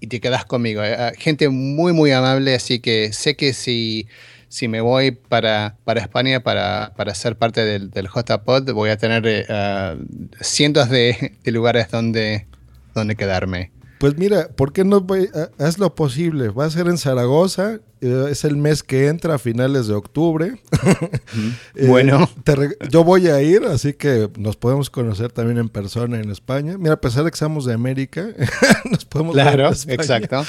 y 0.00 0.06
te 0.08 0.20
quedás 0.20 0.44
conmigo. 0.44 0.82
Eh, 0.82 0.94
ah, 0.94 1.12
gente 1.16 1.48
muy, 1.48 1.92
muy 1.92 2.12
amable, 2.12 2.54
así 2.54 2.80
que 2.80 3.12
sé 3.12 3.36
que 3.36 3.52
si, 3.52 4.08
si 4.48 4.68
me 4.68 4.80
voy 4.80 5.12
para, 5.12 5.76
para 5.84 6.00
España 6.00 6.40
para, 6.40 6.92
para 6.96 7.14
ser 7.14 7.36
parte 7.36 7.64
del, 7.64 7.90
del 7.90 8.08
JPod, 8.08 8.70
voy 8.72 8.90
a 8.90 8.96
tener 8.96 9.26
eh, 9.26 9.46
ah, 9.48 9.96
cientos 10.40 10.90
de, 10.90 11.32
de 11.42 11.50
lugares 11.52 11.90
donde, 11.90 12.46
donde 12.94 13.16
quedarme. 13.16 13.75
Pues 13.98 14.16
mira, 14.18 14.48
¿por 14.48 14.72
qué 14.72 14.84
no 14.84 15.00
voy- 15.00 15.30
ha- 15.34 15.64
haz 15.64 15.78
lo 15.78 15.94
posible? 15.94 16.48
Va 16.50 16.66
a 16.66 16.70
ser 16.70 16.86
en 16.88 16.98
Zaragoza, 16.98 17.80
eh, 18.02 18.26
es 18.30 18.44
el 18.44 18.56
mes 18.56 18.82
que 18.82 19.08
entra 19.08 19.36
a 19.36 19.38
finales 19.38 19.86
de 19.86 19.94
octubre. 19.94 20.60
Eh, 21.74 21.86
Bueno. 21.88 22.28
te 22.44 22.54
yo 22.90 23.04
voy 23.04 23.28
a 23.28 23.40
ir, 23.42 23.64
así 23.64 23.92
que 23.94 24.30
nos 24.38 24.56
podemos 24.56 24.88
conocer 24.90 25.30
también 25.32 25.58
en 25.58 25.68
persona 25.68 26.18
en 26.20 26.30
España. 26.30 26.76
Mira, 26.78 26.94
a 26.94 27.00
pesar 27.00 27.24
de 27.24 27.30
que 27.30 27.36
somos 27.36 27.64
de 27.66 27.74
América, 27.74 28.28
nos 28.90 29.04
podemos 29.04 29.34
Claro, 29.34 29.68
exacto. 29.70 30.44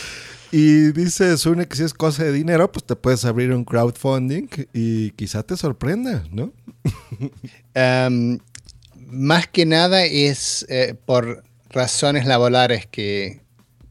Y 0.51 0.91
dice 0.93 1.37
Sune 1.37 1.67
que 1.67 1.75
si 1.75 1.83
es 1.83 1.93
cosa 1.93 2.23
de 2.23 2.31
dinero, 2.31 2.71
pues 2.71 2.85
te 2.85 2.95
puedes 2.95 3.25
abrir 3.25 3.51
un 3.51 3.65
crowdfunding 3.65 4.47
y 4.73 5.11
quizá 5.11 5.43
te 5.43 5.57
sorprenda, 5.57 6.23
¿no? 6.31 6.51
Um, 7.75 8.39
más 9.09 9.47
que 9.47 9.65
nada 9.65 10.03
es 10.05 10.65
eh, 10.69 10.95
por 11.05 11.43
razones 11.77 12.25
laborales 12.25 12.87
que, 12.87 13.41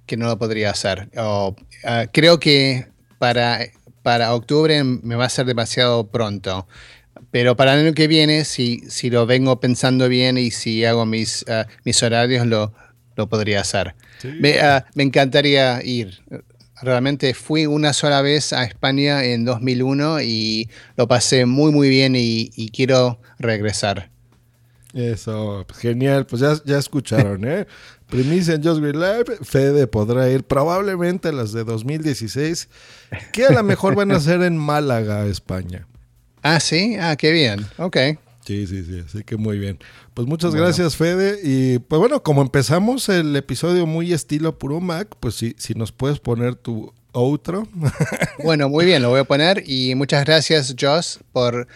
que 0.06 0.16
no 0.16 0.26
lo 0.26 0.38
podría 0.38 0.70
hacer. 0.70 1.08
O, 1.16 1.54
ah, 1.84 2.06
creo 2.12 2.40
que 2.40 2.86
para, 3.18 3.60
para 4.02 4.34
octubre 4.34 4.82
me 4.84 5.14
va 5.14 5.26
a 5.26 5.30
ser 5.30 5.46
demasiado 5.46 6.08
pronto. 6.08 6.66
Pero 7.30 7.56
para 7.56 7.74
el 7.74 7.86
año 7.86 7.94
que 7.94 8.08
viene, 8.08 8.44
si, 8.44 8.82
si 8.88 9.08
lo 9.08 9.24
vengo 9.24 9.60
pensando 9.60 10.08
bien 10.08 10.36
y 10.36 10.50
si 10.50 10.84
hago 10.84 11.06
mis, 11.06 11.44
ah, 11.48 11.66
mis 11.84 12.02
horarios, 12.02 12.46
lo, 12.46 12.74
lo 13.14 13.28
podría 13.28 13.60
hacer. 13.60 13.94
Me, 14.40 14.58
ah, 14.60 14.84
me 14.94 15.04
encantaría 15.04 15.80
ir. 15.84 16.22
Realmente 16.82 17.32
fui 17.34 17.66
una 17.66 17.92
sola 17.92 18.20
vez 18.20 18.52
a 18.52 18.64
España 18.64 19.24
en 19.24 19.44
2001 19.44 20.22
y 20.22 20.68
lo 20.96 21.06
pasé 21.06 21.46
muy 21.46 21.72
muy 21.72 21.88
bien 21.88 22.16
y, 22.16 22.50
y 22.54 22.68
quiero 22.70 23.20
regresar. 23.38 24.10
Eso, 24.97 25.64
pues, 25.68 25.78
genial. 25.78 26.24
Pues 26.27 26.40
ya, 26.40 26.55
ya 26.64 26.78
escucharon, 26.78 27.44
¿eh? 27.47 27.66
Primicia 28.09 28.55
en 28.55 28.62
Just 28.64 28.81
Green 28.81 28.98
Live. 28.98 29.24
Fede 29.43 29.86
podrá 29.86 30.31
ir 30.31 30.43
probablemente 30.44 31.28
a 31.28 31.32
las 31.32 31.52
de 31.52 31.64
2016, 31.64 32.68
que 33.32 33.44
a 33.47 33.51
lo 33.52 33.62
mejor 33.62 33.94
van 33.94 34.10
a 34.12 34.20
ser 34.20 34.40
en 34.43 34.56
Málaga, 34.73 35.27
España. 35.27 35.86
Ah, 36.43 36.60
sí, 36.60 36.97
ah, 36.98 37.16
qué 37.16 37.31
bien. 37.32 37.66
Ok. 37.77 37.97
Sí, 38.47 38.66
sí, 38.66 38.85
sí. 38.85 39.02
Así 39.05 39.24
que 39.24 39.36
muy 39.36 39.59
bien. 39.59 39.78
Pues 40.14 40.27
muchas 40.27 40.52
Bueno. 40.52 40.64
gracias, 40.66 40.97
Fede. 40.97 41.40
Y 41.43 41.78
pues 41.81 41.98
bueno, 41.98 42.23
como 42.23 42.40
empezamos 42.40 43.09
el 43.09 43.35
episodio 43.36 43.86
muy 43.86 44.12
estilo 44.12 44.56
puro 44.59 44.81
Mac, 44.81 45.09
pues 45.20 45.35
si, 45.35 45.55
si 45.59 45.74
nos 45.74 45.93
puedes 45.93 46.20
poner 46.20 46.55
tu 46.55 46.94
outro. 47.12 47.66
Bueno, 48.44 48.68
muy 48.68 48.85
bien, 48.85 49.02
lo 49.02 49.09
voy 49.10 49.20
a 49.20 49.24
poner 49.24 49.64
y 49.66 49.94
muchas 49.97 50.24
gracias, 50.24 50.74
Joss, 50.81 51.18
por, 51.32 51.66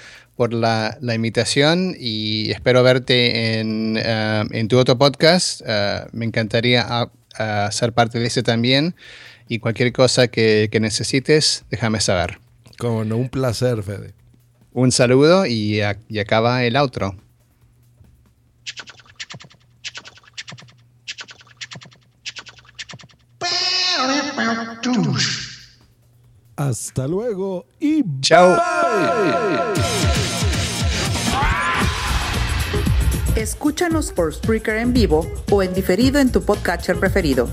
por 0.40 0.54
la, 0.54 0.96
la 1.02 1.14
invitación 1.14 1.94
y 2.00 2.50
espero 2.50 2.82
verte 2.82 3.58
en, 3.60 4.00
en 4.02 4.68
tu 4.68 4.78
otro 4.78 4.96
podcast. 4.96 5.60
Ah, 5.66 6.06
me 6.12 6.24
encantaría 6.24 6.82
ah, 6.88 7.10
ah, 7.38 7.68
ser 7.70 7.92
parte 7.92 8.18
de 8.18 8.26
ese 8.26 8.42
también 8.42 8.94
y 9.48 9.58
cualquier 9.58 9.92
cosa 9.92 10.28
que, 10.28 10.70
que 10.72 10.80
necesites, 10.80 11.66
déjame 11.70 12.00
saber. 12.00 12.38
Como 12.78 13.04
no, 13.04 13.18
un 13.18 13.28
placer, 13.28 13.82
Fede. 13.82 14.14
Un 14.72 14.92
saludo 14.92 15.44
y, 15.44 15.82
a- 15.82 15.98
y 16.08 16.20
acaba 16.20 16.64
el 16.64 16.76
outro. 16.76 17.14
Hasta 26.56 27.06
luego 27.06 27.66
y 27.80 28.02
chao. 28.20 28.56
Escúchanos 33.36 34.12
por 34.12 34.32
Spreaker 34.34 34.76
en 34.76 34.92
vivo 34.92 35.26
o 35.50 35.62
en 35.62 35.72
diferido 35.72 36.18
en 36.18 36.32
tu 36.32 36.42
podcatcher 36.42 36.98
preferido. 36.98 37.48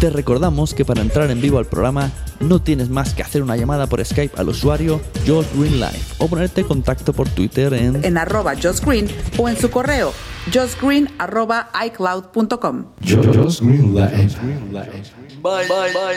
Te 0.00 0.10
recordamos 0.10 0.74
que 0.74 0.84
para 0.84 1.00
entrar 1.00 1.30
en 1.30 1.40
vivo 1.40 1.58
al 1.58 1.66
programa 1.66 2.10
no 2.40 2.60
tienes 2.60 2.88
más 2.88 3.14
que 3.14 3.22
hacer 3.22 3.42
una 3.42 3.56
llamada 3.56 3.86
por 3.86 4.04
Skype 4.04 4.38
al 4.38 4.48
usuario 4.48 5.00
Josh 5.26 5.46
Green 5.54 5.80
Live 5.80 6.00
o 6.18 6.28
ponerte 6.28 6.60
en 6.60 6.68
contacto 6.68 7.12
por 7.12 7.28
Twitter 7.28 7.72
en, 7.74 8.04
en 8.04 8.16
arroba 8.16 8.54
Josh 8.54 8.80
Green 8.80 9.08
o 9.38 9.48
en 9.48 9.56
su 9.56 9.70
correo 9.70 10.12
joshgreen 10.52 11.08
arroba 11.18 11.70
iCloud.com. 11.86 12.86
Josh 13.06 13.60
Green 13.60 13.94
Live. 13.94 14.36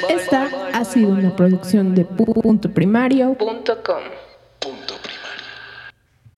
Esta 0.10 0.50
ha 0.74 0.86
sido 0.86 1.10
una 1.10 1.36
producción 1.36 1.96
de 1.96 2.06
punto 2.06 2.72
primario.com. 2.74 4.31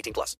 18 0.00 0.12
plus. 0.12 0.36